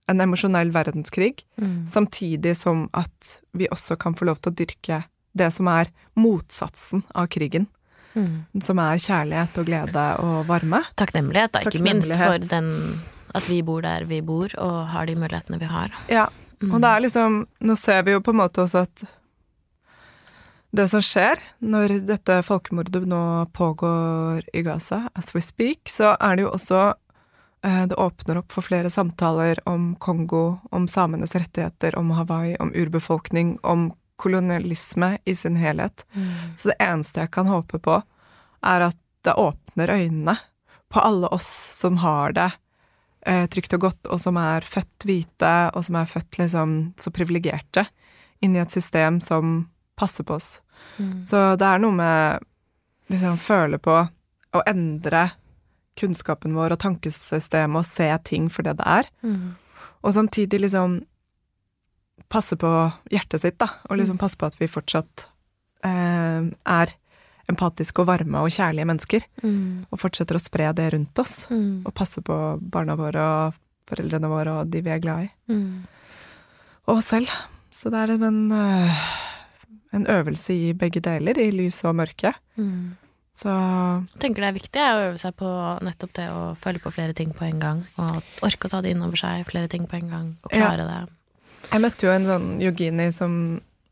en 0.08 0.22
emosjonell 0.22 0.72
verdenskrig, 0.72 1.44
Mm. 1.60 1.84
samtidig 1.88 2.56
som 2.56 2.88
at 2.94 3.42
vi 3.54 3.68
også 3.68 3.98
kan 4.00 4.14
få 4.16 4.26
lov 4.26 4.40
til 4.42 4.52
å 4.54 4.56
dyrke 4.56 5.04
det 5.36 5.52
som 5.54 5.68
er 5.68 5.90
motsatsen 6.16 7.04
av 7.16 7.28
krigen. 7.28 7.68
Mm. 8.16 8.62
Som 8.66 8.82
er 8.82 8.98
kjærlighet 8.98 9.58
og 9.62 9.68
glede 9.70 10.06
og 10.26 10.48
varme. 10.50 10.82
Takknemlighet, 10.98 11.54
da, 11.54 11.64
ikke 11.68 11.84
minst 11.86 12.16
for 12.18 12.42
den 12.42 12.72
at 13.38 13.46
vi 13.46 13.62
bor 13.62 13.84
der 13.86 14.08
vi 14.10 14.24
bor, 14.26 14.50
og 14.58 14.88
har 14.90 15.06
de 15.06 15.16
mulighetene 15.20 15.60
vi 15.62 15.70
har. 15.70 15.94
Ja, 16.10 16.26
og 16.66 16.82
det 16.82 16.90
er 16.90 17.04
liksom 17.06 17.44
Nå 17.64 17.76
ser 17.80 18.04
vi 18.08 18.16
jo 18.16 18.24
på 18.26 18.34
en 18.34 18.42
måte 18.42 18.66
også 18.66 18.84
at 18.88 19.06
det 20.76 20.86
som 20.92 21.02
skjer 21.02 21.40
når 21.66 21.96
dette 22.06 22.42
folkemordet 22.46 23.08
nå 23.10 23.22
pågår 23.58 24.44
i 24.54 24.62
Gaza, 24.62 25.08
as 25.18 25.34
we 25.34 25.42
speak, 25.42 25.90
så 25.90 26.14
er 26.22 26.38
det 26.38 26.44
jo 26.46 26.52
også 26.54 26.82
eh, 27.66 27.86
Det 27.90 27.98
åpner 27.98 28.38
opp 28.44 28.54
for 28.54 28.66
flere 28.68 28.92
samtaler 28.94 29.58
om 29.66 29.96
Kongo, 29.98 30.60
om 30.70 30.86
samenes 30.88 31.34
rettigheter, 31.34 31.98
om 31.98 32.12
Hawaii, 32.14 32.54
om 32.60 32.70
urbefolkning, 32.76 33.58
om 33.64 33.90
kolonialisme 34.20 35.14
i 35.26 35.36
sin 35.36 35.56
helhet. 35.60 36.06
Så 36.58 36.72
det 36.72 36.78
eneste 36.84 37.24
jeg 37.24 37.32
kan 37.36 37.48
håpe 37.50 37.80
på, 37.80 38.02
er 38.68 38.90
at 38.90 38.98
det 39.24 39.34
åpner 39.40 39.92
øynene 39.96 40.36
på 40.92 41.00
alle 41.06 41.28
oss 41.36 41.48
som 41.80 41.98
har 42.02 42.34
det 42.36 42.50
eh, 43.28 43.46
trygt 43.52 43.74
og 43.78 43.84
godt, 43.88 44.08
og 44.12 44.20
som 44.22 44.38
er 44.42 44.66
født 44.66 45.06
hvite, 45.08 45.54
og 45.76 45.86
som 45.86 46.00
er 46.00 46.10
født 46.10 46.40
liksom 46.42 46.78
så 47.00 47.12
privilegerte, 47.16 47.86
inn 48.42 48.56
i 48.56 48.62
et 48.64 48.72
system 48.72 49.20
som 49.22 49.68
passer 50.00 50.24
på 50.24 50.38
oss. 50.40 50.58
Mm. 50.98 51.26
Så 51.28 51.44
det 51.60 51.68
er 51.68 51.82
noe 51.84 51.96
med 51.96 52.46
liksom 53.12 53.38
føle 53.42 53.80
på 53.84 54.00
å 54.56 54.64
endre 54.70 55.30
kunnskapen 56.00 56.56
vår 56.56 56.74
og 56.78 56.80
tankesystemet 56.80 57.82
og 57.82 57.88
se 57.88 58.08
ting 58.24 58.48
for 58.50 58.64
det 58.64 58.78
det 58.80 58.88
er, 58.88 59.10
Mm. 59.22 59.56
og 60.02 60.14
samtidig 60.16 60.62
liksom 60.64 61.02
passe 62.30 62.56
på 62.62 62.70
hjertet 63.12 63.42
sitt, 63.42 63.58
da, 63.58 63.68
og 63.90 63.98
liksom 63.98 64.18
passe 64.22 64.38
på 64.38 64.46
at 64.50 64.58
vi 64.60 64.68
fortsatt 64.70 65.28
eh, 65.84 66.46
er 66.66 66.94
empatiske 67.50 68.04
og 68.04 68.06
varme 68.12 68.42
og 68.44 68.52
kjærlige 68.54 68.86
mennesker, 68.86 69.24
Mm. 69.42 69.86
og 69.92 70.00
fortsetter 70.00 70.36
å 70.38 70.40
spre 70.44 70.74
det 70.74 70.94
rundt 70.94 71.18
oss, 71.20 71.48
Mm. 71.50 71.82
og 71.86 71.94
passe 71.96 72.22
på 72.22 72.60
barna 72.62 72.96
våre 72.96 73.18
og 73.48 73.54
foreldrene 73.90 74.30
våre 74.30 74.60
og 74.62 74.70
de 74.70 74.82
vi 74.82 74.90
er 74.92 75.00
glad 75.00 75.24
i, 75.24 75.30
Mm. 75.52 75.84
og 76.88 76.98
oss 76.98 77.06
selv. 77.08 77.28
Så 77.72 77.90
det 77.90 78.10
er 78.10 78.14
en, 78.26 78.52
øh, 78.52 78.92
en 79.94 80.06
øvelse 80.06 80.50
i 80.54 80.74
begge 80.74 81.02
deler, 81.02 81.38
i 81.38 81.50
lys 81.52 81.84
og 81.86 81.96
mørke. 81.96 82.34
Mm. 82.58 82.96
Så 83.34 83.48
Jeg 83.50 84.20
tenker 84.20 84.42
det 84.42 84.50
er 84.50 84.60
viktig 84.60 84.82
å 84.82 85.10
øve 85.10 85.18
seg 85.20 85.36
på 85.38 85.82
nettopp 85.82 86.14
det 86.14 86.30
å 86.30 86.58
følge 86.58 86.82
på 86.82 86.92
flere 86.92 87.14
ting 87.16 87.32
på 87.34 87.46
en 87.46 87.60
gang, 87.60 87.84
og 87.98 88.22
orke 88.42 88.68
å 88.68 88.70
ta 88.70 88.82
det 88.82 88.92
inn 88.92 89.02
over 89.02 89.16
seg, 89.16 89.46
flere 89.46 89.70
ting 89.70 89.88
på 89.88 89.94
en 89.98 90.10
gang, 90.10 90.38
og 90.44 90.52
klare 90.52 90.86
det. 90.86 91.10
Jeg 91.68 91.84
møtte 91.84 92.08
jo 92.08 92.14
en 92.14 92.28
sånn 92.28 92.48
yogini 92.64 93.10
som 93.16 93.34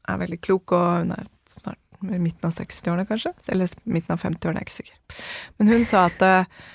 er 0.07 0.21
veldig 0.21 0.39
klok, 0.43 0.73
og 0.77 1.03
hun 1.03 1.13
er 1.15 1.27
snart 1.49 1.81
i 2.05 2.19
midten 2.21 2.47
av 2.47 2.53
60-årene, 2.53 3.07
kanskje? 3.09 3.33
Eller 3.51 3.71
midten 3.89 4.13
av 4.13 4.21
50-årene, 4.21 4.61
jeg 4.61 4.65
er 4.65 4.67
ikke 4.67 4.77
sikker. 4.77 5.23
Men 5.57 5.71
hun 5.73 5.85
sa 5.87 6.03
at 6.11 6.23
uh, 6.23 6.67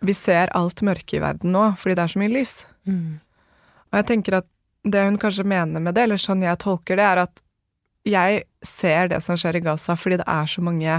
vi 0.00 0.14
ser 0.16 0.52
alt 0.56 0.80
mørke 0.86 1.18
i 1.18 1.22
verden 1.22 1.52
nå, 1.54 1.66
fordi 1.80 1.98
det 1.98 2.04
er 2.06 2.14
så 2.14 2.22
mye 2.22 2.32
lys. 2.32 2.54
Mm. 2.88 3.20
Og 3.90 4.00
jeg 4.00 4.08
tenker 4.08 4.40
at 4.40 4.48
det 4.88 5.04
hun 5.04 5.20
kanskje 5.20 5.44
mener 5.44 5.82
med 5.84 5.96
det, 5.96 6.06
eller 6.06 6.20
sånn 6.20 6.44
jeg 6.46 6.60
tolker 6.62 6.96
det, 6.96 7.06
er 7.06 7.22
at 7.26 7.42
jeg 8.08 8.44
ser 8.64 9.10
det 9.12 9.20
som 9.24 9.36
skjer 9.36 9.58
i 9.58 9.64
Gaza 9.64 9.92
fordi 9.98 10.16
det 10.22 10.28
er 10.30 10.46
så 10.48 10.62
mange 10.64 10.94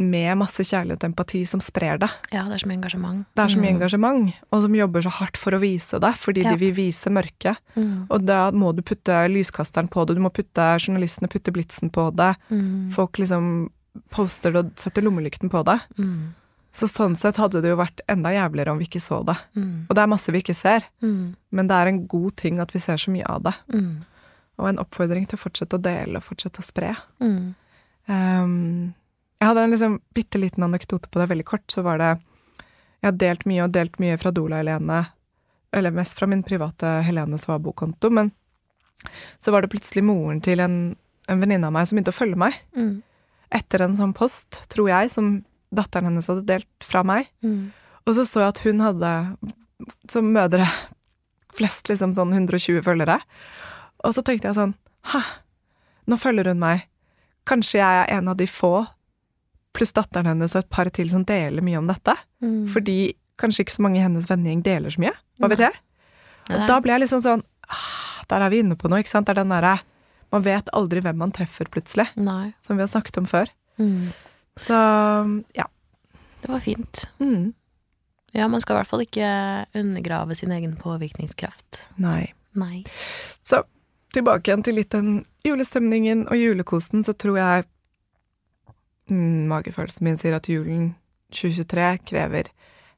med 0.00 0.38
masse 0.40 0.64
kjærlighet 0.64 1.04
og 1.04 1.10
empati 1.10 1.42
som 1.46 1.60
sprer 1.60 1.98
det. 2.00 2.08
Ja, 2.32 2.42
det 2.48 2.56
er 2.56 2.62
så 2.64 2.68
mye 2.70 2.78
engasjement. 2.80 3.26
Det 3.36 3.44
er 3.44 3.48
så 3.54 3.60
mye 3.60 3.70
Mm. 3.70 3.76
engasjement, 3.76 4.34
og 4.50 4.62
som 4.62 4.74
jobber 4.74 5.00
så 5.04 5.10
hardt 5.12 5.36
for 5.36 5.52
å 5.52 5.60
vise 5.60 6.00
det, 6.00 6.14
fordi 6.16 6.42
Ja. 6.44 6.50
de 6.50 6.56
vil 6.56 6.72
vise 6.74 7.10
mørket. 7.10 7.56
Mm. 7.76 8.06
Og 8.10 8.24
da 8.24 8.50
må 8.50 8.74
du 8.74 8.82
putte 8.82 9.12
lyskasteren 9.28 9.88
på 9.90 10.06
det, 10.06 10.16
du 10.16 10.20
må 10.22 10.32
putte 10.32 10.78
journalistene 10.80 11.28
putte 11.28 11.52
blitsen 11.52 11.90
på 11.92 12.10
det. 12.16 12.34
Mm. 12.50 12.90
Folk 12.92 13.12
liksom 13.18 13.70
poster 14.10 14.52
det 14.52 14.56
og 14.64 14.72
setter 14.76 15.02
lommelykten 15.02 15.50
på 15.50 15.64
det. 15.64 15.80
Mm. 15.98 16.34
Så 16.72 16.86
sånn 16.86 17.16
sett 17.16 17.36
hadde 17.36 17.60
det 17.60 17.68
jo 17.70 17.76
vært 17.76 17.98
enda 18.08 18.30
jævligere 18.30 18.70
om 18.70 18.78
vi 18.78 18.84
ikke 18.86 19.00
så 19.02 19.24
det. 19.26 19.36
Mm. 19.56 19.86
Og 19.90 19.94
det 19.96 19.98
er 20.02 20.06
masse 20.06 20.30
vi 20.32 20.40
ikke 20.40 20.54
ser, 20.54 20.84
Mm. 21.02 21.34
men 21.50 21.66
det 21.66 21.74
er 21.74 21.86
en 21.88 22.06
god 22.06 22.36
ting 22.36 22.60
at 22.60 22.70
vi 22.72 22.78
ser 22.78 22.94
så 22.96 23.10
mye 23.10 23.26
av 23.28 23.42
det. 23.42 23.54
Og 24.58 24.68
en 24.68 24.76
oppfordring 24.78 25.26
til 25.26 25.36
å 25.38 25.42
fortsette 25.50 25.74
å 25.78 25.82
dele 25.82 26.16
og 26.16 26.22
fortsette 26.22 26.60
å 26.60 26.62
spre. 26.62 26.96
Mm. 27.20 28.94
Jeg 29.40 29.48
hadde 29.48 29.62
en 29.64 29.72
liksom 29.72 29.94
bitte 30.14 30.40
liten 30.40 30.66
anekdote 30.66 31.08
på 31.08 31.20
det, 31.20 31.30
veldig 31.30 31.46
kort. 31.48 31.64
Så 31.72 31.82
var 31.82 31.98
det 31.98 32.10
Jeg 33.00 33.08
har 33.08 33.16
delt 33.16 33.46
mye 33.48 33.64
og 33.64 33.72
delt 33.72 33.96
mye 34.02 34.18
fra 34.20 34.30
Dola 34.36 34.58
Helene, 34.60 34.98
eller 35.72 35.94
mest 35.96 36.18
fra 36.18 36.26
min 36.28 36.42
private 36.44 36.98
Helene 37.06 37.38
Svabo-konto, 37.40 38.10
men 38.12 38.28
så 39.38 39.54
var 39.54 39.62
det 39.62 39.70
plutselig 39.72 40.04
moren 40.04 40.42
til 40.44 40.60
en, 40.60 40.74
en 41.32 41.40
venninne 41.40 41.64
av 41.64 41.72
meg 41.72 41.88
som 41.88 41.96
begynte 41.96 42.12
å 42.12 42.18
følge 42.18 42.36
meg. 42.42 42.58
Mm. 42.76 42.98
Etter 43.56 43.86
en 43.86 43.96
sånn 43.96 44.12
post, 44.12 44.60
tror 44.68 44.90
jeg, 44.90 45.08
som 45.14 45.30
datteren 45.72 46.10
hennes 46.10 46.28
hadde 46.28 46.44
delt 46.44 46.84
fra 46.84 47.00
meg. 47.06 47.30
Mm. 47.40 47.70
Og 48.04 48.16
så 48.18 48.26
så 48.28 48.44
jeg 48.44 48.52
at 48.52 48.62
hun 48.66 48.84
hadde, 48.84 49.14
som 50.12 50.28
mødre, 50.34 50.68
flest 51.56 51.88
liksom 51.90 52.12
sånn 52.18 52.36
120 52.36 52.84
følgere. 52.84 53.16
Og 54.04 54.14
så 54.16 54.24
tenkte 54.26 54.50
jeg 54.50 54.58
sånn 54.58 54.76
Hæ, 55.10 55.20
nå 56.12 56.20
følger 56.20 56.50
hun 56.52 56.60
meg. 56.60 56.84
Kanskje 57.48 57.80
jeg 57.80 58.02
er 58.02 58.18
en 58.18 58.28
av 58.28 58.36
de 58.36 58.46
få, 58.50 58.84
pluss 59.76 59.92
datteren 59.96 60.32
hennes 60.32 60.54
og 60.56 60.64
et 60.64 60.70
par 60.72 60.90
til, 60.94 61.10
som 61.12 61.24
deler 61.26 61.64
mye 61.64 61.78
om 61.80 61.90
dette. 61.90 62.14
Mm. 62.42 62.64
Fordi 62.72 62.98
kanskje 63.40 63.64
ikke 63.64 63.76
så 63.76 63.84
mange 63.86 64.00
i 64.00 64.04
hennes 64.04 64.26
vennegjeng 64.28 64.64
deler 64.66 64.92
så 64.92 65.02
mye. 65.04 65.14
Hva 65.40 65.50
vet 65.52 65.64
jeg? 65.66 65.78
Og 66.50 66.66
da 66.68 66.80
ble 66.82 66.96
jeg 66.96 67.04
liksom 67.04 67.20
sånn 67.22 67.42
ah, 67.70 68.22
Der 68.30 68.42
er 68.42 68.50
vi 68.50 68.62
inne 68.64 68.74
på 68.78 68.88
noe, 68.90 69.02
ikke 69.04 69.12
sant? 69.12 69.28
Det 69.28 69.36
er 69.36 69.42
den 69.42 69.52
derre 69.52 69.76
Man 70.34 70.42
vet 70.42 70.70
aldri 70.74 71.02
hvem 71.04 71.20
man 71.20 71.32
treffer, 71.34 71.68
plutselig. 71.70 72.08
Nei. 72.18 72.52
Som 72.64 72.78
vi 72.78 72.84
har 72.84 72.90
snakket 72.90 73.20
om 73.22 73.28
før. 73.30 73.50
Mm. 73.82 74.10
Så 74.60 74.76
ja. 75.56 75.66
Det 76.40 76.50
var 76.50 76.62
fint. 76.64 77.06
Mm. 77.20 77.52
Ja, 78.32 78.46
man 78.48 78.62
skal 78.62 78.76
i 78.76 78.78
hvert 78.78 78.90
fall 78.90 79.02
ikke 79.02 79.30
undergrave 79.74 80.36
sin 80.38 80.52
egen 80.54 80.76
påvirkningskraft. 80.78 81.82
Nei. 82.02 82.30
Nei. 82.58 82.84
Så 83.42 83.64
tilbake 84.14 84.50
igjen 84.50 84.62
til 84.66 84.78
litt 84.78 84.94
den 84.94 85.24
julestemningen 85.46 86.26
og 86.30 86.38
julekosen, 86.38 87.02
så 87.06 87.14
tror 87.18 87.38
jeg 87.40 87.66
Magefølelsen 89.10 90.04
min 90.06 90.18
sier 90.20 90.36
at 90.38 90.48
julen 90.50 90.94
2023 91.34 91.86
krever 92.10 92.50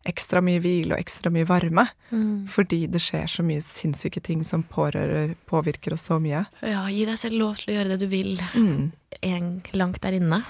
ekstra 0.09 0.41
mye 0.43 0.59
hvile 0.59 0.97
og 0.97 1.01
ekstra 1.03 1.31
mye 1.31 1.47
varme. 1.47 1.85
Mm. 2.11 2.49
Fordi 2.51 2.87
det 2.91 3.01
skjer 3.05 3.29
så 3.31 3.45
mye 3.47 3.63
sinnssyke 3.63 4.23
ting 4.25 4.43
som 4.45 4.65
pårører, 4.67 5.37
påvirker 5.47 5.95
oss 5.95 6.09
så 6.11 6.19
mye. 6.23 6.45
Ja, 6.67 6.83
gi 6.91 7.05
deg 7.07 7.21
selv 7.21 7.39
lov 7.39 7.61
til 7.61 7.71
å 7.73 7.77
gjøre 7.79 7.95
det 7.95 8.01
du 8.03 8.09
vil, 8.11 8.35
Mm. 8.55 8.91
en 9.23 9.63
langt 9.79 10.01
der 10.03 10.19
inne. 10.19 10.43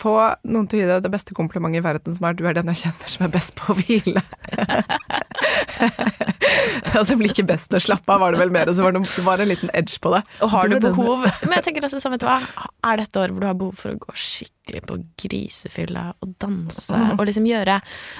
Få 0.00 0.16
noen 0.48 0.66
til 0.66 0.80
å 0.80 0.82
gi 0.82 0.88
deg 0.88 1.02
det 1.04 1.10
beste 1.12 1.34
komplimentet 1.36 1.82
i 1.82 1.84
verden, 1.84 2.14
som 2.16 2.24
er 2.26 2.32
du 2.34 2.46
er 2.48 2.54
den 2.56 2.66
jeg 2.72 2.82
kjenner 2.86 3.08
som 3.14 3.26
er 3.26 3.30
best 3.34 3.54
på 3.54 3.72
å 3.74 3.76
hvile. 3.78 4.22
altså 6.98 7.16
blir 7.18 7.30
ikke 7.32 7.46
best 7.48 7.74
å 7.76 7.80
slappe 7.82 8.12
av, 8.14 8.20
var 8.22 8.34
det 8.34 8.40
vel 8.42 8.52
mer, 8.54 8.70
og 8.70 8.76
så 8.76 8.84
var 8.84 8.94
det 8.96 9.02
var 9.26 9.42
en 9.42 9.50
liten 9.50 9.70
edge 9.76 9.98
på 10.02 10.12
det. 10.14 10.22
Og 10.44 10.52
har 10.54 10.68
Du 10.70 10.76
du 10.78 10.86
behov 10.88 11.24
Men 11.46 11.56
jeg 11.58 11.64
tenker 11.66 11.86
også 11.86 12.00
sånn, 12.02 12.14
vet 12.16 12.22
du 12.24 12.28
hva 12.28 12.38
Er 12.90 13.00
dette 13.02 13.20
år 13.20 13.32
hvor 13.34 13.44
du 13.44 13.46
har 13.48 13.56
behov 13.58 13.76
for 13.80 13.94
å 13.94 13.98
gå 14.00 14.14
skikkelig 14.16 14.82
på 14.88 14.96
grisefylla 15.24 16.04
og 16.22 16.34
danse 16.42 16.96
og 17.16 17.22
liksom 17.26 17.46
gjøre 17.48 17.78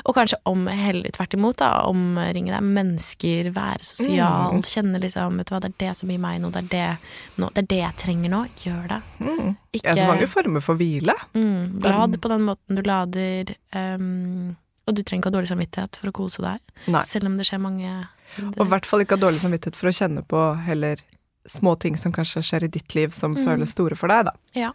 Og 0.09 0.17
kanskje 0.17 0.41
om 0.51 0.67
heller 0.67 1.13
tvert 1.15 1.37
imot, 1.39 1.59
da. 1.63 1.71
Omringe 1.91 2.53
deg 2.55 2.67
mennesker, 2.67 3.51
være 3.57 3.87
sosial, 3.87 4.57
Mm. 4.61 4.63
kjenne 4.67 5.01
liksom 5.03 5.37
Vet 5.41 5.51
du 5.51 5.55
hva, 5.55 5.61
det 5.65 5.71
er 5.73 5.79
det 5.87 5.97
som 6.01 6.11
gir 6.11 6.19
meg 6.23 6.41
noe, 6.43 6.51
det 6.55 6.63
er 6.65 6.71
det, 6.71 7.11
nå, 7.41 7.51
det, 7.55 7.63
er 7.65 7.69
det 7.71 7.81
jeg 7.81 7.97
trenger 8.05 8.33
nå. 8.33 8.41
Gjør 8.65 8.89
det. 8.91 9.01
Mm. 9.21 9.53
Det 9.73 9.83
er 9.87 10.01
så 10.01 10.07
mange 10.09 10.27
former 10.31 10.65
for 10.65 10.79
hvile. 10.81 11.15
mm, 11.35 11.79
Lad 11.85 12.17
på 12.21 12.29
den 12.33 12.43
måten 12.49 12.77
du 12.79 12.83
lader. 12.87 13.55
ehm, 13.73 14.57
og 14.91 14.97
du 14.99 15.03
trenger 15.07 15.23
ikke 15.23 15.31
ha 15.31 15.37
dårlig 15.39 15.51
samvittighet 15.53 15.97
for 16.01 16.11
å 16.11 16.15
kose 16.21 16.43
deg, 16.45 16.75
Nei. 16.91 17.03
selv 17.07 17.31
om 17.31 17.37
det 17.39 17.47
skjer 17.49 17.63
mange 17.63 17.95
Og 18.41 18.61
i 18.67 18.69
hvert 18.71 18.87
fall 18.87 19.01
ikke 19.05 19.17
ha 19.19 19.23
dårlig 19.25 19.41
samvittighet 19.43 19.79
for 19.79 19.91
å 19.91 19.95
kjenne 19.97 20.23
på 20.27 20.43
heller 20.67 21.01
små 21.49 21.73
ting 21.81 21.97
som 21.99 22.13
kanskje 22.13 22.43
skjer 22.47 22.67
i 22.69 22.69
ditt 22.75 22.95
liv 22.95 23.11
som 23.17 23.35
Mm. 23.35 23.45
føles 23.47 23.71
store 23.75 23.97
for 23.97 24.09
deg, 24.13 24.27
da. 24.29 24.33
Ja. 24.55 24.73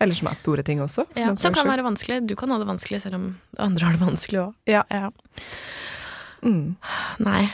Eller 0.00 0.14
som 0.14 0.28
er 0.28 0.34
store 0.34 0.62
ting 0.62 0.80
også. 0.80 1.04
Ja, 1.16 1.26
som 1.34 1.36
saks 1.36 1.54
kan 1.60 1.68
være 1.68 1.84
vanskelig. 1.84 2.26
Du 2.26 2.34
kan 2.36 2.50
ha 2.50 2.58
det 2.58 2.66
vanskelig 2.66 3.00
selv 3.02 3.14
om 3.14 3.26
andre 3.58 3.84
har 3.86 3.92
det 3.96 4.00
vanskelig 4.06 4.40
òg. 4.48 4.54
Ja. 4.66 4.82
Ja. 4.90 5.10
Mm. 6.42 6.76
Nei. 7.24 7.48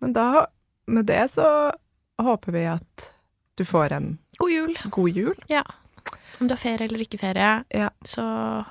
Men 0.00 0.12
da, 0.12 0.46
med 0.86 1.06
det 1.06 1.22
så 1.32 1.46
håper 2.20 2.52
vi 2.52 2.64
at 2.68 3.10
du 3.56 3.64
får 3.64 3.92
en 3.96 4.18
God 4.38 4.50
jul. 4.50 4.74
god 4.90 5.10
jul. 5.16 5.34
Ja. 5.48 5.62
Om 6.40 6.48
du 6.48 6.52
har 6.54 6.58
ferie 6.60 6.88
eller 6.88 6.98
ikke 7.04 7.18
ferie, 7.20 7.64
Ja. 7.70 7.90
så 8.04 8.22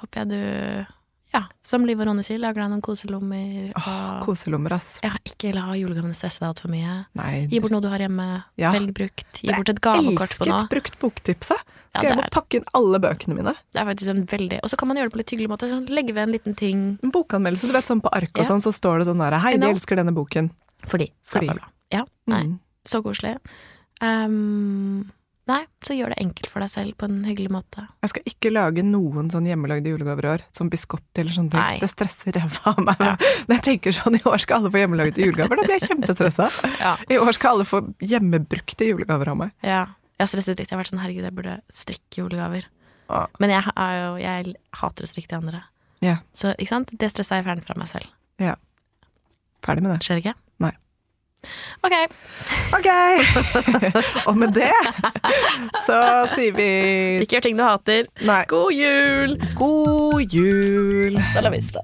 håper 0.02 0.20
jeg 0.20 0.30
du 0.30 0.86
Ja, 1.34 1.41
som 1.65 1.86
Liv 1.86 1.98
og 2.00 2.06
Ronny 2.06 2.22
sier, 2.22 2.38
lager 2.38 2.62
deg 2.62 2.69
noen 2.69 2.82
koselommer. 2.86 3.72
Åh, 3.76 3.88
og 3.89 4.26
koselommer, 4.28 4.76
ass. 4.76 5.00
ja, 5.02 5.10
ikke 5.26 5.50
la 5.56 5.74
julegavene 5.80 6.13
stresse 6.13 6.39
deg 6.43 6.52
altfor 6.52 6.69
mye. 6.69 6.98
Nei, 7.17 7.48
Gi 7.50 7.60
bort 7.63 7.72
noe 7.74 7.82
du 7.82 7.88
har 7.89 7.98
hjemme, 8.04 8.43
Ja. 8.62 8.72
velg 8.72 8.93
brukt. 8.93 9.41
Gi 9.41 9.50
bort 9.52 9.69
et 9.69 9.82
gavekort 9.82 10.30
på 10.38 10.46
noe. 10.46 10.60
elsket 10.60 10.69
brukt 10.69 11.00
boktipset. 11.02 11.58
Ja, 11.58 12.00
Skal 12.00 12.04
jeg 12.06 12.12
det 12.13 12.17
må 12.19 12.24
er- 12.28 12.30
pakke 12.30 12.54
inn 12.62 12.65
alle 12.76 13.00
bøkene 13.00 13.36
mine. 13.36 13.56
Det 13.74 13.82
er 13.82 13.86
faktisk 13.86 14.10
en 14.10 14.26
veldig 14.28 14.60
Og 14.63 14.69
så 14.69 14.78
kan 14.78 14.88
man 14.88 14.98
gjøre 14.98 15.10
det 15.10 15.13
på 15.13 15.17
litt 15.17 15.30
hyggelig 15.34 15.50
måte. 15.50 15.69
Sånn, 15.69 15.89
legge 15.89 16.13
ved 16.13 16.24
en 16.30 16.32
liten 16.34 16.56
ting. 16.56 17.00
En 17.04 17.12
bokanmeldelse, 17.12 17.65
du 17.67 17.74
vet 17.74 17.86
sånn 17.86 18.02
på 18.02 18.10
ark 18.13 18.32
og 18.38 18.46
sånn, 18.46 18.62
så 18.62 18.72
står 18.74 19.00
det 19.00 19.08
sånn 19.08 19.19
der 19.19 19.38
Hei, 19.39 19.58
de 19.58 19.65
elsker 19.74 19.96
denne 19.96 20.13
boken. 20.13 20.52
Fordi. 20.86 21.12
Fordi. 21.26 21.48
Bla. 21.48 21.65
Ja, 21.91 22.06
nei. 22.28 22.43
Mm. 22.43 22.60
Så 22.86 23.02
koselig. 23.02 23.38
Um, 24.02 25.12
nei, 25.49 25.60
så 25.84 25.95
gjør 25.95 26.13
det 26.13 26.17
enkelt 26.23 26.47
for 26.51 26.63
deg 26.63 26.69
selv 26.71 26.95
på 26.99 27.08
en 27.10 27.17
hyggelig 27.27 27.51
måte. 27.51 27.84
Jeg 28.06 28.12
skal 28.13 28.29
ikke 28.32 28.51
lage 28.53 28.84
noen 28.88 29.27
sånn 29.34 29.47
hjemmelagde 29.49 29.91
julegaver 29.91 30.27
i 30.27 30.29
år, 30.34 30.45
som 30.56 30.69
biskott 30.71 31.19
eller 31.19 31.36
sånne 31.36 31.51
ting. 31.53 31.60
Nei. 31.63 31.79
Det 31.82 31.89
stresser 31.91 32.38
ræva 32.38 32.73
av 32.73 32.79
meg. 32.88 33.03
Når 33.49 33.56
jeg 33.58 33.65
tenker 33.67 33.95
sånn, 33.97 34.15
i 34.19 34.23
år 34.29 34.43
skal 34.43 34.62
alle 34.62 34.71
få 34.73 34.82
hjemmelagde 34.84 35.25
julegaver, 35.25 35.60
da 35.60 35.65
blir 35.67 35.75
jeg 35.79 35.89
kjempestressa. 35.91 36.47
Ja. 36.84 36.93
I 37.12 37.17
år 37.19 37.32
skal 37.36 37.58
alle 37.58 37.67
få 37.67 37.82
hjemmebrukte 38.03 38.88
julegaver 38.88 39.34
av 39.34 39.39
meg. 39.43 39.51
Ja. 39.63 39.84
Jeg 40.17 40.25
har 40.25 40.29
stresset 40.32 40.60
litt. 40.60 40.69
Jeg 40.69 40.75
har 40.77 40.82
vært 40.84 40.91
sånn 40.93 41.01
herregud, 41.03 41.25
jeg 41.27 41.36
burde 41.36 41.56
strikke 41.73 42.21
julegaver. 42.21 42.67
Ja. 43.10 43.25
Men 43.43 43.51
jeg, 43.56 43.73
er 43.75 43.95
jo, 43.99 44.12
jeg 44.21 44.56
hater 44.79 45.06
å 45.06 45.10
strikke 45.10 45.32
de 45.34 45.39
andre. 45.41 45.63
Ja. 46.03 46.17
Så 46.36 46.51
ikke 46.56 46.71
sant? 46.71 46.91
det 46.99 47.10
stresset 47.12 47.36
er 47.36 47.41
jeg 47.43 47.47
ferdig 47.51 47.65
fra 47.67 47.75
meg 47.79 47.89
selv. 47.91 48.08
ja. 48.39 48.56
Ferdig 49.63 49.86
med 49.86 49.93
det. 49.93 49.99
Skjer 50.03 50.19
ikke? 50.19 50.34
Ok. 51.84 51.95
Ok! 52.77 52.89
Og 54.29 54.38
med 54.38 54.56
det 54.56 54.71
så 55.86 55.99
sier 56.34 56.56
vi 56.56 56.69
Ikke 57.23 57.38
gjør 57.38 57.47
ting 57.49 57.60
du 57.60 57.65
hater. 57.65 58.08
Nei. 58.23 58.43
God 58.51 58.71
jul! 58.77 59.36
God 59.60 60.34
jul! 60.34 61.19
Hasta 61.19 61.43
la 61.43 61.53
vista. 61.53 61.84